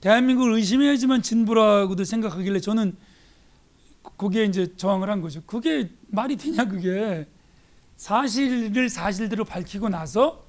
대한민국을 0.00 0.54
의심해야지만 0.54 1.22
진보라고도 1.22 2.04
생각하길래 2.04 2.60
저는 2.60 2.96
거기에 4.16 4.44
이제 4.44 4.74
저항을 4.76 5.10
한 5.10 5.20
거죠. 5.20 5.42
그게 5.44 5.90
말이 6.08 6.36
되냐 6.36 6.64
그게 6.64 7.26
사실을 7.96 8.88
사실대로 8.88 9.44
밝히고 9.44 9.88
나서 9.88 10.44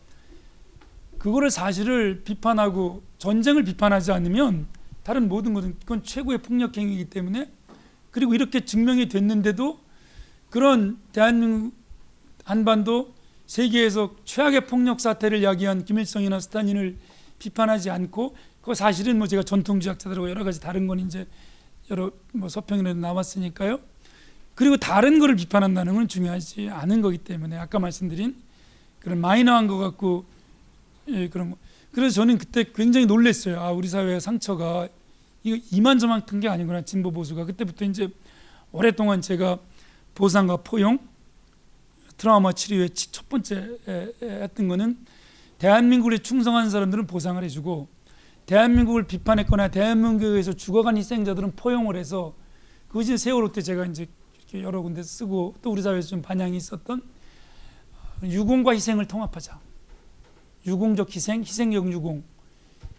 그거를 1.18 1.52
사실을 1.52 2.22
비판하고 2.24 3.04
전쟁을 3.18 3.64
비판하지 3.64 4.12
않으면 4.14 4.68
다른 5.10 5.28
모든 5.28 5.55
것은 5.55 5.76
그건 5.80 6.03
최고의 6.03 6.38
폭력 6.38 6.78
행위이기 6.78 7.05
때문에 7.05 7.49
그리고 8.12 8.36
이렇게 8.36 8.64
증명이 8.64 9.10
됐는데도 9.10 9.80
그런 10.51 10.99
대한민국 11.14 11.74
한반도 12.43 13.16
세계에서 13.47 14.16
최악의 14.24 14.68
폭력 14.68 14.99
사태를 14.99 15.41
야기한 15.41 15.84
김일성이나 15.84 16.39
스탈린을 16.39 16.95
비판하지 17.39 17.89
않고 17.89 18.36
그 18.62 18.76
사실은 18.76 19.18
뭐 19.18 19.26
제가 19.26 19.41
전통주의학자들하고 19.41 20.30
여러 20.30 20.43
가지 20.43 20.62
다른 20.62 20.86
건 20.86 20.99
이제 20.99 21.26
여러 21.89 22.12
뭐 22.32 22.47
서평이라도 22.47 22.99
나왔으니까요. 22.99 23.80
그리고 24.53 24.78
다른 24.78 25.18
거를 25.18 25.36
비판한다는 25.36 25.95
건 25.95 26.07
중요하지 26.07 26.70
않은 26.70 27.01
거기 27.01 27.18
때문에 27.18 27.57
아까 27.57 27.80
말씀드린 27.80 28.36
그런 28.99 29.20
마이너한 29.22 29.66
것 29.66 29.80
같고 29.80 30.26
예, 31.07 31.30
그런 31.30 31.49
거. 31.49 31.57
그래서 31.93 32.14
저는 32.14 32.38
그때 32.38 32.64
굉장히 32.76 33.07
놀랐어요. 33.07 33.60
아, 33.60 33.72
우리 33.72 33.88
사회의 33.88 34.22
상처가 34.22 34.88
이거 35.50 35.66
이만저만 35.72 36.26
큰 36.26 36.39
게 36.39 36.47
아니구나. 36.47 36.82
진보 36.82 37.12
보수가 37.12 37.45
그때부터 37.45 37.86
이제 37.86 38.10
오랫동안 38.72 39.22
제가 39.22 39.60
보상과 40.16 40.58
포용, 40.58 41.00
트라우마 42.18 42.54
치료의 42.54 42.91
첫 42.91 43.28
번째 43.30 43.78
했던 44.22 44.68
거는 44.68 44.97
대한민국에 45.58 46.20
충성한 46.20 46.70
사람들은 46.70 47.08
보상을 47.08 47.41
해주고 47.43 47.88
대한민국을 48.45 49.04
비판했거나 49.04 49.70
대한민국에서 49.70 50.54
죽어간 50.54 50.97
희생자들은 50.97 51.56
포용을 51.56 51.95
해서 51.95 52.34
그것이 52.88 53.18
세월호 53.18 53.52
때 53.52 53.62
제가 53.62 53.86
이제 53.86 54.08
여러 54.54 54.82
군데 54.82 55.04
쓰고 55.04 55.56
또 55.62 55.72
우리 55.72 55.82
사회에서 55.82 56.08
좀 56.10 56.22
반향이 56.22 56.58
있었던 56.58 57.02
유공과 58.24 58.72
희생을 58.74 59.06
통합하자. 59.06 59.60
유공적 60.66 61.16
희생, 61.16 61.41
희생적 61.41 61.91
유공. 61.91 62.24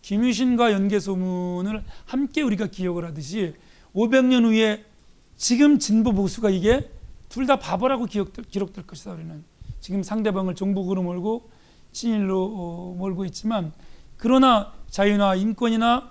김유신과 0.02 0.72
연개소문을 0.72 1.84
함께 2.06 2.42
우리가 2.42 2.66
기억을 2.68 3.04
하듯이 3.04 3.54
500년 3.94 4.44
후에 4.44 4.84
지금 5.36 5.78
진보 5.78 6.12
보수가 6.12 6.50
이게 6.50 6.90
둘 7.28 7.46
다 7.46 7.56
바보라고 7.56 8.06
기억될, 8.06 8.44
기록될 8.46 8.86
것이다 8.86 9.12
우리는. 9.12 9.44
지금 9.80 10.02
상대방을 10.02 10.54
종북으로 10.54 11.02
몰고 11.02 11.48
친일로 11.92 12.44
어, 12.54 12.94
몰고 12.98 13.24
있지만 13.26 13.72
그러나 14.16 14.72
자유나 14.90 15.36
인권이나 15.36 16.10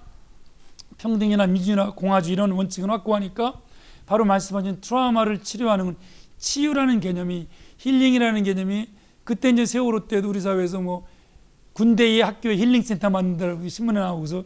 평등이나 0.97 1.45
민주나 1.47 1.91
공화주의 1.91 2.33
이런 2.33 2.51
원칙은 2.51 2.89
확고하니까 2.89 3.61
바로 4.05 4.25
말씀하신 4.25 4.81
트라우마를 4.81 5.43
치료하는 5.43 5.85
건 5.85 5.95
치유라는 6.39 6.99
개념이 6.99 7.47
힐링이라는 7.77 8.43
개념이 8.43 8.87
그때 9.23 9.49
이제 9.49 9.65
세월호 9.65 10.07
때도 10.07 10.29
우리 10.29 10.41
사회에서 10.41 10.81
뭐 10.81 11.05
군대의 11.79 12.19
학교에 12.21 12.57
힐링센터 12.57 13.09
만든다고 13.09 13.69
신문에 13.69 14.01
나오고서 14.01 14.43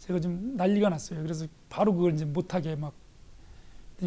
제가 0.00 0.20
좀 0.20 0.54
난리가 0.54 0.90
났어요. 0.90 1.22
그래서 1.22 1.46
바로 1.70 1.94
그걸 1.94 2.12
이제 2.12 2.26
못하게 2.26 2.76
막 2.76 2.92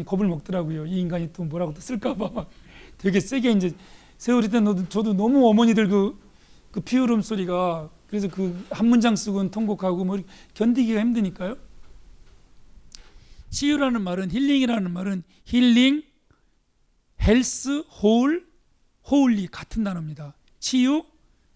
겁을 0.04 0.28
먹더라고요. 0.28 0.86
이 0.86 1.00
인간이 1.00 1.32
또 1.32 1.42
뭐라고 1.42 1.74
또 1.74 1.80
쓸까봐 1.80 2.28
막 2.28 2.48
되게 2.98 3.18
세게 3.18 3.50
이제 3.50 3.74
세월이 4.18 4.48
때 4.48 4.60
저도 4.88 5.14
너무 5.14 5.48
어머니들 5.48 5.88
그, 5.88 6.16
그 6.70 6.80
피울음 6.80 7.20
소리가 7.20 7.90
그래서 8.06 8.28
그 8.28 8.64
한 8.70 8.86
문장 8.86 9.16
쓰고는 9.16 9.50
통곡하고 9.50 10.04
뭐 10.04 10.18
견디기가 10.54 11.00
힘드니까요. 11.00 11.56
치유라는 13.50 14.02
말은 14.02 14.30
healing이라는 14.30 14.92
말은 14.92 15.24
healing, 15.46 16.04
health, 17.20 17.80
whole, 17.80 18.46
holy 19.10 19.48
같은 19.48 19.82
단어입니다. 19.82 20.36
치유, 20.60 21.04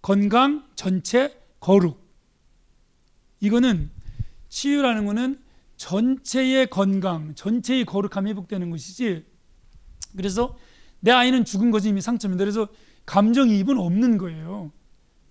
건강, 0.02 0.66
전체, 0.74 1.36
거룩. 1.60 2.00
이거는 3.40 3.90
치유라는 4.48 5.06
거는 5.06 5.40
전체의 5.76 6.68
건강, 6.68 7.34
전체의 7.34 7.84
거룩함이 7.84 8.30
회복되는 8.30 8.70
것이지. 8.70 9.24
그래서 10.16 10.56
내 11.00 11.10
아이는 11.10 11.44
죽은 11.44 11.70
것이 11.70 11.88
이미 11.88 12.00
상처입니다. 12.00 12.42
그래서 12.44 12.68
감정이입은 13.06 13.78
없는 13.78 14.18
거예요. 14.18 14.72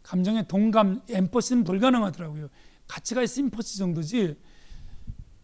감정의 0.03 0.47
동감, 0.47 1.01
엠퍼시는 1.09 1.63
불가능하더라고요. 1.63 2.49
가치가 2.88 3.26
심퍼시 3.26 3.78
정도지. 3.78 4.36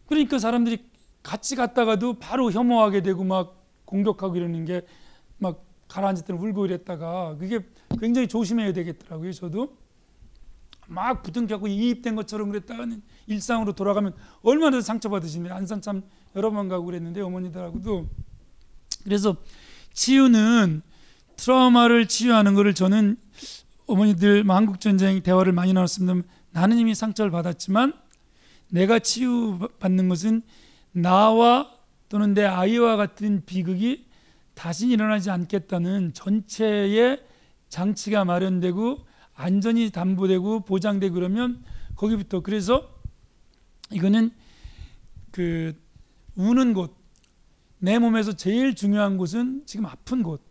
그러니까 0.07 0.39
사람들이 0.39 0.89
같이 1.21 1.55
갔다가도 1.55 2.19
바로 2.19 2.51
혐오하게 2.51 3.01
되고 3.01 3.23
막 3.23 3.65
공격하고 3.85 4.35
이러는 4.35 4.65
게 4.65 4.81
막 5.37 5.63
가라앉을 5.87 6.23
때는 6.25 6.41
울고 6.41 6.65
이랬다가 6.65 7.37
그게 7.37 7.59
굉장히 7.99 8.27
조심해야 8.27 8.73
되겠더라고요. 8.73 9.31
저도 9.33 9.77
막 10.87 11.23
부둥켜고 11.23 11.67
이입된 11.67 12.15
것처럼 12.15 12.49
그랬다가는 12.49 13.01
일상으로 13.27 13.73
돌아가면 13.73 14.13
얼마나 14.41 14.81
상처받으시네. 14.81 15.49
안산 15.49 15.81
참 15.81 16.03
여러 16.35 16.51
번 16.51 16.67
가고 16.67 16.85
그랬는데 16.85 17.21
어머니들하고도 17.21 18.07
그래서 19.03 19.37
치유는 19.93 20.81
트라우마를 21.37 22.07
치유하는 22.07 22.53
것을 22.53 22.73
저는 22.73 23.17
어머니들 23.87 24.43
뭐 24.43 24.55
한국 24.55 24.79
전쟁 24.79 25.21
대화를 25.21 25.53
많이 25.53 25.73
나눴습니다. 25.73 26.27
나는 26.51 26.77
이미 26.77 26.95
상처를 26.95 27.31
받았지만 27.31 27.93
내가 28.69 28.99
치유받는 28.99 30.09
것은 30.09 30.41
나와 30.91 31.71
또는 32.09 32.33
내 32.33 32.45
아이와 32.45 32.95
같은 32.95 33.43
비극이 33.45 34.04
다시 34.55 34.87
일어나지 34.87 35.29
않겠다는 35.29 36.13
전체의 36.13 37.21
장치가 37.69 38.25
마련되고 38.25 39.05
안전이 39.35 39.91
담보되고 39.91 40.61
보장되고 40.61 41.13
그러면 41.13 41.63
거기부터 41.95 42.39
그래서 42.39 42.89
이거는 43.91 44.31
그 45.31 45.73
우는 46.35 46.73
곳, 46.73 46.95
내 47.77 47.99
몸에서 47.99 48.33
제일 48.33 48.75
중요한 48.75 49.17
곳은 49.17 49.63
지금 49.65 49.85
아픈 49.85 50.23
곳. 50.23 50.41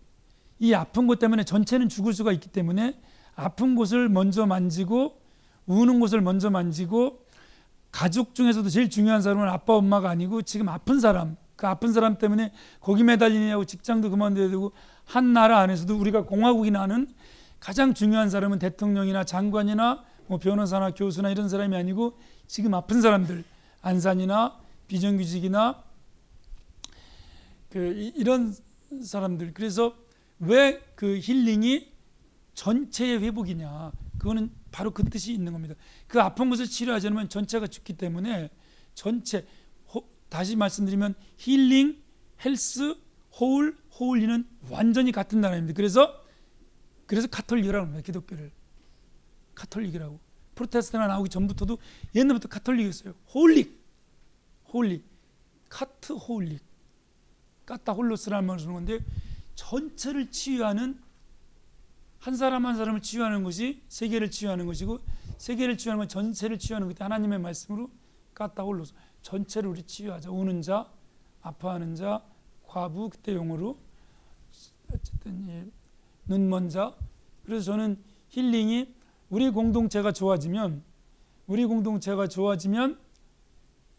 이 0.59 0.73
아픈 0.73 1.07
곳 1.07 1.19
때문에 1.19 1.45
전체는 1.45 1.89
죽을 1.89 2.13
수가 2.13 2.33
있기 2.33 2.49
때문에 2.49 3.01
아픈 3.35 3.75
곳을 3.75 4.09
먼저 4.09 4.47
만지고 4.47 5.21
우는 5.67 5.99
곳을 6.01 6.21
먼저 6.21 6.51
만지고 6.51 7.27
가족 7.91 8.35
중에서도 8.35 8.69
제일 8.69 8.91
중요한 8.91 9.23
사람은 9.23 9.49
아빠 9.49 9.75
엄마가 9.75 10.11
아니고 10.11 10.43
지금 10.43 10.69
아픈 10.69 11.01
사람 11.01 11.37
그 11.57 11.67
아픈 11.67 11.93
사람 11.93 12.19
때문에 12.19 12.53
거기 12.81 13.05
매달리냐고 13.05 13.65
직장도 13.65 14.11
그만둬야 14.11 14.49
되고 14.49 14.73
한 15.05 15.33
나라 15.33 15.61
안에서도 15.61 15.97
우리가 15.97 16.25
공화국이 16.25 16.71
나는 16.71 17.09
가장 17.61 17.95
중요한 17.95 18.31
사람은 18.31 18.59
대통령이나 18.59 19.25
장관이나 19.25 20.05
뭐 20.27 20.39
변호사나 20.39 20.93
교수나 20.93 21.31
이런 21.31 21.49
사람이 21.49 21.77
아니고 21.77 22.19
지금 22.47 22.75
아픈 22.75 23.01
사람들 23.01 23.45
안산이나 23.83 24.59
비정규직이나 24.89 25.83
그 27.71 28.13
이런 28.17 28.55
사람들 29.03 29.53
그래서 29.55 29.95
왜 30.41 30.85
그 30.95 31.19
힐링이 31.19 31.93
전체의 32.55 33.21
회복이냐 33.21 33.93
그거는 34.19 34.51
바로 34.71 34.91
그 34.93 35.05
뜻이 35.05 35.33
있는 35.33 35.53
겁니다. 35.53 35.75
그 36.07 36.21
아픈 36.21 36.49
것을 36.51 36.67
치료하지 36.67 37.09
않으면 37.09 37.29
전체가 37.29 37.67
죽기 37.67 37.95
때문에 37.95 38.51
전체 38.95 39.39
호, 39.41 39.45
다시 40.29 40.57
말씀드리면 40.57 41.15
힐링, 41.37 42.03
헬스, 42.45 42.97
whole, 43.39 43.77
holy는 43.99 44.47
완전히 44.71 45.13
같은 45.13 45.41
단어입니다. 45.41 45.75
그래서 45.77 46.23
그래서 47.07 47.27
카톨릭이라고 47.29 47.85
합니다. 47.85 48.03
기독교를 48.03 48.51
카톨릭이라고 49.55 50.19
프로테스탄트 50.55 51.07
나오기 51.07 51.29
전부터도 51.31 51.79
옛날부터 52.15 52.49
카톨릭이었어요. 52.49 53.15
holic, 53.35 53.81
holic, 54.73 55.05
cat 55.69 56.13
holic, 56.13 56.63
κατά 57.67 57.93
ὅλος라는 57.93 58.47
말을 58.47 58.61
쓰는 58.61 58.75
건데 58.75 58.99
전체를 59.55 60.31
치유하는 60.31 61.01
한 62.19 62.37
사람 62.37 62.67
한 62.67 62.77
사람을 62.77 63.03
치유하는 63.03 63.43
것이 63.43 63.83
세계를 63.89 64.31
치유하는 64.31 64.67
것이고 64.67 64.99
세계를 65.39 65.77
치유하는 65.77 66.01
건 66.01 66.09
전체를 66.09 66.59
치유하는 66.59 66.89
것이 66.89 67.03
하나님의 67.03 67.39
말씀으로 67.39 67.91
κατά 68.35 68.63
ὅλος 68.63 68.95
전체를 69.25 69.71
우리 69.71 69.83
치유하자. 69.83 70.31
우는 70.31 70.63
자, 70.63 70.89
아파하는 71.41 71.97
자, 71.97 72.23
과부 72.67 73.09
그때 73.09 73.35
용어로 73.35 73.77
어쨌든 74.93 75.49
이 75.49 75.71
눈먼 76.27 76.69
자 76.69 76.95
그래서 77.45 77.65
저는 77.65 77.99
힐링이 78.29 78.95
우리 79.31 79.51
공동체가 79.51 80.13
좋아지면 80.13 80.83
우리 81.47 81.65
공동체가 81.65 82.29
좋아지면 82.29 82.99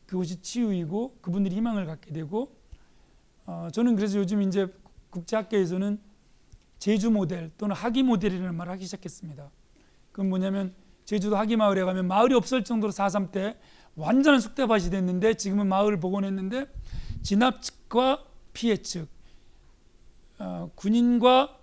그것이 0.06 0.42
치유이고 0.42 1.18
그분들이 1.22 1.56
희망을 1.56 1.86
갖게 1.86 2.14
되고 2.14 2.56
어, 3.46 3.68
저는 3.72 3.96
그래서 3.96 4.20
요즘 4.20 4.42
이제 4.42 4.68
국제학계에서는 5.10 6.00
제주 6.78 7.10
모델 7.10 7.52
또는 7.58 7.76
하기 7.76 8.04
모델이라는 8.04 8.56
말을 8.56 8.74
하기 8.74 8.86
시작했습니다. 8.86 9.50
그건 10.12 10.30
뭐냐면 10.30 10.74
제주도 11.06 11.36
하기 11.38 11.56
마을에 11.56 11.84
가면 11.84 12.08
마을이 12.08 12.34
없을 12.34 12.64
정도로 12.64 12.92
4.3 12.92 13.32
때 13.32 13.58
완전한 13.96 14.40
쑥대밭이 14.40 14.90
됐는데 14.90 15.36
지금은 15.36 15.68
마을을 15.68 16.00
복원했는데 16.00 16.68
진압 17.24 17.62
측과 17.62 18.26
피해 18.54 18.78
측 18.78 19.08
어, 20.38 20.70
군인과 20.76 21.60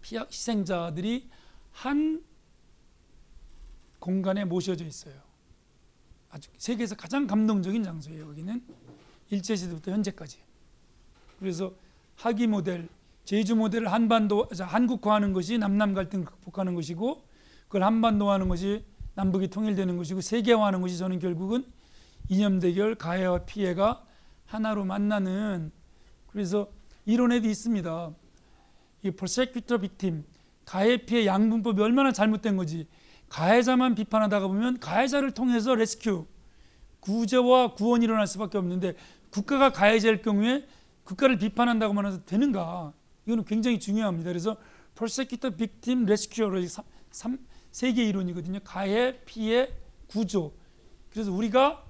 피해 0.00 0.22
희생자들이 0.22 1.28
한 1.72 2.24
공간에 3.98 4.44
모셔져 4.44 4.84
있어요. 4.84 5.14
아주 6.30 6.50
세계에서 6.56 6.94
가장 6.94 7.26
감동적인 7.26 7.82
장소예요. 7.82 8.28
여기는 8.30 8.64
일제 9.30 9.56
시대부터 9.56 9.92
현재까지. 9.92 10.38
그래서 11.38 11.74
하기 12.16 12.46
모델, 12.46 12.88
제주 13.24 13.54
모델을 13.54 13.92
한반도 13.92 14.48
한국화하는 14.58 15.32
것이 15.32 15.58
남남 15.58 15.94
갈등 15.94 16.24
극복하는 16.24 16.74
것이고 16.74 17.22
그걸 17.64 17.84
한반도화하는 17.84 18.48
것이 18.48 18.84
남북이 19.18 19.48
통일되는 19.48 19.96
것이고 19.96 20.20
세계화하는 20.20 20.80
것이 20.80 20.96
저는 20.96 21.18
결국은 21.18 21.64
이념 22.28 22.60
대결, 22.60 22.94
가해와 22.94 23.46
피해가 23.46 24.04
하나로 24.46 24.84
만나는 24.84 25.72
그래서 26.28 26.68
이론에도 27.04 27.48
있습니다. 27.48 28.12
이 29.02 29.10
prosecutor 29.10 29.80
victim 29.80 30.24
가해 30.64 30.98
피해 30.98 31.26
양분법이 31.26 31.82
얼마나 31.82 32.12
잘못된 32.12 32.56
거지. 32.56 32.86
가해자만 33.28 33.96
비판하다가 33.96 34.46
보면 34.46 34.78
가해자를 34.78 35.32
통해서 35.32 35.74
레스큐 35.74 36.24
구제와 37.00 37.74
구원이 37.74 38.04
일어날 38.04 38.28
수밖에 38.28 38.56
없는데 38.56 38.94
국가가 39.30 39.72
가해자일 39.72 40.22
경우에 40.22 40.64
국가를 41.02 41.38
비판한다고만 41.38 42.06
해서 42.06 42.24
되는가? 42.24 42.92
이거는 43.26 43.44
굉장히 43.46 43.80
중요합니다. 43.80 44.30
그래서 44.30 44.56
prosecutor 44.94 45.56
victim 45.56 46.04
rescue로 46.04 46.60
세계 47.70 48.04
이론이거든요. 48.08 48.60
가해, 48.64 49.20
피해, 49.24 49.70
구조. 50.06 50.52
그래서 51.10 51.32
우리가 51.32 51.84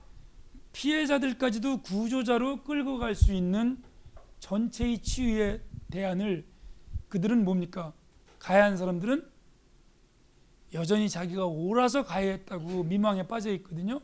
피해자들까지도 0.72 1.82
구조자로 1.82 2.62
끌고 2.62 2.98
갈 2.98 3.14
수 3.14 3.32
있는 3.32 3.82
전체의 4.40 5.02
치유의 5.02 5.60
대안을 5.90 6.46
그들은 7.08 7.44
뭡니까? 7.44 7.92
가해한 8.38 8.76
사람들은 8.76 9.26
여전히 10.74 11.08
자기가 11.08 11.46
옳아서 11.46 12.04
가해했다고 12.04 12.84
미망에 12.84 13.26
빠져 13.26 13.50
있거든요. 13.54 14.00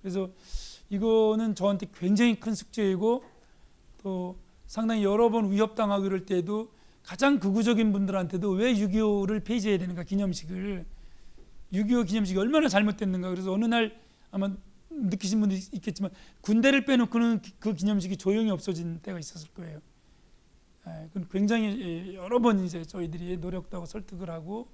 그래서 0.00 0.30
이거는 0.88 1.54
저한테 1.54 1.88
굉장히 1.94 2.40
큰 2.40 2.54
숙제이고 2.54 3.24
또 4.02 4.36
상당히 4.66 5.04
여러 5.04 5.30
번 5.30 5.50
위협당하고 5.50 6.02
그럴 6.02 6.26
때도 6.26 6.72
가장 7.02 7.38
극우적인 7.38 7.92
분들한테도 7.92 8.50
왜 8.50 8.74
6.25를 8.74 9.44
폐지해야 9.44 9.78
되는가 9.78 10.04
기념식을 10.04 10.84
6.25 11.72 12.06
기념식이 12.06 12.38
얼마나 12.38 12.68
잘못됐는가 12.68 13.30
그래서 13.30 13.52
어느 13.52 13.64
날 13.64 13.98
아마 14.30 14.54
느끼신 14.90 15.40
분도 15.40 15.54
있겠지만 15.54 16.10
군대를 16.42 16.84
빼놓고는 16.84 17.40
그 17.58 17.74
기념식이 17.74 18.16
조용히 18.18 18.50
없어진 18.50 19.00
때가 19.00 19.18
있었을 19.18 19.48
거예요. 19.50 19.80
예, 20.86 21.08
그건 21.08 21.28
굉장히 21.30 21.80
예, 21.80 22.14
여러 22.14 22.40
번 22.40 22.64
이제 22.64 22.84
저희들이 22.84 23.36
노력도 23.38 23.76
하고 23.76 23.86
설득을 23.86 24.28
하고 24.30 24.68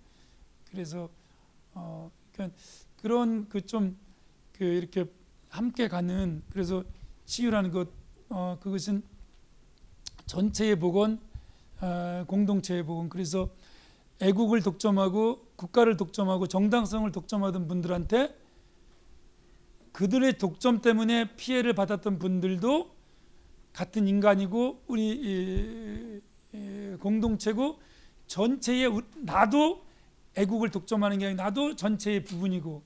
그래서 0.70 1.08
어 1.74 2.10
그러니까 2.32 2.56
그런 2.96 3.48
그 3.48 3.60
좀그 3.60 3.96
그 4.52 4.64
이렇게 4.64 5.04
함께 5.48 5.88
가는 5.88 6.42
그래서 6.50 6.84
치유라는 7.26 7.70
것 7.70 7.88
어, 8.30 8.58
그것은 8.60 9.02
전체의 10.26 10.78
복원 10.78 11.14
어, 11.14 11.27
공동체의 12.26 12.84
복원 12.84 13.08
그래서 13.08 13.50
애국을 14.20 14.62
독점하고 14.62 15.46
국가를 15.56 15.96
독점하고 15.96 16.48
정당성을 16.48 17.10
독점하던 17.12 17.68
분들한테 17.68 18.34
그들의 19.92 20.38
독점 20.38 20.80
때문에 20.80 21.36
피해를 21.36 21.74
받았던 21.74 22.18
분들도 22.18 22.90
같은 23.72 24.08
인간이고 24.08 24.82
우리 24.88 26.20
공동체고 27.00 27.78
전체의 28.26 28.90
나도 29.16 29.84
애국을 30.36 30.70
독점하는 30.70 31.18
게 31.18 31.26
아니라 31.26 31.44
나도 31.44 31.76
전체의 31.76 32.24
부분이고 32.24 32.82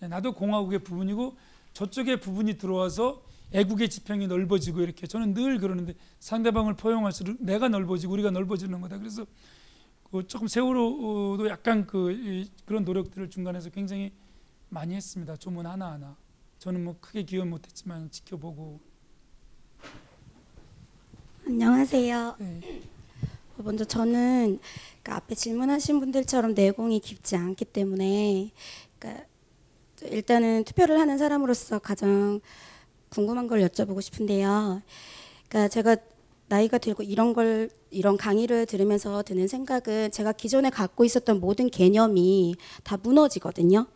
나도 0.00 0.34
공화국의 0.34 0.80
부분이고 0.80 1.36
저쪽의 1.72 2.20
부분이 2.20 2.58
들어와서 2.58 3.22
애국의 3.52 3.88
지평이 3.88 4.26
넓어지고 4.26 4.82
이렇게 4.82 5.06
저는 5.06 5.34
늘 5.34 5.58
그러는데 5.58 5.94
상대방을 6.18 6.74
포용할수록 6.74 7.36
내가 7.40 7.68
넓어지고 7.68 8.12
우리가 8.14 8.30
넓어지는 8.30 8.80
거다. 8.80 8.98
그래서 8.98 9.26
그 10.10 10.26
조금 10.26 10.48
세월호도 10.48 11.48
약간 11.48 11.86
그 11.86 12.44
그런 12.64 12.84
노력들을 12.84 13.30
중간에서 13.30 13.70
굉장히 13.70 14.12
많이 14.68 14.94
했습니다. 14.94 15.36
조문 15.36 15.66
하나 15.66 15.92
하나. 15.92 16.16
저는 16.58 16.84
뭐 16.84 16.96
크게 17.00 17.22
기여 17.22 17.44
못했지만 17.44 18.10
지켜보고. 18.10 18.80
안녕하세요. 21.46 22.36
네. 22.38 22.82
먼저 23.58 23.84
저는 23.84 24.58
그러니까 25.02 25.16
앞에 25.16 25.34
질문하신 25.34 26.00
분들처럼 26.00 26.54
내공이 26.54 27.00
깊지 27.00 27.36
않기 27.36 27.64
때문에 27.66 28.50
그러니까 28.98 29.24
일단은 30.02 30.64
투표를 30.64 30.98
하는 30.98 31.16
사람으로서 31.16 31.78
가장 31.78 32.40
궁금한 33.16 33.46
걸 33.46 33.60
여쭤보고 33.62 34.02
싶은데요. 34.02 34.82
그러니까 35.48 35.68
제가 35.68 35.96
나이가 36.48 36.76
들고 36.76 37.02
이런 37.02 37.32
걸 37.32 37.70
이런 37.90 38.18
강의를 38.18 38.66
들으면서 38.66 39.22
드는 39.22 39.48
생각은 39.48 40.10
제가 40.10 40.32
기존에 40.32 40.68
갖고 40.68 41.02
있었던 41.02 41.40
모든 41.40 41.70
개념이 41.70 42.56
다 42.84 42.98
무너지거든요. 43.02 43.86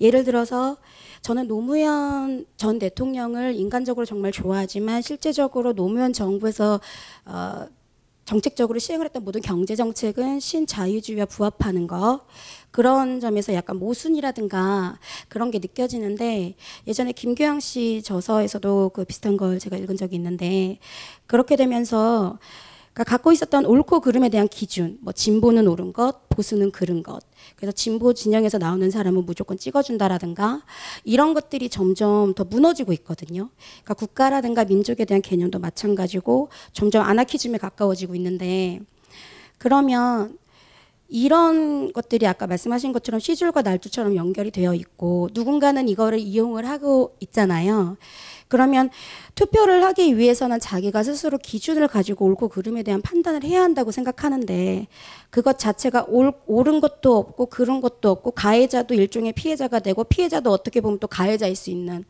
예를 0.00 0.24
들어서 0.24 0.78
저는 1.20 1.46
노무현 1.46 2.46
전 2.56 2.78
대통령을 2.78 3.54
인간적으로 3.54 4.06
정말 4.06 4.32
좋아하지만 4.32 5.02
실제적으로 5.02 5.74
노무현 5.74 6.14
정부에서 6.14 6.80
어, 7.26 7.66
정책적으로 8.24 8.78
시행을 8.78 9.06
했던 9.06 9.24
모든 9.24 9.40
경제 9.40 9.74
정책은 9.74 10.40
신자유주의와 10.40 11.26
부합하는 11.26 11.86
거. 11.86 12.24
그런 12.70 13.18
점에서 13.18 13.52
약간 13.54 13.78
모순이라든가 13.78 14.98
그런 15.28 15.50
게 15.50 15.58
느껴지는데 15.58 16.54
예전에 16.86 17.12
김교양 17.12 17.60
씨 17.60 18.02
저서에서도 18.04 18.90
그 18.94 19.04
비슷한 19.04 19.36
걸 19.36 19.58
제가 19.58 19.76
읽은 19.76 19.96
적이 19.96 20.16
있는데 20.16 20.78
그렇게 21.26 21.56
되면서 21.56 22.38
그러니까 22.92 23.04
갖고 23.04 23.32
있었던 23.32 23.66
옳고 23.66 24.00
그름에 24.00 24.28
대한 24.28 24.48
기준, 24.48 24.98
뭐 25.00 25.12
진보는 25.12 25.66
옳은 25.66 25.92
것, 25.92 26.28
보수는 26.40 26.70
그른 26.70 27.02
것. 27.02 27.20
그래서 27.56 27.72
진보 27.72 28.14
진영에서 28.14 28.56
나오는 28.58 28.90
사람은 28.90 29.26
무조건 29.26 29.58
찍어준다라든가 29.58 30.62
이런 31.04 31.34
것들이 31.34 31.68
점점 31.68 32.32
더 32.34 32.44
무너지고 32.44 32.92
있거든요. 32.94 33.50
그러니까 33.84 33.94
국가라든가 33.94 34.64
민족에 34.64 35.04
대한 35.04 35.20
개념도 35.20 35.58
마찬가지고 35.58 36.48
점점 36.72 37.04
아나키즘에 37.04 37.58
가까워지고 37.58 38.14
있는데 38.14 38.80
그러면 39.58 40.38
이런 41.08 41.92
것들이 41.92 42.26
아까 42.26 42.46
말씀하신 42.46 42.92
것처럼 42.92 43.20
시줄과 43.20 43.62
날줄처럼 43.62 44.14
연결이 44.14 44.50
되어 44.50 44.74
있고 44.74 45.28
누군가는 45.34 45.88
이거를 45.88 46.20
이용을 46.20 46.66
하고 46.68 47.16
있잖아요. 47.20 47.96
그러면 48.50 48.90
투표를 49.36 49.82
하기 49.84 50.18
위해서는 50.18 50.60
자기가 50.60 51.02
스스로 51.02 51.38
기준을 51.38 51.88
가지고 51.88 52.26
옳고 52.26 52.48
그름에 52.48 52.82
대한 52.82 53.00
판단을 53.00 53.44
해야 53.44 53.62
한다고 53.62 53.92
생각하는데 53.92 54.88
그것 55.30 55.58
자체가 55.58 56.06
옳, 56.08 56.32
옳은 56.46 56.80
것도 56.80 57.16
없고 57.16 57.46
그런 57.46 57.80
것도 57.80 58.10
없고 58.10 58.32
가해자도 58.32 58.94
일종의 58.94 59.32
피해자가 59.32 59.78
되고 59.78 60.04
피해자도 60.04 60.50
어떻게 60.50 60.80
보면 60.80 60.98
또 60.98 61.06
가해자일 61.06 61.54
수 61.56 61.70
있는 61.70 62.04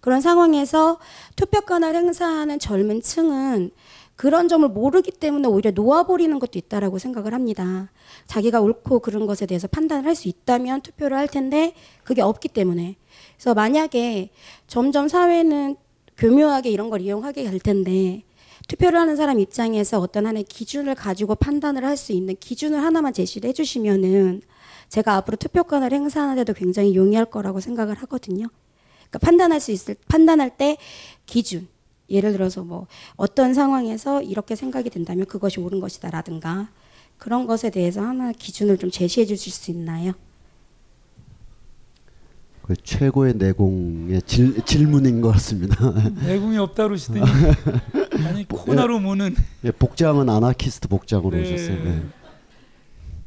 그런 0.00 0.20
상황에서 0.20 0.98
투표권을 1.34 1.96
행사하는 1.96 2.58
젊은 2.58 3.00
층은 3.00 3.70
그런 4.16 4.48
점을 4.48 4.66
모르기 4.66 5.10
때문에 5.10 5.46
오히려 5.46 5.70
놓아버리는 5.72 6.38
것도 6.38 6.58
있다라고 6.58 6.98
생각을 6.98 7.34
합니다. 7.34 7.90
자기가 8.26 8.60
옳고 8.60 9.00
그런 9.00 9.26
것에 9.26 9.46
대해서 9.46 9.68
판단을 9.68 10.06
할 10.06 10.14
수 10.14 10.28
있다면 10.28 10.80
투표를 10.80 11.16
할 11.16 11.28
텐데 11.28 11.74
그게 12.02 12.22
없기 12.22 12.48
때문에. 12.48 12.96
그래서 13.36 13.54
만약에 13.54 14.30
점점 14.66 15.08
사회는 15.08 15.76
교묘하게 16.18 16.70
이런 16.70 16.90
걸 16.90 17.00
이용하게 17.00 17.50
될 17.50 17.58
텐데 17.60 18.22
투표를 18.68 18.98
하는 18.98 19.16
사람 19.16 19.38
입장에서 19.38 20.00
어떤 20.00 20.26
하나의 20.26 20.44
기준을 20.44 20.94
가지고 20.94 21.34
판단을 21.34 21.84
할 21.84 21.96
수 21.96 22.12
있는 22.12 22.34
기준을 22.38 22.82
하나만 22.82 23.12
제시를 23.12 23.48
해주시면은 23.48 24.42
제가 24.88 25.16
앞으로 25.16 25.36
투표권을 25.36 25.92
행사하는데도 25.92 26.52
굉장히 26.54 26.94
용이할 26.96 27.26
거라고 27.26 27.60
생각을 27.60 27.96
하거든요. 28.02 28.48
그러니까 29.08 29.18
판단할 29.20 29.60
수 29.60 29.72
있을 29.72 29.96
판단할 30.08 30.56
때 30.56 30.76
기준 31.26 31.68
예를 32.08 32.32
들어서 32.32 32.62
뭐 32.62 32.86
어떤 33.16 33.54
상황에서 33.54 34.22
이렇게 34.22 34.54
생각이 34.56 34.90
된다면 34.90 35.26
그것이 35.26 35.60
옳은 35.60 35.80
것이다라든가 35.80 36.70
그런 37.18 37.46
것에 37.46 37.70
대해서 37.70 38.02
하나 38.02 38.32
기준을 38.32 38.78
좀 38.78 38.90
제시해 38.90 39.26
주실 39.26 39.52
수 39.52 39.70
있나요? 39.70 40.12
그 42.66 42.74
최고의 42.74 43.34
내공의 43.34 44.22
질, 44.22 44.60
질문인 44.64 45.20
것 45.20 45.30
같습니다. 45.32 45.76
내공이 46.26 46.58
없다 46.58 46.88
그러시더니 46.88 47.20
아니 48.26 48.44
코나로 48.48 48.98
모는 48.98 49.36
예, 49.64 49.70
복장은 49.70 50.28
아나키스트 50.28 50.88
복장으로 50.88 51.36
네. 51.36 51.42
오셨어요. 51.42 51.84
네. 51.84 52.02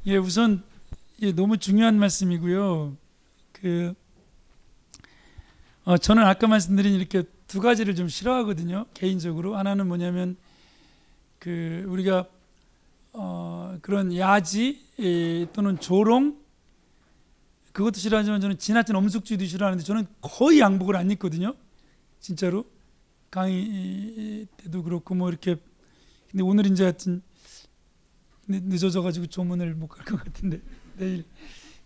예, 0.07 0.17
우선 0.17 0.61
예, 1.21 1.31
너무 1.31 1.57
중요한 1.57 1.97
말씀이고요. 1.97 2.97
그 3.53 3.93
어, 5.85 5.97
저는 5.97 6.23
아까 6.23 6.47
말씀드린 6.47 6.93
이렇게 6.93 7.23
두 7.47 7.61
가지를 7.61 7.95
좀 7.95 8.09
싫어하거든요. 8.09 8.87
개인적으로 8.93 9.55
하나는 9.55 9.87
뭐냐면 9.87 10.35
그 11.39 11.85
우리가 11.87 12.27
어, 13.13 13.77
그런 13.81 14.13
야지 14.17 14.81
예, 14.99 15.45
또는 15.53 15.79
조롱 15.79 16.38
그것도 17.79 17.97
싫어하지만 17.99 18.41
저는 18.41 18.57
지나친 18.57 18.93
엄숙주의도 18.95 19.45
싫어하는데 19.45 19.85
저는 19.85 20.05
거의 20.19 20.59
양복을 20.59 20.97
안 20.97 21.09
입거든요. 21.11 21.55
진짜로 22.19 22.65
강의 23.31 24.47
때도 24.57 24.83
그렇고 24.83 25.15
뭐 25.15 25.29
이렇게 25.29 25.55
근데 26.29 26.43
오늘 26.43 26.65
이제 26.67 26.83
하여튼 26.83 27.21
늦- 28.49 28.63
늦어져 28.65 29.01
가지고 29.01 29.27
조문을 29.27 29.75
못 29.75 29.87
갈 29.87 30.03
것 30.05 30.21
같은데 30.21 30.59
내일 30.97 31.23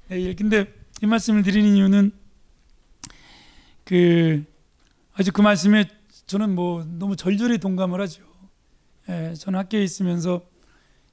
내일 0.08 0.36
근데 0.36 0.74
이 1.04 1.06
말씀을 1.06 1.44
드리는 1.44 1.76
이유는 1.76 2.12
그 3.86 4.44
아주 5.14 5.32
그 5.32 5.42
말씀에 5.42 5.88
저는 6.26 6.56
뭐 6.56 6.84
너무 6.86 7.16
절절히 7.16 7.60
동감을 7.60 8.02
하죠. 8.02 8.24
예, 9.10 9.34
저는 9.36 9.60
학교에 9.60 9.84
있으면서 9.84 10.42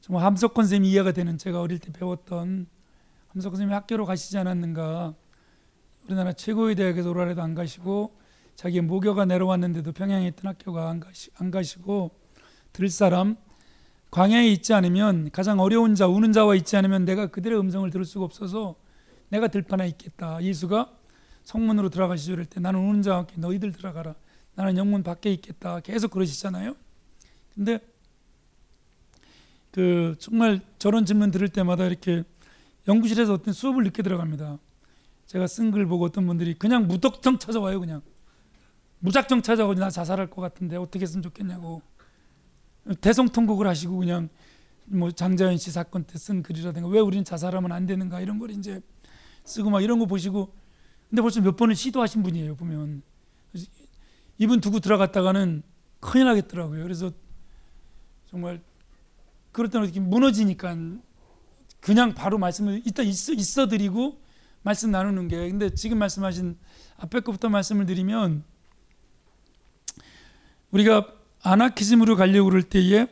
정말 0.00 0.24
함석권 0.24 0.66
쌤이 0.66 0.90
이해가 0.90 1.12
되는 1.12 1.36
제가 1.36 1.60
어릴 1.60 1.78
때 1.80 1.92
배웠던 1.92 2.66
함석권 3.32 3.58
쌤이 3.58 3.72
학교로 3.72 4.06
가시지 4.06 4.38
않았는가. 4.38 5.14
우리나라 6.06 6.32
최고의 6.32 6.74
대학에서 6.74 7.10
오라래도 7.10 7.42
안 7.42 7.54
가시고 7.54 8.18
자기 8.56 8.80
모교가 8.80 9.24
내려왔는데도 9.24 9.92
평양에 9.92 10.26
있던 10.28 10.48
학교가 10.50 10.90
안, 10.90 10.98
가시, 10.98 11.30
안 11.36 11.52
가시고 11.52 12.10
들을 12.72 12.88
사람 12.88 13.36
광야에 14.10 14.48
있지 14.48 14.74
않으면 14.74 15.30
가장 15.30 15.60
어려운 15.60 15.94
자 15.94 16.08
우는 16.08 16.32
자와 16.32 16.56
있지 16.56 16.76
않으면 16.76 17.04
내가 17.04 17.28
그들의 17.28 17.56
음성을 17.56 17.88
들을 17.90 18.04
수가 18.04 18.24
없어서 18.24 18.74
내가 19.28 19.46
들판에 19.46 19.86
있겠다. 19.86 20.42
예수가 20.42 20.92
성문으로 21.44 21.88
들어가시죠. 21.90 22.32
이럴 22.32 22.46
때 22.46 22.58
나는 22.58 22.80
우는 22.80 23.02
자와 23.02 23.18
함께 23.18 23.36
너희들 23.36 23.70
들어가라. 23.70 24.16
나는 24.56 24.76
영문 24.76 25.04
밖에 25.04 25.32
있겠다. 25.32 25.78
계속 25.78 26.10
그러시잖아요. 26.10 26.74
근데 27.54 27.78
그 29.70 30.16
정말 30.18 30.60
저런 30.80 31.06
질문 31.06 31.30
들을 31.30 31.48
때마다 31.48 31.86
이렇게 31.86 32.24
연구실에서 32.88 33.34
어떤 33.34 33.52
수업을 33.54 33.84
늦게 33.84 34.02
들어갑니다. 34.02 34.58
제가 35.26 35.46
쓴 35.46 35.70
글 35.70 35.86
보고 35.86 36.04
어떤 36.04 36.26
분들이 36.26 36.54
그냥 36.54 36.86
무덕정 36.88 37.38
찾아와요. 37.38 37.78
그냥 37.80 38.02
무작정 39.00 39.42
찾아오고 39.42 39.74
나 39.74 39.90
자살할 39.90 40.28
것 40.28 40.42
같은데 40.42 40.76
어떻게 40.76 41.02
했으면 41.02 41.22
좋겠냐고 41.22 41.82
대성통곡을 43.00 43.66
하시고 43.66 43.96
그냥 43.98 44.28
뭐 44.86 45.10
장자연 45.10 45.56
씨 45.58 45.70
사건 45.70 46.04
때 46.04 46.18
쓴 46.18 46.42
글이라든가 46.42 46.88
왜 46.88 47.00
우리는 47.00 47.24
자살하면 47.24 47.70
안 47.72 47.86
되는가 47.86 48.20
이런 48.20 48.38
걸 48.38 48.50
이제 48.50 48.80
쓰고 49.44 49.70
막 49.70 49.80
이런 49.82 49.98
거 49.98 50.06
보시고 50.06 50.52
근데 51.08 51.22
벌써 51.22 51.40
몇 51.40 51.56
번을 51.56 51.74
시도하신 51.76 52.22
분이에요 52.22 52.56
보면 52.56 53.02
이분 54.38 54.60
두고 54.60 54.80
들어갔다가는 54.80 55.62
큰일 56.00 56.26
나겠더라고요 56.26 56.82
그래서 56.82 57.12
정말 58.26 58.60
그럴 59.52 59.70
때는 59.70 59.86
이렇게 59.86 60.00
무너지니까 60.00 60.76
그냥 61.80 62.14
바로 62.14 62.38
말씀을 62.38 62.82
이따 62.84 63.02
있어, 63.02 63.32
있어 63.32 63.68
드리고 63.68 64.20
말씀 64.62 64.90
나누는 64.90 65.28
게 65.28 65.36
근데 65.50 65.70
지금 65.74 65.98
말씀하신 65.98 66.58
앞에 66.98 67.20
것부터 67.20 67.48
말씀을 67.48 67.86
드리면 67.86 68.44
우리가 70.70 71.12
아나키즘으로 71.42 72.16
가려고 72.16 72.50
그럴 72.50 72.62
때에 72.62 73.06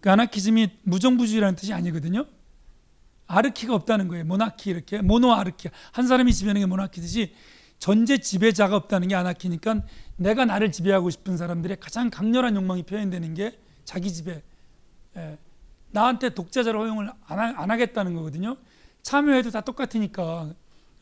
그 0.00 0.10
아나키즘이 0.10 0.68
무정부주의라는 0.82 1.56
뜻이 1.56 1.72
아니거든요. 1.72 2.26
아르키가 3.26 3.74
없다는 3.74 4.08
거예요. 4.08 4.24
모나키 4.24 4.70
이렇게 4.70 5.00
모노 5.00 5.32
아르키 5.32 5.70
한 5.92 6.06
사람이 6.06 6.34
지배하는 6.34 6.60
게 6.60 6.66
모나키듯이 6.66 7.34
전제 7.78 8.18
지배자가 8.18 8.76
없다는 8.76 9.08
게 9.08 9.14
아나키니까 9.14 9.80
내가 10.16 10.44
나를 10.44 10.70
지배하고 10.70 11.10
싶은 11.10 11.36
사람들의 11.36 11.78
가장 11.80 12.10
강렬한 12.10 12.54
욕망이 12.54 12.82
표현되는 12.82 13.34
게 13.34 13.58
자기 13.84 14.12
지배. 14.12 14.42
예. 15.16 15.38
나한테 15.92 16.30
독재자를 16.30 16.78
허용을 16.80 17.10
안, 17.26 17.38
하, 17.38 17.62
안 17.62 17.70
하 17.70 17.76
겠다는 17.76 18.14
거거든요. 18.14 18.56
참여해도 19.02 19.50
다 19.50 19.60
똑같으니까 19.60 20.54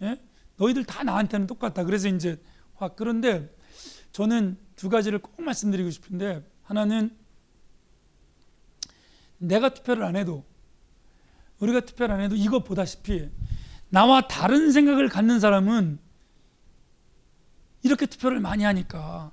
예? 0.03 0.21
너희들 0.57 0.85
다 0.85 1.03
나한테는 1.05 1.47
똑같다. 1.47 1.85
그래서 1.85 2.09
이제 2.09 2.41
확 2.75 2.97
그런데 2.97 3.55
저는 4.13 4.59
두 4.77 4.89
가지를 4.89 5.21
꼭 5.21 5.41
말씀드리고 5.43 5.91
싶은데 5.91 6.45
하나는 6.63 7.17
내가 9.39 9.71
투표를 9.71 10.03
안 10.05 10.17
해도 10.17 10.45
우리가 11.61 11.81
투표를 11.81 12.15
안 12.15 12.21
해도 12.21 12.35
이거 12.37 12.63
보다시피 12.63 13.31
나와 13.89 14.23
다른 14.29 14.73
생각을 14.73 15.09
갖는 15.09 15.41
사람은 15.41 15.99
이렇게 17.83 18.07
투표를 18.07 18.41
많이 18.41 18.65
하니까 18.65 19.33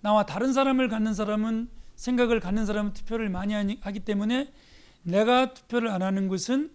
나와 0.00 0.26
다른 0.26 0.52
사람을 0.52 0.88
갖는 0.88 1.14
사람은 1.14 1.68
생각을 1.96 2.40
갖는 2.40 2.66
사람은 2.66 2.92
투표를 2.92 3.28
많이 3.28 3.54
하기 3.54 4.00
때문에 4.00 4.52
내가 5.02 5.54
투표를 5.54 5.88
안 5.88 6.02
하는 6.02 6.28
것은 6.28 6.72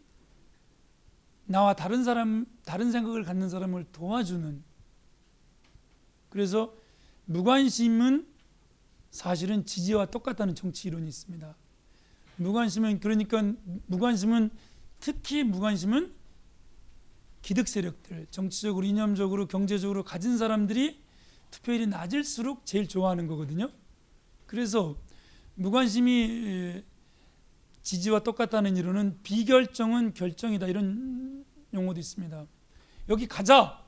나와 1.46 1.74
다른 1.74 2.04
사람 2.04 2.46
다른 2.66 2.92
생각을 2.92 3.24
갖는 3.24 3.50
사람을 3.50 3.86
도와주는 3.92 4.64
그래서 6.30 6.74
무관심은 7.26 8.28
사실은 9.12 9.66
지지와 9.66 10.08
똑같다는 10.08 10.56
정치 10.56 10.88
이론이 10.88 11.08
있습니다. 11.08 11.56
무관심은 12.36 13.00
그러니까 13.00 13.42
무관심은 13.88 14.52
특히 15.00 15.44
무관심은 15.44 16.14
기득 17.42 17.68
세력들 17.68 18.28
정치적으로 18.30 18.86
이념적으로 18.86 19.48
경제적으로 19.48 20.04
가진 20.04 20.38
사람들이 20.38 21.02
투표율이 21.52 21.88
낮을수록 21.88 22.66
제일 22.66 22.88
좋아하는 22.88 23.28
거거든요. 23.28 23.70
그래서 24.46 24.98
무관심이 25.58 26.84
지지와 27.82 28.20
똑같다는 28.20 28.78
이론은 28.78 29.22
비결정은 29.24 30.14
결정이다 30.14 30.68
이런 30.68 31.46
용어도 31.74 32.00
있습니다. 32.00 32.46
여기 33.10 33.28
가자 33.28 33.84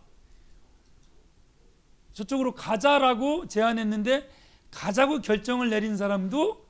저쪽으로 2.13 2.53
가자라고 2.55 3.47
제안했는데 3.47 4.29
가자고 4.71 5.21
결정을 5.21 5.69
내린 5.69 5.95
사람도 5.95 6.67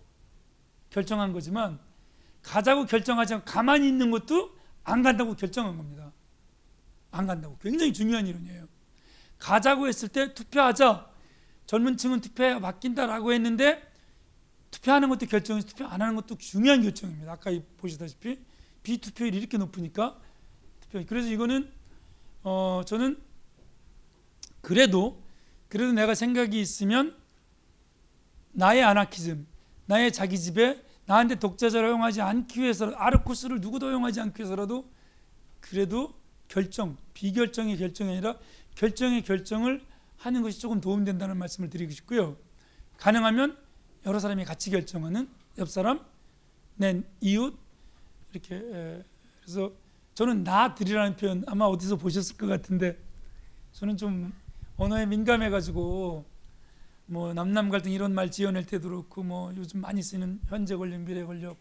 결정한 0.90 1.34
거지만 1.34 1.80
가자고 2.42 2.86
결정하지 2.86 3.36
않고 3.36 3.46
가만히 3.46 3.88
있는 3.88 4.12
것도 4.12 4.56
안 4.84 5.02
간다고 5.02 5.36
결정한 5.36 5.78
겁니다. 5.78 6.12
안 7.12 7.26
간다고. 7.26 7.58
굉장히 7.60 7.94
중요한 7.94 8.28
이론이에요. 8.28 8.68
가자고 9.38 9.88
했을 9.88 10.10
때 10.10 10.34
투표하자. 10.34 11.10
젊은 11.66 11.98
층은 11.98 12.22
투표에 12.22 12.60
맡긴다라고 12.60 13.34
했는데 13.34 13.89
투표하는 14.72 15.10
것도 15.10 15.26
결정이 15.26 15.62
투표 15.62 15.86
안 15.86 16.02
하는 16.02 16.16
것도 16.16 16.38
중요한 16.38 16.82
결정입니다. 16.82 17.32
아까 17.32 17.52
보시다시피 17.78 18.40
비투표율이 18.84 19.38
이렇게 19.38 19.58
높으니까 19.58 20.20
투표. 20.82 21.06
그래서 21.06 21.30
이거는 21.30 21.72
어 22.44 22.82
저는 22.86 23.20
그래도 24.62 25.22
그래도 25.68 25.94
내가 25.94 26.16
생각이 26.16 26.60
있으면 26.60 27.16
나의 28.52 28.84
아나키즘, 28.84 29.48
나의 29.86 30.12
자기 30.12 30.40
집에 30.40 30.84
나한테 31.06 31.36
독재자를 31.36 31.88
허용하지 31.90 32.22
않기 32.22 32.62
위해서 32.62 32.92
아르코스를 32.92 33.62
누구도 33.62 33.88
허용하지 33.88 34.22
않기 34.22 34.42
위해서라도 34.42 34.90
그래도 35.60 36.14
결정, 36.48 36.98
비결정의 37.14 37.78
결정이 37.78 38.12
아니라 38.12 38.38
결정의 38.76 39.24
결정을 39.24 39.86
하는 40.18 40.42
것이 40.42 40.60
조금 40.60 40.82
도움된다는 40.82 41.38
말씀을 41.38 41.70
드리고 41.70 41.92
싶고요. 41.92 42.38
가능하면 42.98 43.58
여러 44.06 44.20
사람이 44.20 44.46
같이 44.46 44.70
결정하는 44.70 45.30
옆 45.58 45.70
사람, 45.70 46.06
내 46.76 47.02
이웃 47.22 47.58
이렇게 48.32 48.56
에, 48.56 49.04
그래서 49.42 49.72
저는 50.14 50.44
나들이라는 50.44 51.16
표현 51.16 51.44
아마 51.48 51.66
어디서 51.66 51.98
보셨을 51.98 52.38
것 52.38 52.48
같은데 52.48 52.98
저는 53.74 53.98
좀 53.98 54.34
언어에 54.78 55.06
민감해가지고 55.06 56.26
뭐 57.08 57.34
남남 57.34 57.70
갈등 57.70 57.92
이런 57.92 58.14
말 58.14 58.30
지어낼 58.30 58.66
때도 58.66 58.90
그렇고 58.90 59.24
뭐 59.24 59.54
요즘 59.56 59.82
많이 59.82 60.02
쓰는 60.02 60.40
현재 60.48 60.76
권력 60.76 61.02
미래 61.02 61.24
권력 61.24 61.58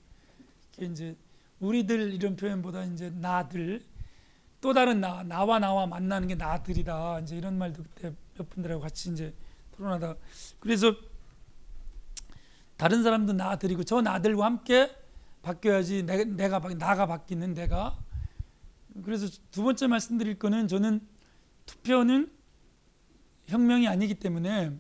이게 0.77 0.87
이제 0.87 1.17
우리들 1.61 2.13
이런 2.13 2.37
표현보다 2.37 2.85
이제 2.85 3.11
나들 3.11 3.83
또 4.61 4.73
다른 4.75 5.01
나 5.01 5.23
나와 5.23 5.59
나와 5.59 5.87
만나는 5.87 6.29
게 6.29 6.35
나들이다. 6.35 7.21
이제 7.21 7.37
이런 7.37 7.59
말도 7.59 7.83
그때 7.83 8.13
몇 8.37 8.51
분들하고 8.51 8.81
같이 8.81 9.11
이제 9.13 9.33
토론하다 9.77 10.17
그래서 10.61 10.95
다른 12.79 13.03
사람도 13.03 13.35
나들이고 13.35 13.83
저 13.83 14.01
나들과 14.01 14.47
함께 14.47 14.91
바뀌어야지 15.43 16.05
내가, 16.05 16.25
내가 16.25 16.61
나가 16.79 17.07
바뀌는 17.07 17.53
내가 17.53 17.99
그래서 19.05 19.27
두 19.51 19.65
번째 19.65 19.89
말씀드릴 19.89 20.39
거는 20.39 20.69
저는 20.69 21.01
투표는 21.67 22.31
혁명이 23.47 23.89
아니기 23.89 24.15
때문에 24.15 24.79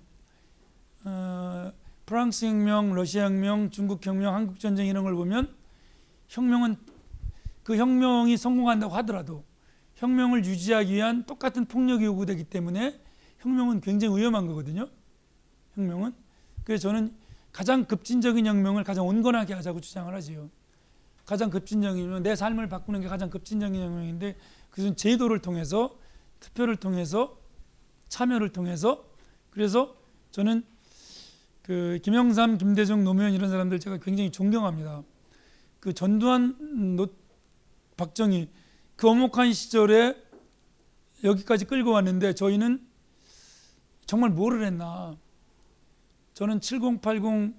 어, 1.04 1.72
프랑스 2.06 2.44
혁명, 2.46 2.94
러시아 2.94 3.24
혁명, 3.24 3.70
중국 3.70 4.04
혁명, 4.06 4.34
한국 4.34 4.60
전쟁 4.60 4.86
이런 4.86 5.02
걸 5.02 5.14
보면 5.14 5.54
혁명은 6.28 6.76
그 7.64 7.76
혁명이 7.76 8.36
성공한다고 8.36 8.94
하더라도 8.96 9.44
혁명을 9.96 10.44
유지하기 10.44 10.94
위한 10.94 11.26
똑같은 11.26 11.64
폭력이 11.64 12.04
요구되기 12.04 12.44
때문에 12.44 13.00
혁명은 13.38 13.80
굉장히 13.80 14.16
위험한 14.16 14.46
거거든요. 14.46 14.88
혁명은 15.74 16.14
그래서 16.64 16.82
저는 16.82 17.14
가장 17.58 17.86
급진적인 17.86 18.46
혁명을 18.46 18.84
가장 18.84 19.04
온건하게 19.04 19.52
하자고 19.52 19.80
주장을 19.80 20.14
하지요. 20.14 20.48
가장 21.24 21.50
급진적인 21.50 22.22
내 22.22 22.36
삶을 22.36 22.68
바꾸는 22.68 23.00
게 23.00 23.08
가장 23.08 23.30
급진적인 23.30 23.82
혁명인데 23.82 24.36
그것은 24.70 24.94
제도를 24.94 25.40
통해서 25.40 25.98
투표를 26.38 26.76
통해서 26.76 27.36
참여를 28.10 28.50
통해서 28.50 29.04
그래서 29.50 29.96
저는 30.30 30.62
그 31.62 31.98
김영삼, 32.04 32.58
김대중, 32.58 33.02
노무현 33.02 33.32
이런 33.32 33.50
사람들 33.50 33.80
제가 33.80 33.96
굉장히 33.96 34.30
존경합니다. 34.30 35.02
그 35.80 35.92
전두환, 35.92 36.94
노, 36.94 37.08
박정희 37.96 38.50
그 38.94 39.08
엄혹한 39.08 39.52
시절에 39.52 40.14
여기까지 41.24 41.64
끌고 41.64 41.90
왔는데 41.90 42.34
저희는 42.36 42.86
정말 44.06 44.30
뭐를 44.30 44.64
했나? 44.64 45.16
저는 46.38 46.60
7080 46.60 47.52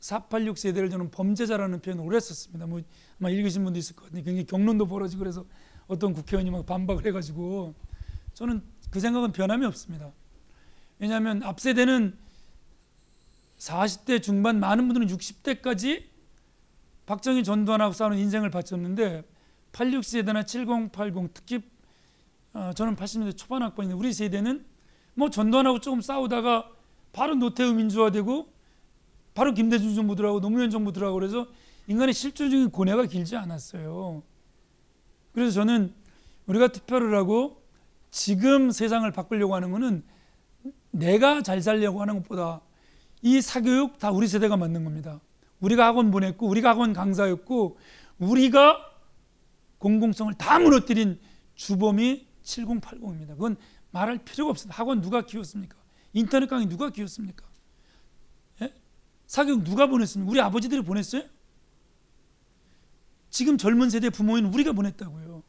486 0.00 0.58
세대를 0.58 0.90
저는 0.90 1.12
범죄자라는 1.12 1.80
표현을 1.80 2.04
오래 2.04 2.18
썼습니다. 2.18 2.66
뭐 2.66 2.82
아마 3.20 3.30
읽으신 3.30 3.62
분도 3.62 3.78
있을 3.78 3.94
것 3.94 4.06
같은데 4.06 4.24
굉장히 4.24 4.46
경론도 4.46 4.88
벌어지고 4.88 5.20
그래서 5.20 5.46
어떤 5.86 6.12
국회의원이 6.12 6.50
막 6.50 6.66
반박을 6.66 7.06
해가지고 7.06 7.72
저는 8.32 8.64
그 8.90 8.98
생각은 8.98 9.30
변함이 9.30 9.64
없습니다. 9.66 10.10
왜냐하면 10.98 11.44
앞 11.44 11.60
세대는 11.60 12.18
40대 13.58 14.20
중반 14.20 14.58
많은 14.58 14.88
분들은 14.88 15.06
60대까지 15.16 16.02
박정희 17.06 17.44
전두환하고 17.44 17.92
싸우는 17.92 18.18
인생을 18.18 18.50
바쳤는데 18.50 19.22
86 19.70 20.02
세대나 20.02 20.42
7080 20.42 21.32
특히 21.32 21.62
어, 22.54 22.72
저는 22.74 22.96
80년대 22.96 23.36
초반 23.36 23.62
학번인데 23.62 23.94
우리 23.94 24.12
세대는 24.12 24.66
뭐 25.14 25.30
전두환하고 25.30 25.78
조금 25.78 26.00
싸우다가 26.00 26.73
바로 27.14 27.34
노태우 27.36 27.72
민주화되고 27.72 28.52
바로 29.34 29.54
김대중 29.54 29.94
정부 29.94 30.14
들하고 30.16 30.40
노무현 30.40 30.68
정부 30.70 30.92
들하고 30.92 31.14
그래서 31.14 31.46
인간의 31.86 32.12
실질적인 32.12 32.70
고뇌가 32.70 33.06
길지 33.06 33.36
않았어요. 33.36 34.22
그래서 35.32 35.52
저는 35.52 35.94
우리가 36.46 36.68
투표를 36.68 37.16
하고 37.16 37.62
지금 38.10 38.70
세상을 38.70 39.10
바꾸려고 39.12 39.54
하는 39.54 39.70
것은 39.70 40.04
내가 40.90 41.42
잘 41.42 41.62
살려고 41.62 42.00
하는 42.00 42.22
것보다 42.22 42.60
이 43.22 43.40
사교육 43.40 43.98
다 43.98 44.10
우리 44.10 44.28
세대가 44.28 44.56
만든 44.56 44.84
겁니다. 44.84 45.20
우리가 45.60 45.86
학원 45.86 46.10
보냈고 46.10 46.46
우리가 46.46 46.70
학원 46.70 46.92
강사였고 46.92 47.78
우리가 48.18 48.78
공공성을 49.78 50.34
다 50.34 50.58
무너뜨린 50.58 51.18
주범이 51.54 52.26
7080입니다. 52.42 53.28
그건 53.28 53.56
말할 53.90 54.18
필요가 54.18 54.50
없습니다. 54.50 54.78
학원 54.78 55.00
누가 55.00 55.22
키웠습니까? 55.22 55.76
인터넷 56.14 56.48
강의 56.48 56.66
누가 56.66 56.90
키웠습니까? 56.90 57.44
사교육 59.26 59.64
누가 59.64 59.86
보냈습니까? 59.86 60.30
우리 60.30 60.40
아버지들이 60.40 60.82
보냈어요? 60.82 61.22
지금 63.30 63.58
젊은 63.58 63.90
세대 63.90 64.10
부모인 64.10 64.46
우리가 64.46 64.72
보냈다고요. 64.72 65.42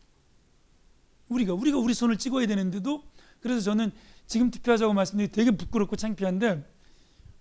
우리가 1.30 1.54
우리가 1.54 1.78
우리 1.78 1.94
손을 1.94 2.18
찍어야 2.18 2.48
되는데도 2.48 3.04
그래서 3.42 3.62
저는 3.62 3.92
지금 4.26 4.50
투표하자고 4.50 4.94
말씀드리 4.94 5.28
되게 5.32 5.52
부끄럽고 5.52 5.96
창피한데 5.96 6.68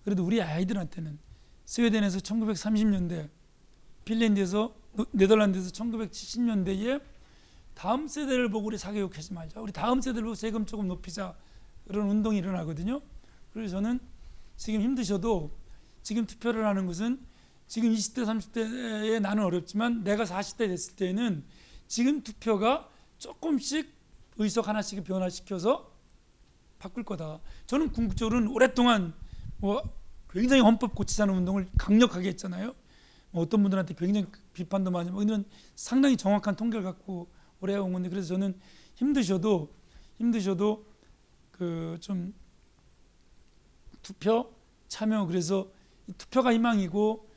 그래도 0.03 0.23
우리 0.23 0.41
아이들한테는 0.41 1.17
스웨덴에서 1.65 2.19
1930년대 2.19 3.29
핀란드에서 4.05 4.75
네덜란드에서 5.11 5.71
1970년대에 5.71 7.01
다음 7.73 8.07
세대를 8.07 8.49
보고 8.49 8.67
우리 8.67 8.77
사교육하지 8.77 9.33
말자. 9.33 9.61
우리 9.61 9.71
다음 9.71 9.99
세대를 9.99 10.23
보고 10.25 10.35
세금 10.35 10.65
조금 10.65 10.87
높이자. 10.87 11.35
그런 11.87 12.09
운동이 12.09 12.37
일어나거든요. 12.37 13.01
그래서 13.55 13.77
저는 13.77 14.01
지금 14.57 14.81
힘드셔도 14.81 15.57
지금 16.03 16.25
투표를 16.25 16.65
하는 16.65 16.87
것은 16.87 17.25
지금 17.67 17.89
20대 17.89 18.25
30대에 18.25 19.21
나는 19.21 19.43
어렵지만 19.43 20.03
내가 20.03 20.25
40대 20.25 20.67
됐을 20.67 20.97
때는 20.97 21.45
지금 21.87 22.21
투표가 22.21 22.89
조금씩 23.17 23.93
의석 24.35 24.67
하나씩 24.67 25.01
변화시켜서 25.05 25.89
바꿀 26.79 27.05
거다. 27.05 27.39
저는 27.65 27.93
궁극적으로는 27.93 28.49
오랫동안 28.49 29.13
뭐 29.57 29.81
굉장히 30.29 30.61
헌법 30.61 30.93
고치자는 30.93 31.33
운동을 31.33 31.69
강력하게 31.77 32.27
했잖아요. 32.27 32.75
뭐 33.31 33.43
어떤 33.43 33.61
분들한테 33.61 33.95
굉장히 33.97 34.27
비판도 34.51 34.91
많이 34.91 35.11
뭐 35.11 35.23
이런 35.23 35.45
상당히 35.75 36.17
정확한 36.17 36.57
통계를 36.57 36.83
갖고 36.83 37.31
오래 37.61 37.75
해온 37.75 37.93
건데 37.93 38.09
그래서 38.09 38.27
저는 38.27 38.59
힘드셔도 38.95 39.73
힘드셔도 40.17 40.85
그 41.51 41.97
좀 42.01 42.33
투표 44.05 44.53
참여. 44.87 45.25
그래서 45.25 45.71
투표가 46.19 46.53
희망이고 46.53 47.27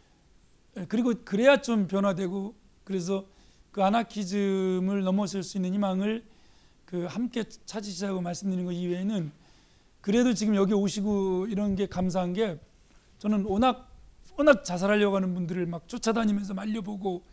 예, 0.76 0.84
그리고 0.86 1.14
그래야 1.24 1.62
좀 1.62 1.88
변화되고 1.88 2.54
그래서 2.84 3.26
그 3.72 3.82
아나키즘을 3.82 5.02
넘어설 5.02 5.42
수 5.42 5.56
있는 5.56 5.72
희망을 5.72 6.26
그 6.84 7.06
함께 7.06 7.44
찾으시자고 7.64 8.20
말씀드린 8.20 8.66
것 8.66 8.72
이외에는 8.72 9.32
그래도 10.02 10.34
지금 10.34 10.54
여기 10.56 10.74
오시고 10.74 11.46
이런 11.46 11.74
게 11.74 11.86
감사한 11.86 12.34
게 12.34 12.60
저는 13.18 13.46
워낙 13.46 13.90
워낙 14.36 14.62
자살하려고 14.62 15.16
하는 15.16 15.34
분들을 15.34 15.64
막 15.66 15.88
쫓아다니면서 15.88 16.52
말려보고 16.52 17.24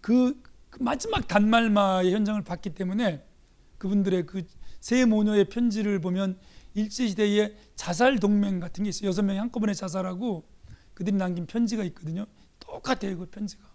그, 0.00 0.40
그 0.70 0.82
마지막 0.82 1.26
단말마의 1.26 2.12
현장을 2.12 2.40
봤기 2.42 2.70
때문에 2.70 3.24
그분들의 3.78 4.26
그 4.26 4.42
세 4.80 5.04
모녀의 5.04 5.46
편지를 5.46 6.00
보면 6.00 6.38
일제시대에 6.78 7.56
자살 7.74 8.18
동맹 8.18 8.60
같은 8.60 8.84
게 8.84 8.90
있어요. 8.90 9.08
여섯 9.08 9.22
명이 9.22 9.38
한꺼번에 9.38 9.74
자살하고 9.74 10.48
그들이 10.94 11.16
남긴 11.16 11.46
편지가 11.46 11.84
있거든요. 11.84 12.26
똑같아요, 12.60 13.18
그 13.18 13.26
편지가. 13.26 13.68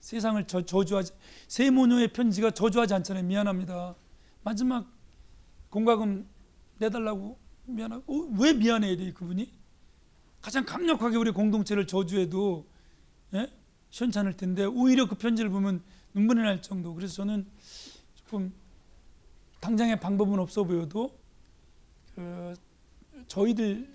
세상을 0.00 0.46
저, 0.46 0.64
저주하지 0.64 1.12
세모녀의 1.48 2.12
편지가 2.12 2.52
저주하지 2.52 2.94
않잖아요. 2.94 3.24
미안합니다. 3.24 3.94
마지막 4.42 4.90
공과금 5.68 6.26
내달라고 6.78 7.38
미안하고 7.66 8.02
어, 8.12 8.28
왜 8.38 8.52
미안해야 8.54 8.96
돼 8.96 9.12
그분이? 9.12 9.52
가장 10.40 10.64
강력하게 10.64 11.16
우리 11.16 11.30
공동체를 11.30 11.86
저주해도 11.86 12.66
예? 13.34 13.52
시원찮을 13.90 14.36
텐데 14.36 14.64
오히려 14.64 15.06
그 15.06 15.14
편지를 15.16 15.50
보면 15.50 15.82
눈물이 16.14 16.40
날 16.40 16.62
정도. 16.62 16.94
그래서 16.94 17.14
저는 17.14 17.46
조금 18.14 18.52
당장의 19.60 20.00
방법은 20.00 20.38
없어 20.38 20.64
보여도 20.64 21.19
그 22.20 22.54
저희들 23.28 23.88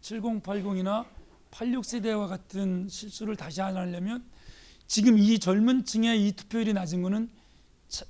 7080이나 0.00 1.06
86세대와 1.52 2.28
같은 2.28 2.88
실수를 2.88 3.36
다시 3.36 3.62
안 3.62 3.76
하려면 3.76 4.24
지금 4.88 5.18
이 5.18 5.38
젊은 5.38 5.84
층의 5.84 6.26
이 6.26 6.32
투표율이 6.32 6.72
낮은 6.72 7.02
거는 7.02 7.30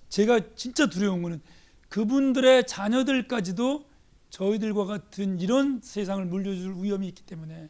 제가 0.09 0.55
진짜 0.55 0.87
두려운 0.87 1.21
거는 1.21 1.43
그분들의 1.91 2.67
자녀들까지도 2.67 3.85
저희들과 4.31 4.87
같은 4.87 5.39
이런 5.41 5.81
세상을 5.83 6.25
물려줄 6.25 6.77
위험이 6.83 7.09
있기 7.09 7.23
때문에 7.25 7.69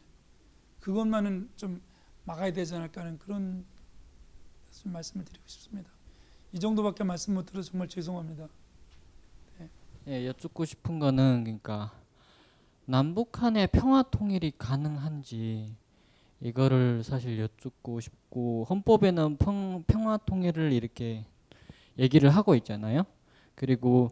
그것만은 0.79 1.49
좀 1.57 1.81
막아야 2.23 2.53
되지 2.53 2.75
않을까 2.75 3.01
하는 3.01 3.17
그런 3.17 3.65
말씀을 4.85 5.25
드리고 5.25 5.43
싶습니다. 5.45 5.91
이 6.53 6.59
정도밖에 6.59 7.03
말씀 7.03 7.33
못 7.33 7.45
드려 7.45 7.61
정말 7.61 7.89
죄송합니다. 7.89 8.47
네. 10.03 10.23
예, 10.23 10.27
여쭙고 10.27 10.65
싶은 10.65 10.97
거는 10.97 11.43
그러니까 11.43 11.91
남북 12.85 13.43
한의 13.43 13.67
평화 13.67 14.01
통일이 14.01 14.51
가능한지 14.57 15.75
이거를 16.39 17.03
사실 17.03 17.39
여쭙고 17.39 17.99
싶고 17.99 18.65
헌법에는 18.67 19.37
평, 19.37 19.83
평화 19.85 20.17
통일을 20.17 20.71
이렇게 20.71 21.23
얘기를 21.99 22.31
하고 22.31 22.55
있잖아요. 22.55 23.03
그리고 23.53 24.09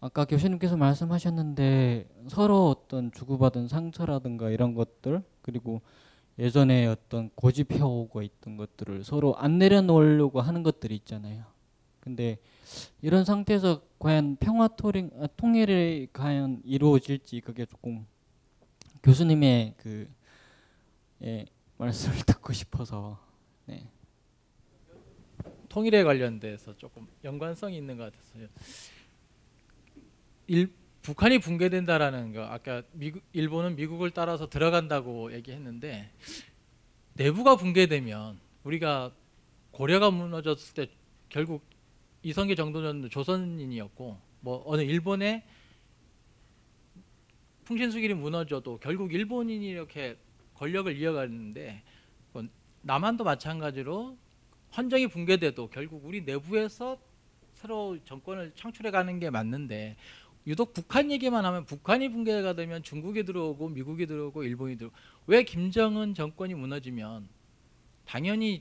아까 0.00 0.26
교수님께서 0.26 0.76
말씀하셨는데 0.76 2.06
서로 2.28 2.68
어떤 2.68 3.10
주고받은 3.12 3.68
상처라든가 3.68 4.50
이런 4.50 4.74
것들 4.74 5.22
그리고 5.40 5.80
예전에 6.38 6.86
어떤 6.86 7.30
고집해오고 7.34 8.20
있던 8.20 8.58
것들을 8.58 9.04
서로 9.04 9.36
안 9.36 9.58
내려놓으려고 9.58 10.42
하는 10.42 10.62
것들이 10.62 10.94
있잖아요. 10.96 11.44
근데 12.00 12.38
이런 13.02 13.24
상태에서 13.24 13.82
과연 13.98 14.36
평화 14.36 14.68
토링, 14.68 15.10
아, 15.20 15.26
통일이 15.36 16.08
과연 16.12 16.62
이루어질지 16.64 17.40
그게 17.40 17.64
조금 17.66 18.06
교수님의 19.02 19.74
그 19.76 20.06
예, 21.22 21.46
말씀을 21.78 22.16
듣고 22.26 22.52
싶어서 22.52 23.18
네. 23.66 23.88
통일에 25.68 26.04
관련돼서 26.04 26.76
조금 26.76 27.06
연관성이 27.24 27.76
있는 27.76 27.96
것 27.96 28.12
같았어요. 28.12 28.48
일, 30.46 30.72
북한이 31.02 31.38
붕괴된다라는 31.38 32.32
거 32.32 32.42
아까 32.42 32.82
미국, 32.92 33.22
일본은 33.32 33.76
미국을 33.76 34.10
따라서 34.10 34.48
들어간다고 34.48 35.32
얘기했는데 35.32 36.10
내부가 37.14 37.56
붕괴되면 37.56 38.40
우리가 38.64 39.12
고려가 39.70 40.10
무너졌을 40.10 40.74
때 40.74 40.92
결국 41.28 41.62
이성계 42.26 42.56
정도전 42.56 43.08
조선인이었고 43.08 44.18
뭐 44.40 44.64
어느 44.66 44.82
일본의 44.82 45.44
풍신수길이 47.62 48.14
무너져도 48.14 48.80
결국 48.80 49.14
일본인이 49.14 49.64
이렇게 49.64 50.16
권력을 50.54 50.96
이어가는데 50.96 51.84
뭐 52.32 52.42
남한도 52.82 53.22
마찬가지로 53.22 54.18
헌정이 54.76 55.06
붕괴돼도 55.06 55.68
결국 55.68 56.04
우리 56.04 56.22
내부에서 56.22 56.98
새로 57.52 57.96
정권을 58.04 58.54
창출해 58.56 58.90
가는 58.90 59.20
게 59.20 59.30
맞는데 59.30 59.96
유독 60.48 60.74
북한 60.74 61.12
얘기만 61.12 61.44
하면 61.44 61.64
북한이 61.64 62.08
붕괴가 62.08 62.54
되면 62.54 62.82
중국이 62.82 63.24
들어오고 63.24 63.68
미국이 63.68 64.04
들어오고 64.04 64.42
일본이 64.42 64.76
들어오고 64.76 64.96
왜 65.28 65.44
김정은 65.44 66.14
정권이 66.14 66.54
무너지면 66.54 67.28
당연히 68.04 68.58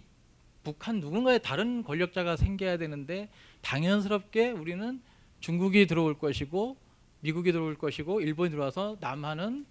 북한 0.66 1.00
누군가의 1.00 1.42
다른 1.42 1.84
권력자가 1.84 2.36
생겨야 2.36 2.78
되는데 2.78 3.30
당연스럽게 3.62 4.50
우리는 4.50 5.02
중국이 5.40 5.86
들어올 5.86 6.18
것이고 6.18 6.76
미국이 7.22 7.52
들어올 7.52 7.78
것이고 7.78 8.20
일본이 8.20 8.50
들어와서 8.50 8.98
남한은 9.00 9.66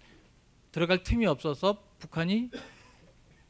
들어갈 0.71 1.03
틈이 1.03 1.25
없어서 1.25 1.83
북한이 1.99 2.49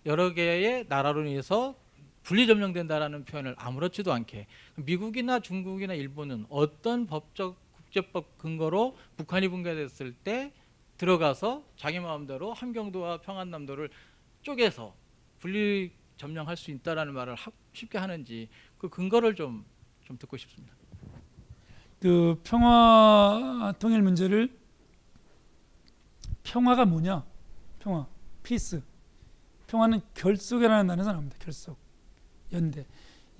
여러 0.05 0.34
개의 0.34 0.85
나라로 0.89 1.26
인해서 1.26 1.76
분리 2.23 2.47
점령된다라는 2.47 3.26
표현을 3.26 3.55
아무렇지도 3.57 4.11
않게 4.11 4.47
미국이나 4.76 5.39
중국이나 5.39 5.93
일본은 5.93 6.45
어떤 6.49 7.05
법적 7.05 7.57
국제법 7.73 8.39
근거로 8.39 8.97
북한이 9.17 9.47
붕괴됐을 9.49 10.13
때 10.13 10.51
들어가서 10.97 11.63
자기 11.77 11.99
마음대로 11.99 12.53
함경도와 12.53 13.22
평안남도를 13.22 13.89
쪼개서 14.41 14.95
분리 15.39 15.91
점령할 16.18 16.58
수 16.58 16.72
있다라는 16.72 17.14
말을 17.14 17.36
하, 17.36 17.52
쉽게 17.74 17.98
하는지 17.98 18.50
그 18.78 18.90
근거를 18.90 19.36
좀 19.36 19.66
좀 20.06 20.18
듣고 20.18 20.38
싶습니다. 20.38 20.74
그 22.00 22.40
평화 22.44 23.74
통일 23.80 24.02
문제를 24.04 24.56
평화가 26.44 26.86
뭐냐? 26.86 27.26
평화, 27.80 28.08
피스. 28.44 28.84
평화는 29.68 30.02
결속이라는 30.14 30.88
단어에서 30.88 31.12
나옵니다. 31.12 31.36
결속, 31.40 31.78
연대. 32.54 32.86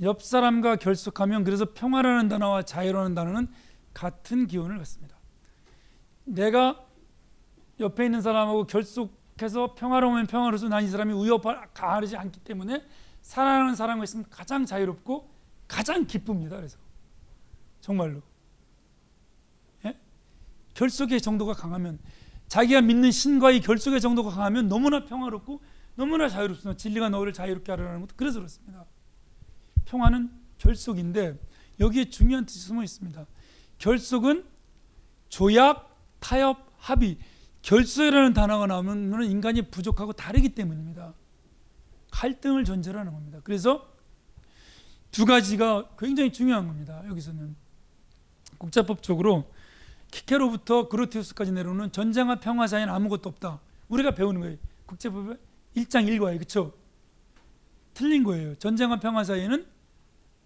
옆 0.02 0.24
사람과 0.24 0.76
결속하면 0.78 1.44
그래서 1.44 1.72
평화라는 1.74 2.28
단어와 2.28 2.64
자유라는 2.64 3.14
단어는 3.14 3.48
같은 3.94 4.48
기원을 4.48 4.80
갖습니다. 4.80 5.16
내가 6.24 6.84
옆에 7.80 8.06
있는 8.06 8.22
사람하고 8.22 8.66
결속 8.66 9.16
해서 9.42 9.76
평화로우면 9.76 10.28
평화로서 10.28 10.70
난 10.70 10.86
이 10.86 10.88
사람이 10.88 11.14
위협하지 11.14 12.16
않기 12.16 12.40
때문에 12.42 12.84
사랑하는 13.22 13.76
사람과 13.76 14.04
있으면 14.04 14.26
가장 14.30 14.66
자유롭고 14.66 15.30
가장 15.68 16.06
기쁩니다. 16.06 16.56
그래서 16.58 16.78
정말로 17.82 18.22
예? 19.84 19.98
결속의 20.74 21.20
정도가 21.22 21.54
강하면 21.54 22.00
자기가 22.48 22.82
믿는 22.82 23.12
신과의 23.12 23.62
결속의 23.62 24.00
정도가 24.00 24.30
강하면 24.30 24.70
너무나 24.70 25.04
평화롭고 25.06 25.62
너무나 25.96 26.30
자유롭습니다. 26.30 26.78
진리가 26.78 27.10
너를 27.10 27.34
자유롭게 27.34 27.72
하라는 27.72 28.02
것도 28.02 28.14
그래서 28.16 28.40
그렇습니다. 28.40 28.86
평화는 29.86 30.32
결속인데 30.60 31.40
여기에 31.80 32.06
중요한 32.10 32.46
뜻이 32.46 32.60
숨어 32.60 32.84
있습니다. 32.84 33.26
결속은 33.80 34.46
조약, 35.30 35.98
타협, 36.20 36.72
합의. 36.78 37.18
결속이라는 37.66 38.34
단어가 38.34 38.68
나오면 38.68 39.24
인간이 39.24 39.64
부족하고 39.64 40.14
다르기 40.14 40.50
때문입니다. 40.50 41.16
갈등을 42.12 42.64
전제로 42.64 43.00
하는 43.00 43.12
겁니다. 43.12 43.40
그래서 43.44 43.92
두 45.10 45.26
가지가 45.26 45.90
굉장히 45.98 46.32
중요한 46.32 46.68
겁니다. 46.68 47.02
여기서는 47.08 47.56
국제법적으로 48.60 49.52
키케로부터 50.12 50.90
그로티우스까지 50.90 51.54
내려오는 51.54 51.92
전쟁과 51.92 52.40
평화 52.40 52.68
사이는 52.68 52.94
아무것도 52.94 53.30
없다. 53.30 53.60
우리가 53.90 54.12
배우는 54.12 54.42
거예요. 54.42 54.58
국제법의 54.86 55.38
1장 55.76 56.06
1과에 56.08 56.38
그렇죠? 56.38 56.72
틀린 57.96 58.24
거예요. 58.24 58.54
전쟁과 58.56 59.00
평화 59.00 59.24
사이에는 59.24 59.66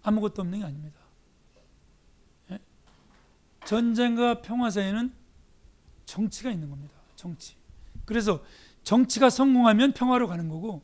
아무것도 0.02 0.40
없는 0.40 0.60
게 0.60 0.64
아닙니다. 0.64 0.98
예? 2.52 2.58
전쟁과 3.66 4.40
평화 4.40 4.70
사이에는 4.70 5.12
정치가 6.06 6.50
있는 6.50 6.70
겁니다. 6.70 6.99
정치. 7.20 7.54
그래서 8.06 8.42
정치가 8.82 9.28
성공하면 9.28 9.92
평화로 9.92 10.26
가는 10.26 10.48
거고 10.48 10.82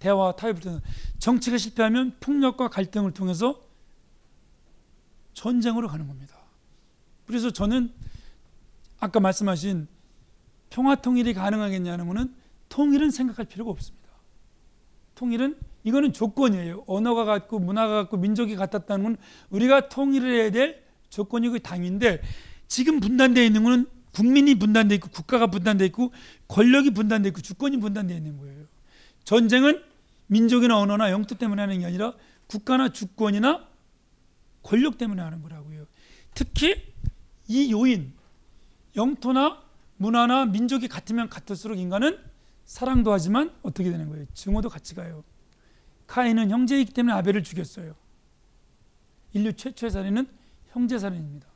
대화와 0.00 0.36
타협을 0.36 0.60
통해서 0.60 0.82
정치가 1.18 1.56
실패하면 1.56 2.16
폭력과 2.20 2.68
갈등을 2.68 3.12
통해서 3.12 3.66
전쟁으로 5.32 5.88
가는 5.88 6.06
겁니다. 6.06 6.36
그래서 7.26 7.50
저는 7.50 7.90
아까 9.00 9.18
말씀하신 9.18 9.88
평화 10.68 10.94
통일이 10.94 11.32
가능하겠냐는 11.32 12.06
것은 12.06 12.34
통일은 12.68 13.10
생각할 13.10 13.46
필요가 13.46 13.70
없습니다. 13.70 14.08
통일은 15.14 15.58
이거는 15.84 16.12
조건이에요. 16.12 16.84
언어가 16.86 17.24
같고 17.24 17.60
문화가 17.60 17.94
같고 17.94 18.18
민족이 18.18 18.56
같았다는 18.56 19.04
건 19.04 19.16
우리가 19.48 19.88
통일을 19.88 20.34
해야 20.34 20.50
될 20.50 20.84
조건이고 21.08 21.60
당인데 21.60 22.20
지금 22.66 23.00
분단되어 23.00 23.42
있는 23.42 23.64
것은 23.64 23.97
국민이 24.18 24.56
분단되어 24.56 24.96
있고 24.96 25.10
국가가 25.10 25.46
분단되어 25.46 25.86
있고 25.86 26.12
권력이 26.48 26.90
분단되어 26.90 27.30
있고 27.30 27.40
주권이 27.40 27.76
분단되어 27.76 28.16
있는 28.16 28.36
거예요. 28.38 28.64
전쟁은 29.22 29.80
민족이나 30.26 30.76
언어나 30.76 31.12
영토 31.12 31.36
때문에 31.36 31.62
하는 31.62 31.78
게 31.78 31.86
아니라 31.86 32.14
국가나 32.48 32.88
주권이나 32.88 33.68
권력 34.64 34.98
때문에 34.98 35.22
하는 35.22 35.40
거라고요. 35.40 35.86
특히 36.34 36.82
이 37.46 37.70
요인, 37.70 38.12
영토나 38.96 39.62
문화나 39.98 40.46
민족이 40.46 40.88
같으면 40.88 41.28
같을수록 41.28 41.78
인간은 41.78 42.18
사랑도 42.64 43.12
하지만 43.12 43.54
어떻게 43.62 43.88
되는 43.88 44.08
거예요? 44.08 44.26
증오도 44.34 44.68
같이 44.68 44.96
가요. 44.96 45.22
카인은 46.08 46.50
형제이기 46.50 46.92
때문에 46.92 47.14
아벨을 47.14 47.44
죽였어요. 47.44 47.94
인류 49.32 49.52
최초의 49.52 49.92
살인은 49.92 50.26
형제 50.70 50.98
살인입니다. 50.98 51.46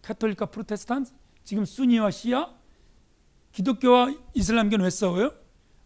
카톨릭과 0.00 0.46
프로테스탄트, 0.46 1.12
지금 1.48 1.64
순위와 1.64 2.10
시아, 2.10 2.54
기독교와 3.52 4.14
이슬람교는 4.34 4.84
왜 4.84 4.90
싸워요? 4.90 5.32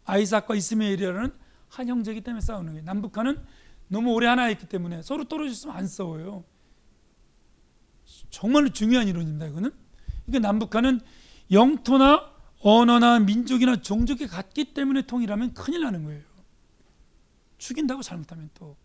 아이삭과 0.04 0.56
이스마엘이라는 0.56 1.32
한 1.68 1.88
형제이기 1.88 2.22
때문에 2.22 2.40
싸우는 2.40 2.72
거예요. 2.72 2.84
남북한은 2.84 3.40
너무 3.86 4.12
오래 4.12 4.26
하나 4.26 4.50
있기 4.50 4.66
때문에 4.66 5.02
서로 5.02 5.22
떨어졌으면 5.22 5.76
안 5.76 5.86
싸워요. 5.86 6.42
정말로 8.28 8.70
중요한 8.70 9.06
이론입니다. 9.06 9.46
이거는. 9.46 9.70
그러니까 10.26 10.48
남북한은 10.48 11.00
영토나 11.52 12.32
언어나 12.58 13.20
민족이나 13.20 13.80
종족이 13.80 14.26
같기 14.26 14.74
때문에 14.74 15.02
통일하면 15.02 15.54
큰일 15.54 15.82
나는 15.82 16.02
거예요. 16.02 16.24
죽인다고 17.58 18.02
잘못하면 18.02 18.50
또 18.54 18.76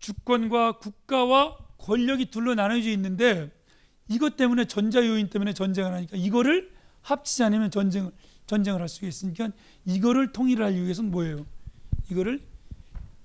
주권과 0.00 0.78
국가와 0.78 1.56
권력이 1.78 2.32
둘로 2.32 2.56
나눠져 2.56 2.90
있는데 2.90 3.59
이것 4.10 4.36
때문에 4.36 4.64
전자 4.66 5.06
요인 5.06 5.30
때문에 5.30 5.54
전쟁을 5.54 5.92
하니까 5.92 6.16
이거를 6.16 6.70
합치지 7.02 7.44
않으면 7.44 7.70
전쟁을 7.70 8.10
전쟁을 8.46 8.80
할 8.80 8.88
수가 8.88 9.06
있으니까 9.06 9.50
이거를 9.84 10.32
통일하기 10.32 10.82
위해서는 10.82 11.12
뭐예요? 11.12 11.46
이거를 12.10 12.42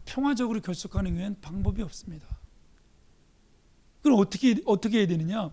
평화적으로 0.06 0.62
결속하는 0.62 1.18
위한 1.18 1.36
방법이 1.42 1.82
없습니다. 1.82 2.28
그럼 4.04 4.20
어떻게 4.20 4.62
어떻게 4.66 5.00
해야 5.00 5.08
되느냐? 5.08 5.50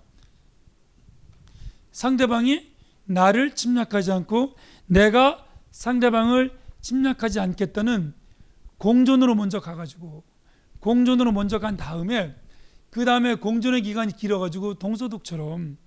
상대방이 1.92 2.70
나를 3.06 3.54
침략하지 3.54 4.12
않고 4.12 4.54
내가 4.84 5.46
상대방을 5.70 6.58
침략하지 6.82 7.40
않겠다는 7.40 8.12
공존으로 8.76 9.34
먼저 9.34 9.60
가가지고 9.60 10.24
공존으로 10.80 11.32
먼저 11.32 11.58
간 11.58 11.78
다음에 11.78 12.36
그 12.92 13.06
다음에 13.06 13.36
공존의 13.36 13.80
기간이 13.80 14.14
길어가지고 14.14 14.74
동서독처럼 14.74 15.78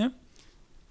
예? 0.00 0.10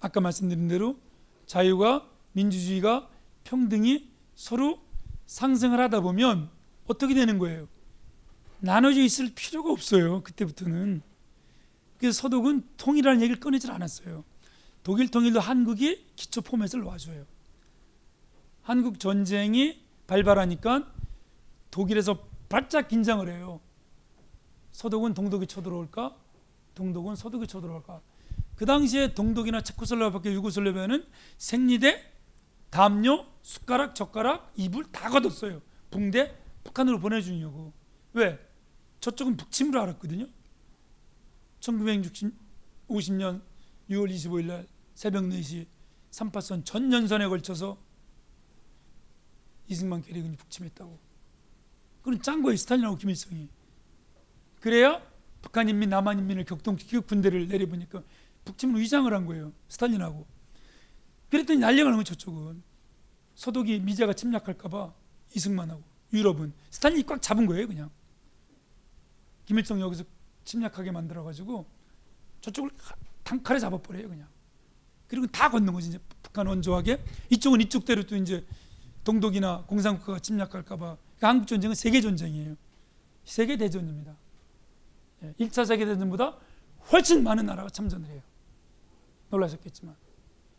아까 0.00 0.20
말씀드린 0.20 0.66
대로 0.66 0.98
자유가 1.46 2.10
민주주의가 2.32 3.08
평등이 3.44 4.10
서로 4.34 4.80
상승을 5.26 5.78
하다 5.78 6.00
보면 6.00 6.50
어떻게 6.88 7.14
되는 7.14 7.38
거예요? 7.38 7.68
나눠져 8.58 9.02
있을 9.02 9.34
필요가 9.36 9.70
없어요. 9.70 10.24
그때부터는. 10.24 11.00
그래서 11.96 12.22
서독은 12.22 12.66
통일이라는 12.76 13.20
얘기를 13.22 13.38
꺼내질 13.38 13.70
않았어요. 13.70 14.24
독일 14.82 15.12
통일도 15.12 15.38
한국이 15.38 16.06
기초 16.16 16.40
포맷을 16.40 16.80
놔줘요. 16.80 17.24
한국 18.62 18.98
전쟁이 18.98 19.80
발발하니까 20.08 20.92
독일에서 21.70 22.26
바짝 22.48 22.88
긴장을 22.88 23.28
해요. 23.28 23.60
서독은 24.72 25.14
동독이 25.14 25.46
쳐들어올까? 25.46 26.16
동독은 26.74 27.14
서독이 27.16 27.46
쳐들어올까? 27.46 28.00
그 28.56 28.66
당시에 28.66 29.14
동독이나 29.14 29.62
체코슬로바키아 29.62 30.32
유고슬라비아는 30.32 31.06
생리대, 31.38 32.12
담요, 32.70 33.26
숟가락, 33.42 33.94
젓가락, 33.94 34.52
이불 34.56 34.90
다 34.90 35.10
걷었어요. 35.10 35.60
붕대 35.90 36.34
북한으로 36.64 36.98
보내주려고. 36.98 37.72
왜? 38.14 38.38
저쪽은 39.00 39.36
북침으로 39.36 39.80
알았거든요. 39.82 40.26
1950년 41.60 43.42
6월 43.90 44.10
25일 44.10 44.46
날 44.46 44.66
새벽 44.94 45.24
4시 45.24 45.66
38선 46.10 46.64
전 46.64 46.92
연선에 46.92 47.26
걸쳐서 47.26 47.78
이승만 49.68 50.02
계략은 50.02 50.36
북침했다고. 50.36 50.98
짠 52.22 52.42
거예요. 52.42 52.56
스탈린하고 52.56 52.96
김일성이. 52.96 53.48
그래야 54.62 55.02
북한 55.42 55.68
인민, 55.68 55.90
남한 55.90 56.20
인민을 56.20 56.44
격동시키고 56.44 57.02
군대를 57.02 57.48
내려보니까 57.48 58.02
북침을 58.44 58.80
위장을 58.80 59.12
한 59.12 59.26
거예요. 59.26 59.52
스탈린하고. 59.68 60.24
그랬더니 61.30 61.58
나는 61.58 61.84
거예요. 61.84 62.04
저쪽은. 62.04 62.62
서독이 63.34 63.80
미제가 63.80 64.12
침략할까봐 64.12 64.92
이승만하고 65.34 65.82
유럽은 66.12 66.52
스탈린이 66.70 67.04
꽉 67.04 67.20
잡은 67.20 67.46
거예요. 67.46 67.66
그냥. 67.66 67.90
김일성 69.46 69.80
여기서 69.80 70.04
침략하게 70.44 70.92
만들어가지고 70.92 71.66
저쪽을 72.40 72.70
단칼에 73.24 73.58
잡아버려요. 73.58 74.08
그냥. 74.08 74.28
그리고 75.08 75.26
다 75.26 75.50
걷는 75.50 75.72
거지. 75.72 75.88
이제 75.88 75.98
북한 76.22 76.46
원조하게. 76.46 77.02
이쪽은 77.30 77.60
이쪽대로 77.62 78.04
또 78.04 78.14
이제 78.14 78.46
동독이나 79.02 79.64
공산국가가 79.66 80.20
침략할까봐. 80.20 80.96
그러니까 81.16 81.28
한국 81.28 81.46
전쟁은 81.48 81.74
세계 81.74 82.00
전쟁이에요. 82.00 82.54
세계 83.24 83.56
대전입니다. 83.56 84.21
1차 85.40 85.66
세계 85.66 85.84
대전보다 85.84 86.36
훨씬 86.92 87.22
많은 87.22 87.46
나라가 87.46 87.68
참전을 87.68 88.08
해요. 88.08 88.22
놀라셨겠지만 89.30 89.94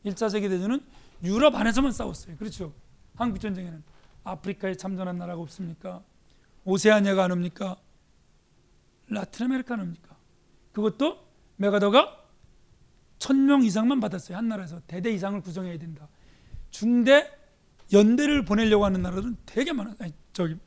1차 0.05 0.29
세계 0.29 0.49
대전은 0.49 0.81
유럽 1.23 1.55
안에서만 1.55 1.91
싸웠어요. 1.91 2.37
그렇죠? 2.37 2.73
한국 3.15 3.39
전쟁에는 3.39 3.83
아프리카에 4.23 4.75
참전한 4.75 5.17
나라가 5.17 5.41
없습니까? 5.41 6.03
오세아니아가 6.65 7.25
안 7.25 7.31
옵니까? 7.31 7.77
라틴 9.07 9.45
아메리카 9.45 9.73
안 9.75 9.81
옵니까? 9.81 10.15
그것도 10.71 11.19
맥아더가 11.57 12.19
천 13.19 13.45
명 13.45 13.63
이상만 13.63 13.99
받았어요. 13.99 14.37
한 14.37 14.47
나라에서 14.47 14.81
대대 14.87 15.11
이상을 15.11 15.39
구성해야 15.41 15.77
된다. 15.77 16.09
중대 16.71 17.31
연대를 17.93 18.43
보내려고 18.43 18.85
하는 18.85 19.01
나라들은 19.01 19.37
되게 19.45 19.71
많아. 19.71 19.95
아니, 19.99 20.13
저기 20.33 20.57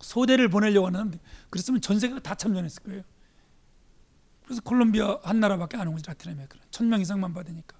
소대를 0.00 0.48
보내려고 0.48 0.86
하는 0.86 1.18
그랬으면 1.50 1.80
전 1.80 1.98
세계가 1.98 2.20
다 2.20 2.34
참전했을 2.34 2.82
거예요. 2.82 3.02
그래서 4.44 4.60
콜롬비아 4.62 5.18
한 5.22 5.40
나라밖에 5.40 5.76
안 5.76 5.88
오고 5.88 5.98
라틴 6.06 6.32
아메리카 6.32 6.58
천명 6.70 7.00
이상만 7.00 7.34
받으니까. 7.34 7.76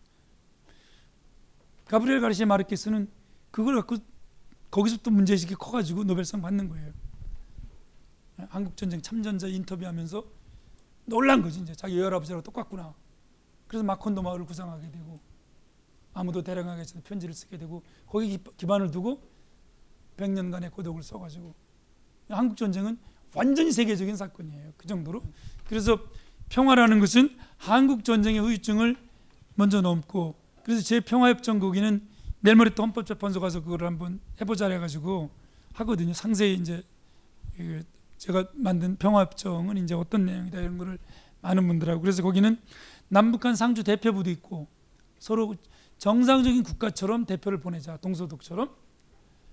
가브리엘 1.87 2.21
가르시아 2.21 2.47
마르케스는 2.47 3.09
그걸 3.51 3.77
갖고 3.77 3.97
거기서부터 4.71 5.11
문제의식이 5.13 5.55
커가지고 5.55 6.05
노벨상 6.05 6.43
받는 6.43 6.69
거예요. 6.69 6.93
한국 8.49 8.77
전쟁 8.77 9.01
참전자 9.01 9.47
인터뷰하면서 9.47 10.25
놀란 11.07 11.41
거지 11.43 11.61
이제 11.61 11.75
자기 11.75 11.97
외할아버지랑 11.97 12.43
똑같구나. 12.43 12.95
그래서 13.69 13.85
마콘도 13.85 14.23
마을을 14.23 14.45
구상하게 14.45 14.91
되고 14.91 15.19
아무도 16.13 16.43
대령하게 16.43 16.83
편지를 17.05 17.35
쓰게 17.35 17.57
되고 17.59 17.83
거기 18.07 18.39
기반을 18.57 18.91
두고 18.91 19.23
100년간의 20.17 20.73
고독을 20.73 21.03
써가지고 21.03 21.55
한국 22.29 22.57
전쟁은 22.57 22.99
완전히 23.35 23.73
세계적인 23.73 24.17
사건이에요. 24.17 24.73
그 24.77 24.87
정도로. 24.87 25.23
그래서 25.69 25.99
평화라는 26.49 27.01
것은 27.01 27.37
한국 27.57 28.05
전쟁의 28.05 28.41
후유증을 28.41 28.97
먼저 29.55 29.81
넘고 29.81 30.35
그래서 30.63 30.83
제 30.83 31.01
평화협정 31.01 31.59
거기는 31.59 32.07
내일 32.41 32.57
모레 32.57 32.71
또 32.75 32.83
헌법재판소 32.83 33.41
가서 33.41 33.63
그걸 33.63 33.85
한번 33.85 34.21
해보자 34.41 34.69
해가지고 34.69 35.31
하거든요. 35.75 36.13
상세히 36.13 36.55
이제 36.55 36.83
제가 38.19 38.49
만든 38.55 38.97
평화협정은 38.97 39.77
이제 39.79 39.95
어떤 39.95 40.25
내용이다 40.27 40.61
이런 40.61 40.79
거를 40.79 40.99
많은 41.41 41.67
분들하고 41.67 42.01
그래서 42.01 42.23
거기는 42.23 42.59
남북한 43.09 43.55
상주 43.57 43.85
대표부도 43.85 44.31
있고 44.31 44.69
서로 45.19 45.55
정상적인 45.99 46.63
국가처럼 46.63 47.25
대표를 47.25 47.61
보내자 47.61 47.97
동서독처럼 47.99 48.71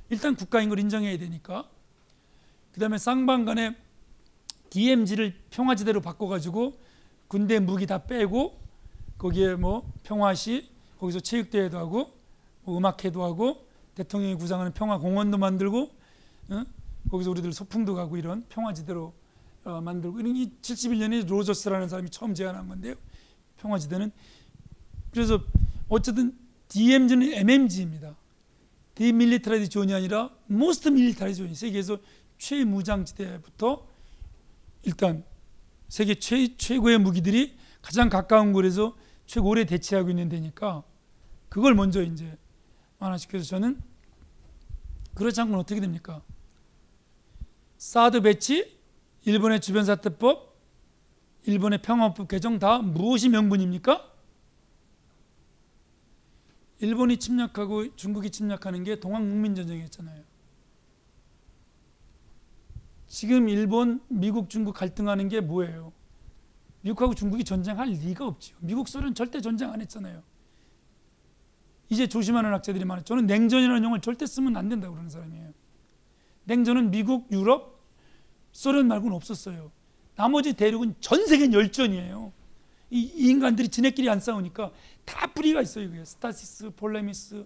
일단 0.09 0.35
국가인 0.35 0.69
걸 0.69 0.79
인정해야 0.79 1.17
되니까 1.17 1.69
그다음에 2.73 2.97
쌍방 2.97 3.45
간에 3.45 3.75
DMZ를 4.69 5.35
평화지대로 5.51 6.01
바꿔가지고 6.01 6.79
군대 7.27 7.59
무기 7.59 7.85
다 7.85 7.99
빼고 8.05 8.59
거기에 9.17 9.55
뭐 9.55 9.91
평화시 10.03 10.69
거기서 10.99 11.19
체육대회도 11.19 11.77
하고 11.77 12.11
뭐 12.63 12.77
음악회도 12.77 13.23
하고 13.23 13.67
대통령이 13.95 14.35
구상하는 14.35 14.73
평화공원도 14.73 15.37
만들고 15.37 15.91
어? 16.49 16.63
거기서 17.09 17.31
우리들 17.31 17.53
소풍도 17.53 17.93
가고 17.93 18.17
이런 18.17 18.43
평화지대로 18.49 19.13
어, 19.65 19.81
만들고 19.81 20.19
이런 20.19 20.33
게 20.33 20.49
71년에 20.61 21.27
로저스라는 21.27 21.87
사람이 21.87 22.09
처음 22.09 22.33
제안한 22.33 22.67
건데요. 22.67 22.95
평화지대는 23.57 24.11
그래서 25.11 25.39
어쨌든 25.87 26.37
DMZ는 26.69 27.33
MMG입니다. 27.33 28.15
디밀리터라이즈 28.95 29.69
존이 29.69 29.93
아니라 29.93 30.31
most 30.47 30.89
militarized 30.89 31.43
zone이 31.43 31.55
세계에서 31.55 31.97
최무장지대부터 32.43 33.87
일단 34.83 35.23
세계 35.87 36.15
최, 36.15 36.57
최고의 36.57 36.97
무기들이 36.97 37.55
가장 37.81 38.09
가까운 38.09 38.51
곳에서 38.51 38.97
최고 39.25 39.49
오래 39.49 39.63
대치하고 39.63 40.09
있는 40.09 40.27
데니까 40.27 40.83
그걸 41.47 41.73
먼저 41.73 42.03
이제 42.03 42.37
완화시켜서 42.99 43.45
저는 43.45 43.81
그렇지 45.15 45.39
않고는 45.39 45.59
어떻게 45.59 45.79
됩니까? 45.79 46.21
사드 47.77 48.21
배치, 48.21 48.77
일본의 49.23 49.61
주변 49.61 49.85
사태법, 49.85 50.53
일본의 51.45 51.81
평화법 51.81 52.27
개정 52.27 52.59
다 52.59 52.79
무엇이 52.79 53.29
명분입니까? 53.29 54.11
일본이 56.79 57.17
침략하고 57.17 57.95
중국이 57.95 58.31
침략하는 58.31 58.83
게 58.83 58.99
동학농민전쟁이었잖아요. 58.99 60.32
지금 63.13 63.47
일본, 63.47 64.01
미국, 64.07 64.49
중국 64.49 64.73
갈등하는 64.73 65.27
게 65.27 65.39
뭐예요? 65.39 65.93
미국하고 66.81 67.13
중국이 67.13 67.43
전쟁할 67.43 67.89
리가 67.89 68.25
없죠. 68.25 68.55
미국, 68.59 68.87
소련 68.87 69.13
절대 69.13 69.39
전쟁 69.39 69.69
안 69.69 69.81
했잖아요. 69.81 70.23
이제 71.89 72.07
조심하는 72.07 72.51
학자들이 72.51 72.85
많아요. 72.85 73.03
저는 73.03 73.27
냉전이라는 73.27 73.83
용어를 73.83 74.01
절대 74.01 74.25
쓰면 74.25 74.57
안 74.57 74.67
된다고 74.67 74.95
그러는 74.95 75.11
사람이에요. 75.11 75.53
냉전은 76.45 76.89
미국, 76.89 77.31
유럽, 77.31 77.83
소련 78.51 78.87
말고는 78.87 79.15
없었어요. 79.15 79.71
나머지 80.15 80.53
대륙은 80.53 80.95
전 80.99 81.27
세계 81.27 81.51
열전이에요. 81.51 82.33
이, 82.89 82.99
이, 82.99 83.29
인간들이 83.29 83.69
지네끼리 83.69 84.09
안 84.09 84.19
싸우니까 84.19 84.71
다 85.05 85.27
뿌리가 85.27 85.61
있어요. 85.61 85.87
그게. 85.87 86.03
στάσις, 86.03 86.71
πόλεμος, 86.71 87.45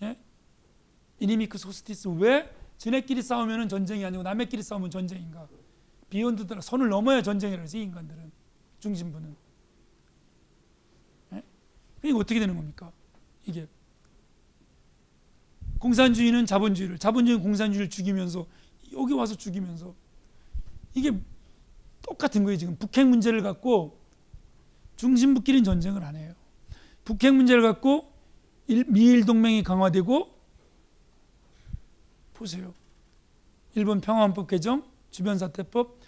예? 0.00 0.16
이니미크, 1.20 1.58
소스티스 1.58 2.08
왜 2.16 2.50
지네끼리 2.78 3.22
싸우면 3.22 3.68
전쟁이 3.68 4.04
아니고 4.04 4.22
남의끼리 4.22 4.62
싸우면 4.62 4.90
전쟁인가? 4.90 5.48
비욘드더라 6.10 6.60
선을 6.60 6.88
넘어야 6.88 7.22
전쟁이라서 7.22 7.78
이 7.78 7.82
인간들은 7.82 8.30
중심부는. 8.80 9.36
예? 11.34 11.42
이게 12.02 12.12
어떻게 12.12 12.38
되는 12.38 12.54
겁니까? 12.56 12.92
이게 13.46 13.66
공산주의는 15.78 16.46
자본주의를, 16.46 16.98
자본주의는 16.98 17.42
공산주의를 17.42 17.90
죽이면서 17.90 18.46
여기 18.92 19.12
와서 19.14 19.34
죽이면서 19.34 19.94
이게 20.94 21.12
똑같은 22.02 22.44
거예요. 22.44 22.56
지금 22.56 22.76
북핵 22.76 23.06
문제를 23.06 23.42
갖고 23.42 23.98
중심부끼리는 24.96 25.64
전쟁을 25.64 26.04
안 26.04 26.16
해요. 26.16 26.32
북핵 27.04 27.34
문제를 27.34 27.62
갖고 27.62 28.12
미일 28.66 29.24
동맹이 29.24 29.62
강화되고 29.62 30.35
보세요. 32.36 32.74
일본 33.74 34.00
평화헌법 34.00 34.48
개정, 34.48 34.84
주변사태법 35.10 35.98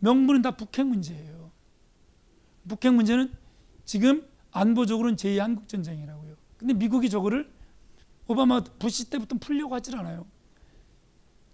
명분은 0.00 0.42
다 0.42 0.52
북핵 0.52 0.86
문제예요. 0.86 1.50
북핵 2.68 2.94
문제는 2.94 3.32
지금 3.84 4.26
안보적으로는 4.50 5.16
제2 5.16 5.38
한국 5.38 5.68
전쟁이라고요. 5.68 6.36
근데 6.56 6.74
미국이 6.74 7.08
저거를 7.10 7.50
오바마 8.26 8.64
부시 8.78 9.08
때부터 9.10 9.36
풀려고 9.38 9.74
하질 9.74 9.96
않아요. 9.96 10.26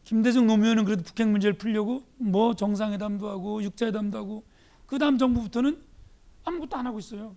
김대중 0.04 0.46
노무현은 0.46 0.84
그래도 0.84 1.02
북핵 1.02 1.28
문제를 1.28 1.58
풀려고 1.58 2.02
뭐 2.16 2.54
정상회담도 2.54 3.28
하고 3.28 3.62
육자회담도 3.62 4.18
하고 4.18 4.44
그 4.86 4.98
다음 4.98 5.18
정부부터는 5.18 5.80
아무것도 6.44 6.76
안 6.76 6.86
하고 6.86 6.98
있어요. 6.98 7.36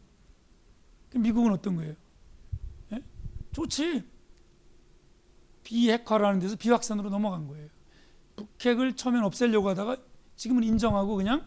미국은 1.14 1.52
어떤 1.52 1.76
거예요? 1.76 1.96
예? 2.94 3.02
좋지. 3.52 4.04
비핵화라는 5.66 6.40
데서 6.40 6.56
비확산으로 6.56 7.10
넘어간 7.10 7.48
거예요. 7.48 7.68
북핵을 8.38 8.96
처음엔 8.96 9.24
없애려고 9.24 9.68
하다가 9.70 9.98
지금은 10.38 10.64
인정하고 10.64 11.18
그냥 11.18 11.46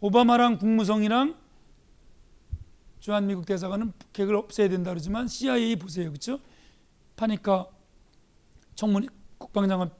오바마랑 0.00 0.58
국무성이랑 0.58 1.36
주한미국 2.98 3.46
대사관은 3.46 3.92
북핵을 3.92 4.34
없애야 4.34 4.68
된다 4.68 4.90
그러지만 4.90 5.28
CIA 5.28 5.76
보세요. 5.76 6.10
그렇죠? 6.10 6.40
파니까 7.16 7.68
청문 8.74 9.08
국방장관 9.38 9.90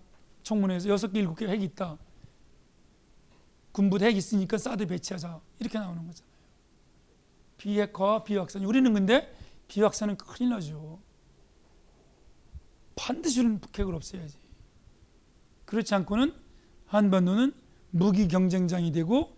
청문회에서 0.42 0.88
여섯 0.88 1.12
개 1.12 1.20
일곱 1.20 1.36
개 1.36 1.46
핵이 1.46 1.64
있다. 1.64 1.98
군부대 3.72 4.06
핵 4.06 4.16
있으니까 4.16 4.58
사드 4.58 4.86
배치하자. 4.86 5.40
이렇게 5.60 5.78
나오는 5.78 6.04
거잖아요. 6.06 6.32
비핵화와 7.58 8.24
비확산. 8.24 8.64
우리는 8.64 8.92
근데 8.94 9.36
비확산은 9.68 10.16
큰일 10.16 10.50
나죠. 10.50 11.00
반드시 12.98 13.40
우리는 13.40 13.60
북핵을 13.60 13.94
없애야지. 13.94 14.36
그렇지 15.64 15.94
않고는 15.94 16.34
한반도는 16.86 17.52
무기 17.90 18.28
경쟁장이 18.28 18.92
되고 18.92 19.36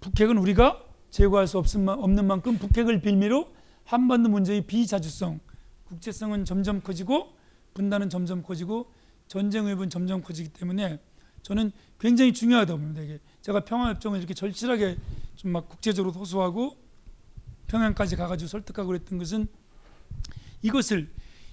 북핵은 0.00 0.38
우리가 0.38 0.84
제거할 1.10 1.46
수 1.46 1.58
없는 1.58 2.26
만큼 2.26 2.58
북핵을 2.58 3.00
빌미로 3.00 3.52
한반도 3.84 4.28
문제의 4.28 4.66
비자주성, 4.66 5.40
국제성은 5.84 6.44
점점 6.44 6.80
커지고 6.82 7.34
분단은 7.74 8.10
점점 8.10 8.42
커지고 8.42 8.92
전쟁 9.26 9.66
위협은 9.66 9.90
점점 9.90 10.22
커지기 10.22 10.50
때문에 10.50 11.00
저는 11.42 11.72
굉장히 11.98 12.32
중요하다고 12.32 12.78
봅니다. 12.78 13.02
이게 13.02 13.18
제가 13.42 13.64
평화협정을 13.64 14.18
이렇게 14.18 14.34
절실하게 14.34 14.96
좀 15.36 15.52
막 15.52 15.68
국제적으로 15.68 16.12
호소하고 16.12 16.76
평양까지 17.68 18.16
가가지고 18.16 18.48
설득하고 18.48 18.88
그랬던 18.88 19.18
것은 19.18 19.46
이것을 20.62 21.10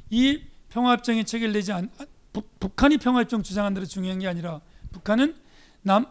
이 0.10 0.42
평화협정에 0.76 1.24
체결되지 1.24 1.72
않 1.72 1.90
북, 2.34 2.60
북한이 2.60 2.98
평화협정 2.98 3.44
주장한 3.44 3.74
대로 3.74 3.86
중요한 3.86 4.20
게 4.20 4.28
아니라 4.28 4.60
북한은 4.92 5.36
남, 5.82 6.06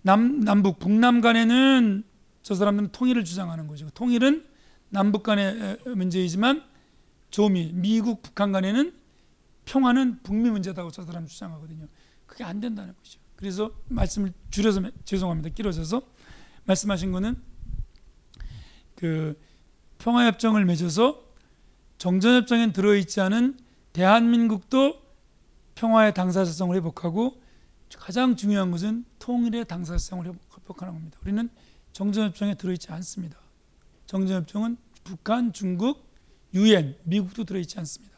남 0.00 0.40
남북 0.40 0.78
북남 0.78 1.20
간에는 1.20 2.04
저 2.42 2.54
사람들은 2.54 2.92
통일을 2.92 3.24
주장하는 3.24 3.66
거죠. 3.66 3.90
통일은 3.90 4.46
남북 4.88 5.22
간의 5.22 5.76
문제이지만 5.84 6.64
조미 7.30 7.72
미국 7.74 8.22
북한 8.22 8.52
간에는 8.52 8.94
평화는 9.66 10.20
북미 10.22 10.50
문제다고 10.50 10.90
저 10.90 11.02
사람 11.02 11.26
주장하거든요. 11.26 11.86
그게 12.24 12.42
안 12.42 12.58
된다는 12.58 12.94
거죠. 12.96 13.20
그래서 13.36 13.70
말씀을 13.88 14.32
줄여서 14.50 14.80
죄송합니다. 15.04 15.50
길어져서 15.50 16.00
말씀하신 16.64 17.12
거는 17.12 17.36
그 18.96 19.38
평화협정을 19.98 20.64
맺어서 20.64 21.22
정전협정에 21.98 22.72
들어있지 22.72 23.20
않은 23.20 23.68
대한민국도 23.92 25.00
평화의 25.74 26.14
당사자성을 26.14 26.76
회복하고 26.76 27.40
가장 27.96 28.36
중요한 28.36 28.70
것은 28.70 29.04
통일의 29.18 29.66
당사자성을 29.66 30.26
회복하는 30.26 30.94
겁니다. 30.94 31.18
우리는 31.22 31.48
정전협정에 31.92 32.54
들어있지 32.54 32.92
않습니다. 32.92 33.38
정전협정은 34.06 34.76
북한, 35.02 35.52
중국, 35.52 36.08
유엔, 36.54 36.96
미국도 37.04 37.44
들어있지 37.44 37.78
않습니다. 37.78 38.16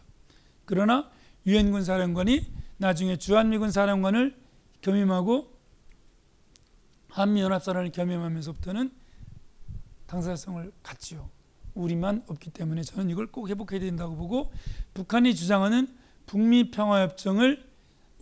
그러나 0.64 1.10
유엔군 1.46 1.84
사령관이 1.84 2.52
나중에 2.78 3.16
주한미군 3.16 3.70
사령관을 3.70 4.36
겸임하고 4.80 5.52
한미연합사를 7.08 7.90
겸임하면서부터는 7.92 8.90
당사자성을 10.06 10.72
갖지요. 10.82 11.30
우리만 11.74 12.24
없기 12.28 12.50
때문에 12.50 12.82
저는 12.82 13.10
이걸 13.10 13.26
꼭 13.26 13.48
회복해야 13.48 13.80
된다고 13.80 14.16
보고 14.16 14.52
북한이 14.94 15.34
주장하는 15.34 15.88
북미 16.26 16.70
평화 16.70 17.02
협정을 17.02 17.68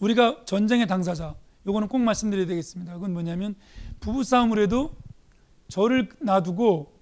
우리가 0.01 0.45
전쟁의 0.45 0.87
당사자 0.87 1.35
요거는 1.67 1.89
꼭 1.89 1.99
말씀드려야 1.99 2.47
되겠습니다. 2.47 2.95
그건 2.95 3.13
뭐냐면 3.13 3.55
부부 4.01 4.25
싸움을 4.25 4.59
해도 4.61 4.97
저를 5.69 6.09
놔두고 6.21 6.99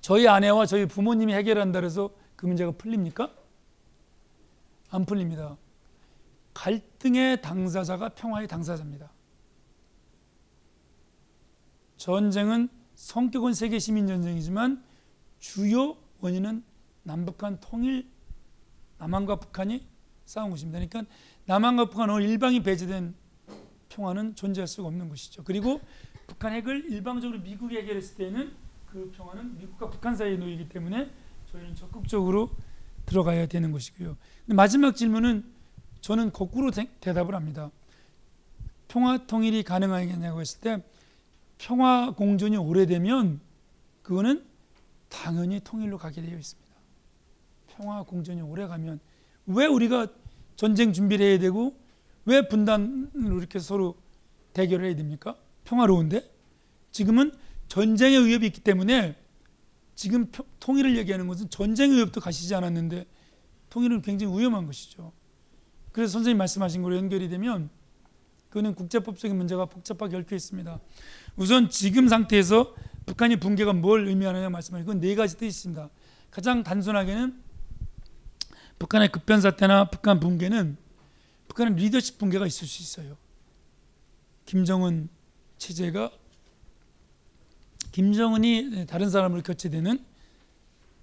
저희 0.00 0.26
아내와 0.28 0.66
저희 0.66 0.86
부모님이 0.86 1.34
해결한다 1.34 1.80
그래서 1.80 2.10
그 2.36 2.46
문제가 2.46 2.70
풀립니까? 2.70 3.32
안 4.90 5.04
풀립니다. 5.04 5.56
갈등의 6.54 7.42
당사자가 7.42 8.10
평화의 8.10 8.48
당사자입니다. 8.48 9.12
전쟁은 11.96 12.68
성격은 12.98 13.54
세계 13.54 13.78
시민 13.78 14.08
전쟁이지만 14.08 14.82
주요 15.38 15.96
원인은 16.18 16.64
남북한 17.04 17.60
통일 17.60 18.10
남한과 18.98 19.36
북한이 19.36 19.86
싸운 20.24 20.50
것입니다. 20.50 20.84
그러니까 20.84 21.10
남한과 21.46 21.90
북한 21.90 22.10
어 22.10 22.20
일방이 22.20 22.60
배제된 22.60 23.14
평화는 23.88 24.34
존재할 24.34 24.66
수가 24.66 24.88
없는 24.88 25.08
것이죠. 25.10 25.44
그리고 25.44 25.80
북한 26.26 26.52
핵을 26.52 26.90
일방적으로 26.90 27.38
미국이 27.38 27.76
해결했을 27.76 28.16
때는 28.16 28.52
그 28.86 29.12
평화는 29.16 29.58
미국과 29.58 29.90
북한 29.90 30.16
사이에 30.16 30.36
놓이기 30.36 30.68
때문에 30.68 31.08
저희는 31.52 31.76
적극적으로 31.76 32.50
들어가야 33.06 33.46
되는 33.46 33.70
것이고요. 33.70 34.16
마지막 34.46 34.96
질문은 34.96 35.44
저는 36.00 36.32
거꾸로 36.32 36.72
대, 36.72 36.88
답을 37.00 37.36
합니다. 37.36 37.70
평화 38.88 39.24
통일이 39.24 39.62
가능하겠냐고 39.62 40.40
했을 40.40 40.60
때 40.60 40.82
평화 41.58 42.12
공존이 42.12 42.56
오래되면 42.56 43.40
그거는 44.02 44.44
당연히 45.08 45.60
통일로 45.60 45.98
가게 45.98 46.22
되어 46.22 46.38
있습니다. 46.38 46.68
평화 47.66 48.02
공존이 48.02 48.40
오래 48.42 48.66
가면 48.66 49.00
왜 49.46 49.66
우리가 49.66 50.08
전쟁 50.56 50.92
준비를 50.92 51.24
해야 51.26 51.38
되고 51.38 51.76
왜 52.24 52.48
분단으로 52.48 53.38
이렇게 53.38 53.58
서로 53.58 53.96
대결을 54.52 54.86
해야 54.86 54.96
됩니까? 54.96 55.36
평화로운데 55.64 56.30
지금은 56.90 57.32
전쟁의 57.68 58.26
위협이 58.26 58.46
있기 58.46 58.60
때문에 58.60 59.16
지금 59.94 60.30
통일을 60.60 60.96
얘기하는 60.96 61.26
것은 61.26 61.50
전쟁의 61.50 61.96
위협도 61.96 62.20
가시지 62.20 62.54
않았는데 62.54 63.06
통일은 63.70 64.02
굉장히 64.02 64.38
위험한 64.38 64.66
것이죠. 64.66 65.12
그래서 65.92 66.12
선생님 66.12 66.38
말씀하신 66.38 66.82
거로 66.82 66.96
연결이 66.96 67.28
되면 67.28 67.70
그는 68.48 68.74
국제법적인 68.74 69.36
문제가 69.36 69.66
복잡하게 69.66 70.16
얽혀 70.16 70.36
있습니다. 70.36 70.80
우선 71.38 71.70
지금 71.70 72.08
상태에서 72.08 72.74
북한이 73.06 73.36
붕괴가 73.36 73.72
뭘 73.72 74.08
의미하느냐 74.08 74.50
말씀하신 74.50 74.84
그건 74.84 75.00
네 75.00 75.14
가지 75.14 75.36
뜻이 75.36 75.46
있습니다. 75.46 75.88
가장 76.30 76.62
단순하게는 76.64 77.40
북한의 78.78 79.10
급변 79.12 79.40
사태나 79.40 79.88
북한 79.88 80.20
붕괴는 80.20 80.76
북한의 81.46 81.76
리더십 81.76 82.18
붕괴가 82.18 82.46
있을 82.46 82.66
수 82.66 82.82
있어요. 82.82 83.16
김정은 84.46 85.08
체제가 85.58 86.10
김정은이 87.92 88.86
다른 88.86 89.08
사람을 89.08 89.42
교체되는 89.42 90.04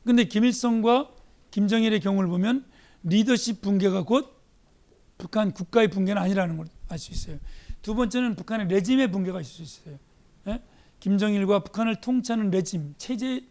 근데 0.03 0.25
김일성과 0.25 1.09
김정일의 1.51 1.99
경우를 2.01 2.29
보면 2.29 2.65
리더십 3.03 3.61
붕괴가 3.61 4.03
곧 4.03 4.35
북한 5.17 5.53
국가의 5.53 5.89
붕괴는 5.89 6.21
아니라는 6.21 6.57
걸 6.57 6.67
알 6.87 6.99
수 6.99 7.11
있어요. 7.11 7.39
두 7.81 7.95
번째는 7.95 8.35
북한의 8.35 8.67
regime의 8.67 9.11
붕괴가 9.11 9.41
있을 9.41 9.65
수 9.65 9.81
있어요. 9.81 9.97
예? 10.47 10.61
김정일과 10.99 11.59
북한을 11.59 12.01
통치하는 12.01 12.49
regime, 12.51 12.95
체제, 12.97 13.47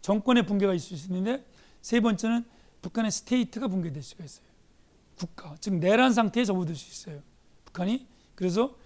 정권의 0.00 0.46
붕괴가 0.46 0.74
있을 0.74 0.96
수 0.96 1.08
있는데 1.08 1.44
세 1.80 2.00
번째는 2.00 2.44
북한의 2.82 3.10
state가 3.10 3.68
붕괴될 3.68 4.02
수가 4.02 4.24
있어요. 4.24 4.46
국가, 5.16 5.56
즉 5.60 5.74
내란 5.74 6.12
상태에 6.12 6.44
접어들 6.44 6.74
수 6.74 6.90
있어요. 6.90 7.22
북한이 7.64 8.06
그래서 8.34 8.76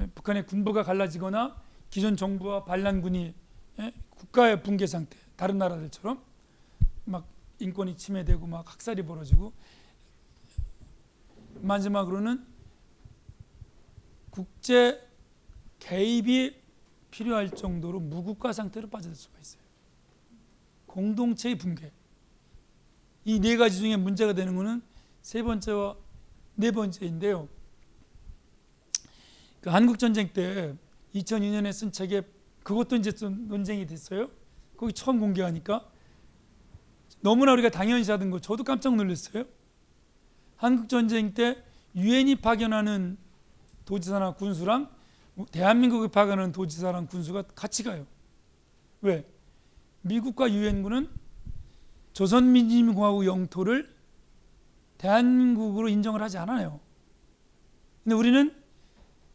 예, 0.00 0.06
북한의 0.06 0.46
군부가 0.46 0.82
갈라지거나 0.82 1.60
기존 1.90 2.16
정부와 2.16 2.64
반란군이 2.64 3.34
예? 3.80 3.92
국가의 4.10 4.62
붕괴 4.62 4.86
상태, 4.86 5.16
다른 5.36 5.58
나라들처럼 5.58 6.22
막 7.04 7.26
인권이 7.58 7.96
침해되고 7.96 8.46
막 8.46 8.70
학살이 8.72 9.04
벌어지고 9.04 9.52
마지막으로는 11.60 12.44
국제 14.30 15.11
개입이 15.82 16.54
필요할 17.10 17.50
정도로 17.50 17.98
무국가 17.98 18.52
상태로 18.52 18.88
빠져들 18.88 19.16
수가 19.16 19.38
있어요. 19.40 19.62
공동체의 20.86 21.56
붕괴. 21.58 21.90
이 23.24 23.38
네 23.40 23.56
가지 23.56 23.78
중에 23.78 23.96
문제가 23.96 24.32
되는 24.32 24.54
것은 24.56 24.82
세 25.22 25.42
번째와 25.42 25.96
네 26.54 26.70
번째인데요. 26.70 27.48
그 29.60 29.70
한국 29.70 29.98
전쟁 29.98 30.32
때 30.32 30.76
2002년에 31.14 31.72
쓴 31.72 31.92
책에 31.92 32.22
그것도 32.62 32.96
이제 32.96 33.12
좀 33.12 33.48
논쟁이 33.48 33.86
됐어요. 33.86 34.30
거기 34.76 34.92
처음 34.92 35.20
공개하니까 35.20 35.88
너무나 37.20 37.52
우리가 37.52 37.70
당연시하던 37.70 38.30
거 38.30 38.40
저도 38.40 38.64
깜짝 38.64 38.94
놀랐어요. 38.96 39.44
한국 40.56 40.88
전쟁 40.88 41.34
때 41.34 41.62
유엔이 41.94 42.36
파견하는 42.36 43.18
도지사나 43.84 44.34
군수랑 44.34 45.01
대한민국이 45.50 46.08
파견하는 46.08 46.52
도지사랑 46.52 47.06
군수가 47.06 47.42
같이 47.54 47.82
가요. 47.82 48.06
왜? 49.00 49.26
미국과 50.02 50.52
유엔군은 50.52 51.08
조선민주공화국 52.12 53.24
영토를 53.26 53.94
대한민국으로 54.98 55.88
인정을 55.88 56.22
하지 56.22 56.38
않아요. 56.38 56.80
근데 58.04 58.14
우리는 58.14 58.54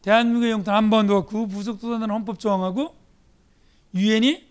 대한민국의 0.02 0.50
영토 0.50 0.70
한반도와 0.72 1.26
그 1.26 1.46
부속도단한 1.46 2.10
헌법 2.10 2.38
조항하고 2.38 2.94
유엔이 3.94 4.46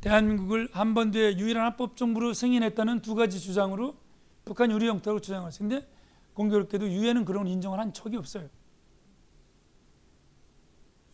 대한민국을 0.00 0.68
한반도의 0.72 1.38
유일한 1.38 1.64
합법 1.66 1.96
정부로 1.96 2.32
승인했다는 2.34 3.00
두 3.00 3.14
가지 3.14 3.40
주장으로 3.40 3.96
북한이 4.44 4.72
우리 4.74 4.86
영토라고 4.86 5.20
주장을 5.20 5.46
했는데 5.46 5.88
공교롭게도 6.34 6.90
유엔은 6.90 7.24
그런 7.24 7.46
인정을 7.46 7.78
한 7.78 7.92
적이 7.92 8.18
없어요. 8.18 8.48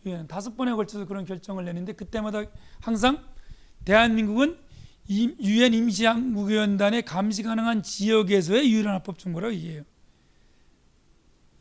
유엔 0.05 0.27
다섯 0.27 0.55
번에 0.55 0.71
걸쳐서 0.73 1.05
그런 1.05 1.25
결정을 1.25 1.65
내는데 1.65 1.93
그때마다 1.93 2.43
항상 2.79 3.23
대한민국은 3.85 4.57
유엔 5.09 5.73
임시항국위원단의 5.73 7.03
감시 7.03 7.43
가능한 7.43 7.83
지역에서의 7.83 8.71
유일한 8.71 8.95
합법 8.95 9.19
정부라고 9.19 9.53
얘기해요. 9.53 9.83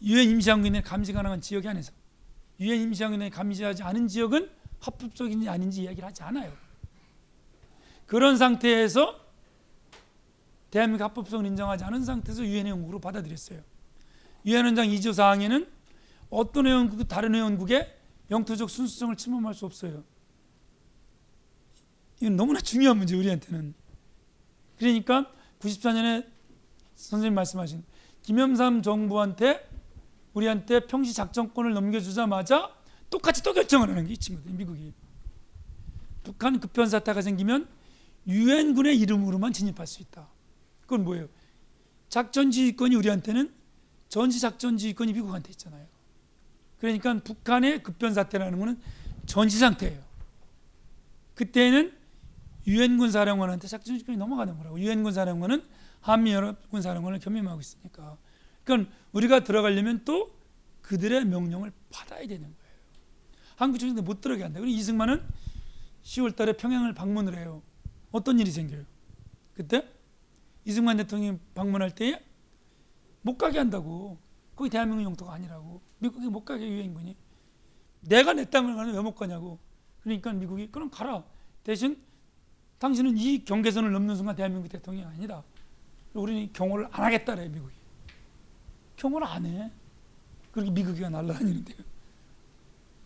유엔 0.02 0.30
임시항국위원회 0.30 0.82
감시 0.82 1.12
가능한 1.12 1.40
지역이 1.40 1.68
안에서 1.68 1.92
유엔 2.60 2.80
임시항국위원회 2.82 3.30
감시하지 3.30 3.82
않은 3.82 4.08
지역은 4.08 4.50
합법적인지 4.80 5.48
아닌지 5.48 5.82
이야기를 5.82 6.08
하지 6.08 6.22
않아요. 6.22 6.52
그런 8.06 8.36
상태에서 8.36 9.20
대한민국 10.70 11.04
합법성을 11.04 11.44
인정하지 11.46 11.84
않은 11.84 12.04
상태에서 12.04 12.44
유엔 12.44 12.66
회원국으로 12.66 13.00
받아들였어요. 13.00 13.60
유엔 14.46 14.64
원장 14.64 14.86
2조 14.86 15.12
사항에는 15.12 15.68
어떤 16.30 16.66
회원국도 16.66 17.04
다른 17.04 17.34
회원국의 17.34 17.99
영토적 18.30 18.70
순수성을 18.70 19.16
침범할 19.16 19.54
수 19.54 19.66
없어요. 19.66 20.04
이건 22.20 22.36
너무나 22.36 22.60
중요한 22.60 22.98
문제 22.98 23.16
우리한테는. 23.16 23.74
그러니까 24.78 25.32
94년에 25.60 26.26
선생님 26.94 27.34
말씀하신 27.34 27.82
김영삼 28.22 28.82
정부한테 28.82 29.68
우리한테 30.34 30.86
평시 30.86 31.12
작전권을 31.12 31.72
넘겨주자마자 31.72 32.74
똑같이 33.10 33.42
또 33.42 33.52
결정을 33.52 33.88
하는 33.90 34.06
게 34.06 34.12
이 34.12 34.16
친구들 34.16 34.52
미국이. 34.52 34.92
북한 36.22 36.60
급변 36.60 36.88
사태가 36.88 37.22
생기면 37.22 37.66
유엔군의 38.26 38.98
이름으로만 38.98 39.52
진입할 39.52 39.86
수 39.86 40.02
있다. 40.02 40.28
그건 40.82 41.04
뭐예요? 41.04 41.28
작전 42.08 42.50
지휘권이 42.50 42.94
우리한테는 42.94 43.52
전시 44.08 44.40
작전 44.40 44.76
지휘권이 44.76 45.14
미국한테 45.14 45.50
있잖아요. 45.50 45.86
그러니까 46.80 47.14
북한의 47.22 47.82
급변 47.82 48.14
사태라는 48.14 48.58
것은 48.58 48.80
전시 49.26 49.58
상태예요. 49.58 50.00
그때는 51.34 51.96
유엔군 52.66 53.10
사령관한테 53.10 53.68
작전 53.68 53.94
지휘권이 53.94 54.18
넘어가는 54.18 54.56
거라고. 54.56 54.80
유엔군 54.80 55.12
사령관은 55.12 55.62
한미 56.00 56.32
연합군 56.32 56.82
사령관을 56.82 57.18
겸임하고 57.20 57.60
있으니까. 57.60 58.16
그러니까 58.64 58.92
우리가 59.12 59.44
들어가려면 59.44 60.02
또 60.04 60.30
그들의 60.82 61.26
명령을 61.26 61.72
받아야 61.90 62.26
되는 62.26 62.42
거예요. 62.42 62.74
한국 63.56 63.78
정신대 63.78 64.02
못 64.02 64.20
들어가게 64.20 64.42
한다. 64.44 64.60
그리고 64.60 64.74
이승만은 64.74 65.22
10월 66.02 66.34
달에 66.34 66.54
평양을 66.54 66.94
방문을 66.94 67.38
해요. 67.38 67.62
어떤 68.10 68.40
일이 68.40 68.50
생겨요? 68.50 68.84
그때 69.54 69.86
이승만 70.64 70.96
대통령이 70.96 71.38
방문할 71.54 71.94
때에 71.94 72.22
못 73.22 73.36
가게 73.36 73.58
한다고. 73.58 74.18
거기 74.60 74.68
대한민국 74.68 75.04
영토가 75.04 75.32
아니라고. 75.32 75.80
미국이 76.00 76.28
못 76.28 76.44
가게 76.44 76.68
유엔군이. 76.68 77.16
내가 78.02 78.34
내 78.34 78.44
땅을 78.44 78.76
가는 78.76 78.92
왜 78.92 79.00
못 79.00 79.14
가냐고. 79.14 79.58
그러니까 80.02 80.34
미국이 80.34 80.70
그럼 80.70 80.90
가라. 80.90 81.24
대신 81.64 81.98
당신은 82.78 83.16
이 83.16 83.42
경계선을 83.42 83.90
넘는 83.90 84.16
순간 84.16 84.36
대한민국 84.36 84.68
대통령이 84.68 85.14
아니다. 85.14 85.42
우리는 86.12 86.52
경호를 86.52 86.88
안 86.90 87.04
하겠다래 87.04 87.48
미국이. 87.48 87.72
경호를 88.96 89.26
안 89.26 89.46
해. 89.46 89.72
그렇게 90.52 90.70
미국이가 90.70 91.08
날라다니는데요. 91.08 91.78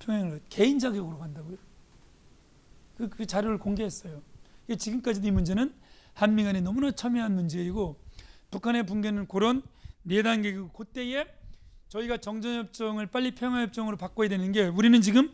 평양을 0.01 0.43
개인 0.49 0.81
자격으로 0.81 1.19
간다고요. 1.19 1.57
그, 2.97 3.09
그 3.11 3.27
자료를 3.27 3.59
공개했어요. 3.59 4.21
지금까지도 4.77 5.29
이 5.29 5.31
문제는 5.31 5.73
한미 6.15 6.43
간에 6.43 6.61
너무나 6.61 6.91
첨예한 6.91 7.33
문제이고 7.33 7.97
북한의 8.51 8.87
붕괴는 8.87 9.29
그런 9.29 9.63
네 10.03 10.21
단계고 10.23 10.71
그때에 10.71 11.44
저희가 11.95 12.17
정전협정을 12.17 13.07
빨리 13.07 13.37
평화협정으로 13.37 13.97
바꿔야 13.97 14.29
되는 14.29 14.51
게 14.51 14.67
우리는 14.67 15.01
지금 15.01 15.33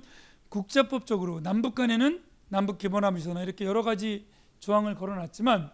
국제법적으로 0.50 1.40
남북 1.40 1.74
간에는 1.74 2.22
남북 2.48 2.76
기본합의서나 2.76 3.42
이렇게 3.42 3.64
여러 3.64 3.82
가지 3.82 4.26
조항을 4.58 4.94
걸어놨지만 4.94 5.70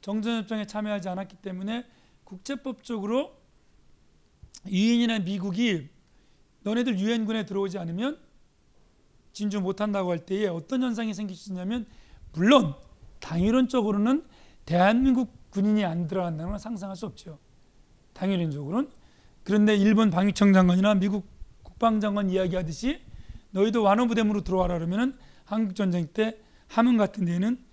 정전협정에 0.00 0.66
참여하지 0.66 1.08
않았기 1.10 1.36
때문에 1.36 1.86
국제법적으로 2.24 3.36
유엔이나 4.66 5.20
미국이 5.20 5.90
너네들 6.62 6.98
유엔군에 6.98 7.46
들어오지 7.46 7.78
않으면 7.78 8.18
진주 9.32 9.60
못한다고 9.60 10.10
할 10.10 10.26
때에 10.26 10.48
어떤 10.48 10.82
현상이 10.82 11.14
생길 11.14 11.36
수 11.36 11.50
있냐면 11.50 11.86
물론 12.32 12.74
당위론적으로는 13.20 14.26
대한민국 14.64 15.50
군인이 15.50 15.84
안 15.84 16.08
들어간다는 16.08 16.50
건 16.50 16.58
상상할 16.58 16.96
수 16.96 17.06
없죠. 17.06 17.38
당위론적으로는 18.14 18.90
그런데 19.46 19.76
일본 19.76 20.10
방위청 20.10 20.52
장관이나 20.52 20.94
미국 20.94 21.24
국방장관 21.62 22.30
이야기하듯이 22.30 23.00
너희도 23.52 23.80
완화부대으로 23.84 24.40
들어와라 24.40 24.74
그러면은 24.74 25.16
한국 25.44 25.76
전쟁 25.76 26.08
때 26.12 26.36
함흥 26.66 26.96
같은 26.96 27.24
데는 27.24 27.64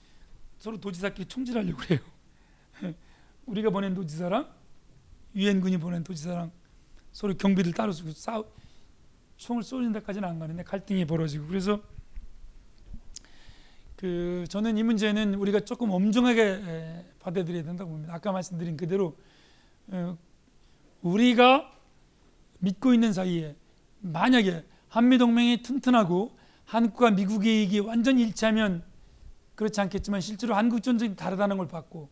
서로 0.59 0.79
도지사끼리 0.79 1.27
총질하려고 1.27 1.77
그래요. 1.77 1.99
우리가 3.47 3.71
보낸 3.71 3.95
도지사랑 3.95 4.47
유엔군이 5.35 5.79
보낸 5.79 6.03
도지사랑 6.03 6.51
서로 7.11 7.33
경비를 7.33 7.73
따로 7.73 7.91
쓰고 7.91 8.11
싸우 8.11 8.45
총을 9.37 9.63
쏘는 9.63 9.93
데까지는 9.93 10.29
안 10.29 10.37
가는데 10.37 10.61
갈등이 10.61 11.05
벌어지고 11.05 11.47
그래서 11.47 11.81
그 13.95 14.45
저는 14.47 14.77
이 14.77 14.83
문제는 14.83 15.33
우리가 15.33 15.61
조금 15.61 15.89
엄중하게 15.89 17.03
받아들여야 17.17 17.63
된다고 17.63 17.89
봅니다. 17.89 18.13
아까 18.13 18.31
말씀드린 18.31 18.77
그대로 18.77 19.17
어, 19.87 20.15
우리가 21.03 21.69
믿고 22.59 22.93
있는 22.93 23.13
사이에 23.13 23.55
만약에 23.99 24.65
한미 24.87 25.17
동맹이 25.17 25.61
튼튼하고 25.61 26.37
한국과 26.65 27.11
미국의 27.11 27.61
이익이 27.61 27.79
완전히 27.79 28.23
일치하면 28.23 28.83
그렇지 29.55 29.79
않겠지만 29.81 30.21
실제로 30.21 30.55
한국 30.55 30.81
전쟁이 30.81 31.15
다르다는 31.15 31.57
걸 31.57 31.67
봤고 31.67 32.09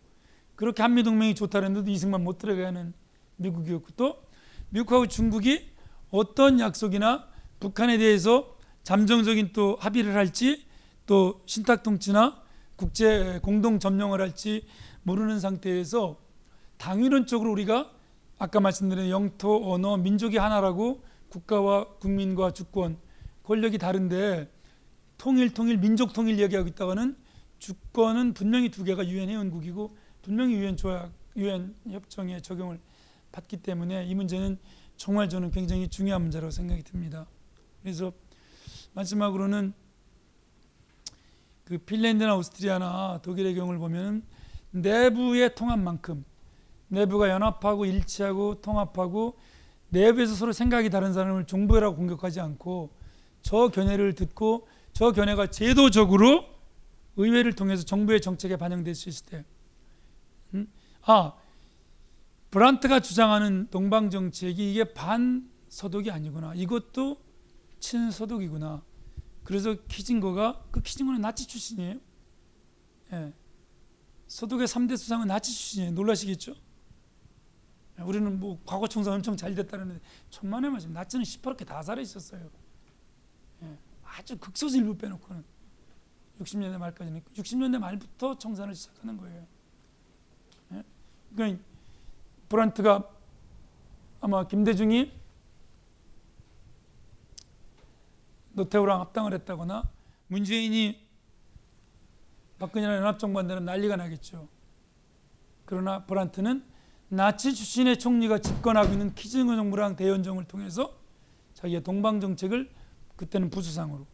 그렇게 0.55 0.83
한미 0.83 1.03
동맹이 1.03 1.35
좋다는데도 1.35 1.89
이승만 1.89 2.23
못 2.23 2.37
들어가는 2.37 2.93
미국이었고 3.37 3.87
또 3.95 4.21
미국하고 4.69 5.07
중국이 5.07 5.71
어떤 6.11 6.59
약속이나 6.59 7.27
북한에 7.59 7.97
대해서 7.97 8.57
잠정적인 8.83 9.53
또 9.53 9.77
합의를 9.79 10.15
할지 10.15 10.65
또 11.05 11.41
신탁 11.45 11.83
통치나 11.83 12.41
국제 12.75 13.39
공동 13.41 13.79
점령을 13.79 14.21
할지 14.21 14.65
모르는 15.03 15.39
상태에서 15.39 16.19
당위론적으로 16.77 17.51
우리가 17.51 17.91
아까 18.41 18.59
말씀드린 18.59 19.11
영토, 19.11 19.71
언어, 19.71 19.97
민족이 19.97 20.37
하나라고 20.37 21.03
국가와 21.29 21.97
국민과 21.99 22.53
주권, 22.53 22.97
권력이 23.43 23.77
다른데 23.77 24.51
통일, 25.19 25.53
통일, 25.53 25.77
민족 25.77 26.11
통일 26.11 26.39
얘기하고 26.39 26.67
있다가는 26.67 27.15
주권은 27.59 28.33
분명히 28.33 28.69
두 28.69 28.83
개가 28.83 29.07
유엔 29.07 29.29
회원국이고 29.29 29.95
분명히 30.23 30.55
유엔 30.55 30.75
조약, 30.75 31.11
유엔 31.35 31.75
협정에 31.87 32.39
적용을 32.41 32.79
받기 33.31 33.57
때문에 33.57 34.05
이 34.07 34.15
문제는 34.15 34.57
정말 34.97 35.29
저는 35.29 35.51
굉장히 35.51 35.87
중요한 35.87 36.23
문제라고 36.23 36.49
생각이 36.49 36.81
듭니다. 36.81 37.27
그래서 37.83 38.11
마지막으로는 38.95 39.71
그 41.63 41.77
핀란드나 41.77 42.35
오스트리아나 42.35 43.19
독일의 43.21 43.53
경우를 43.53 43.77
보면 43.77 44.23
내부의 44.71 45.53
통합만큼 45.53 46.25
내부가 46.91 47.29
연합하고 47.29 47.85
일치하고 47.85 48.61
통합하고 48.61 49.37
내부에서 49.89 50.35
서로 50.35 50.51
생각이 50.51 50.89
다른 50.89 51.13
사람을 51.13 51.45
종부라고 51.47 51.95
공격하지 51.95 52.39
않고 52.41 52.91
저 53.41 53.69
견해를 53.69 54.13
듣고 54.13 54.67
저 54.93 55.11
견해가 55.11 55.47
제도적으로 55.47 56.45
의회를 57.15 57.53
통해서 57.53 57.83
정부의 57.83 58.21
정책에 58.21 58.57
반영될 58.57 58.93
수 58.93 59.09
있을 59.09 59.25
때, 59.25 59.45
음? 60.53 60.67
아 61.03 61.33
브란트가 62.51 62.99
주장하는 62.99 63.67
동방 63.71 64.09
정책이 64.09 64.71
이게 64.71 64.93
반 64.93 65.49
서독이 65.69 66.11
아니구나. 66.11 66.53
이것도 66.55 67.17
친 67.79 68.11
서독이구나. 68.11 68.83
그래서 69.43 69.75
키징거가 69.87 70.65
그 70.71 70.81
키징거는 70.81 71.21
나치 71.21 71.47
출신이에요. 71.47 71.95
예. 73.13 73.33
서독의 74.27 74.67
3대 74.67 74.97
수상은 74.97 75.27
나치 75.27 75.51
출신이에요. 75.53 75.91
놀라시겠죠? 75.91 76.55
예, 78.01 78.03
우리는 78.03 78.39
뭐 78.39 78.59
과거 78.65 78.87
청산 78.87 79.13
엄청 79.13 79.37
잘 79.37 79.53
됐다는데 79.55 79.99
천만에 80.29 80.69
말씀 80.69 80.91
나치는 80.91 81.23
시퍼렇게 81.23 81.65
다 81.65 81.81
살아 81.81 82.01
있었어요. 82.01 82.49
예. 83.63 83.77
아주 84.03 84.37
극소수 84.37 84.77
일부 84.77 84.97
빼놓고는 84.97 85.43
60년대 86.39 86.77
말까지는 86.77 87.21
60년대 87.35 87.79
말부터 87.79 88.37
청산을 88.37 88.75
시작하는 88.75 89.17
거예요. 89.17 89.47
예. 90.73 90.83
그러니까 91.35 91.63
브란트가 92.49 93.09
아마 94.19 94.47
김대중이 94.47 95.11
노태우랑 98.53 98.99
합당을 98.99 99.33
했다거나 99.33 99.89
문재인이 100.27 101.07
박근혜랑 102.59 102.97
연합정부 102.97 103.39
한다는 103.39 103.65
난리가 103.65 103.95
나겠죠. 103.95 104.47
그러나 105.65 106.05
브란트는 106.05 106.70
나치 107.13 107.53
출신의 107.53 107.99
총리가 107.99 108.39
집권하고 108.39 108.93
있는 108.93 109.13
키징어 109.13 109.57
정부랑 109.57 109.97
대연정을 109.97 110.45
통해서 110.45 110.97
자기의 111.53 111.83
동방 111.83 112.21
정책을 112.21 112.71
그때는 113.17 113.49
부수상으로 113.49 114.07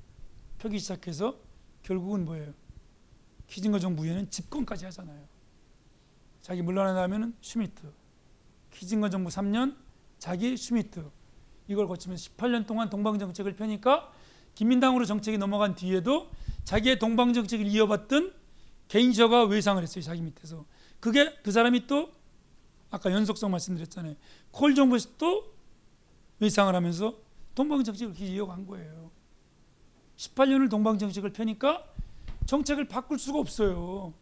펴기 0.57 0.79
시작해서 0.79 1.37
결국은 1.83 2.25
뭐예요? 2.25 2.55
키징어 3.45 3.77
정부에는 3.77 4.31
집권까지 4.31 4.85
하잖아요. 4.85 5.27
자기 6.41 6.63
물러나다면은 6.63 7.35
슈미트, 7.39 7.83
키징어 8.71 9.11
정부 9.11 9.29
3년, 9.29 9.75
자기 10.17 10.57
슈미트 10.57 11.07
이걸 11.67 11.87
거치면서 11.87 12.31
18년 12.31 12.65
동안 12.65 12.89
동방 12.89 13.19
정책을 13.19 13.55
펴니까 13.55 14.11
기민당으로 14.55 15.05
정책이 15.05 15.37
넘어간 15.37 15.75
뒤에도 15.75 16.31
자기의 16.63 16.97
동방 16.97 17.33
정책을 17.33 17.67
이어받던 17.67 18.33
겐셔가 18.87 19.43
외상을 19.43 19.83
했어요 19.83 20.01
자기 20.01 20.21
밑에서 20.21 20.65
그게 20.99 21.35
그 21.43 21.51
사람이 21.51 21.85
또 21.85 22.17
아까 22.89 23.11
연속성 23.11 23.51
말씀드렸잖아요. 23.51 24.15
콜 24.51 24.75
정부에서 24.75 25.09
또 25.17 25.53
외상을 26.39 26.73
하면서 26.73 27.15
동방 27.55 27.83
정책을 27.83 28.19
이어간 28.21 28.65
거예요. 28.67 29.11
18년을 30.15 30.69
동방 30.69 30.97
정책을 30.97 31.33
펴니까 31.33 31.85
정책을 32.45 32.87
바꿀 32.87 33.19
수가 33.19 33.39
없어요. 33.39 34.13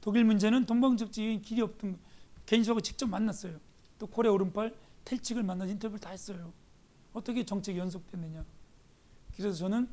독일 0.00 0.24
문제는 0.24 0.64
동방 0.66 0.96
정책이 0.96 1.42
길이 1.42 1.60
없던 1.60 1.98
개인저가 2.46 2.80
직접 2.80 3.06
만났어요. 3.06 3.58
또 3.98 4.06
콜의 4.06 4.32
오른팔 4.32 4.74
텔칙을 5.04 5.42
만나서 5.42 5.72
인터뷰를 5.72 5.98
다 5.98 6.10
했어요. 6.10 6.52
어떻게 7.12 7.44
정책이 7.44 7.78
연속됐느냐. 7.78 8.44
그래서 9.36 9.56
저는 9.56 9.88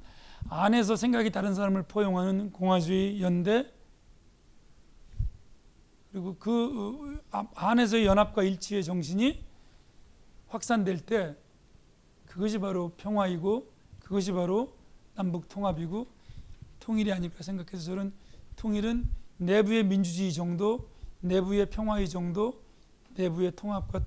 안에서 0.50 0.96
생각이 0.96 1.32
다른 1.32 1.54
사람을 1.54 1.84
포용하는 1.84 2.52
공화주의 2.52 3.22
연대 3.22 3.72
그리고 6.16 6.34
그 6.40 7.20
어, 7.34 7.46
안에서의 7.56 8.06
연합과 8.06 8.44
일치의 8.44 8.86
정신이 8.86 9.44
확산될 10.48 11.02
때 11.02 11.36
그것이 12.26 12.58
바로 12.58 12.94
평화이고 12.96 13.70
그것이 14.00 14.32
바로 14.32 14.74
남북 15.14 15.50
통합이고 15.50 16.08
통일이 16.80 17.12
아닐까 17.12 17.44
생각해서 17.44 17.84
저는 17.84 18.14
통일은 18.56 19.10
내부의 19.36 19.84
민주주의 19.84 20.32
정도, 20.32 20.90
내부의 21.20 21.70
평화의 21.70 22.08
정도, 22.08 22.64
내부의 23.16 23.54
통합과 23.54 24.06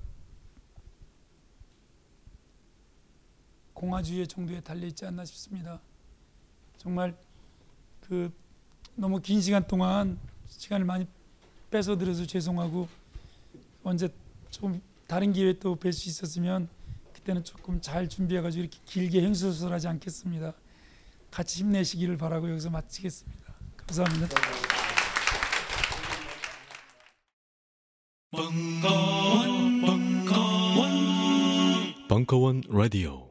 공화주의 3.75 4.27
정도에 4.27 4.61
달려 4.61 4.87
있지 4.87 5.05
않나 5.05 5.23
싶습니다. 5.25 5.79
정말 6.75 7.15
그 8.01 8.33
너무 8.95 9.21
긴 9.21 9.41
시간 9.41 9.67
동안 9.67 10.19
시간을 10.47 10.87
많이 10.87 11.05
뺏어 11.69 11.97
들여서 11.97 12.25
죄송하고 12.25 12.87
언제 13.83 14.09
좀 14.49 14.81
다른 15.07 15.31
기회 15.33 15.53
또 15.53 15.75
뵐 15.75 15.91
수 15.93 16.09
있었으면 16.09 16.67
그때는 17.13 17.43
조금 17.43 17.79
잘 17.81 18.07
준비해 18.09 18.41
가지고 18.41 18.61
이렇게 18.63 18.77
길게 18.85 19.21
행수소설하지 19.21 19.87
않겠습니다. 19.87 20.53
같이 21.31 21.59
힘내시기를 21.59 22.17
바라고 22.17 22.49
여기서 22.49 22.69
마치겠습니다. 22.69 23.53
감사합니다. 23.77 24.35
벙커원, 28.31 29.81
벙커원, 29.81 30.87
벙커원 32.07 32.61
라디오. 32.69 33.28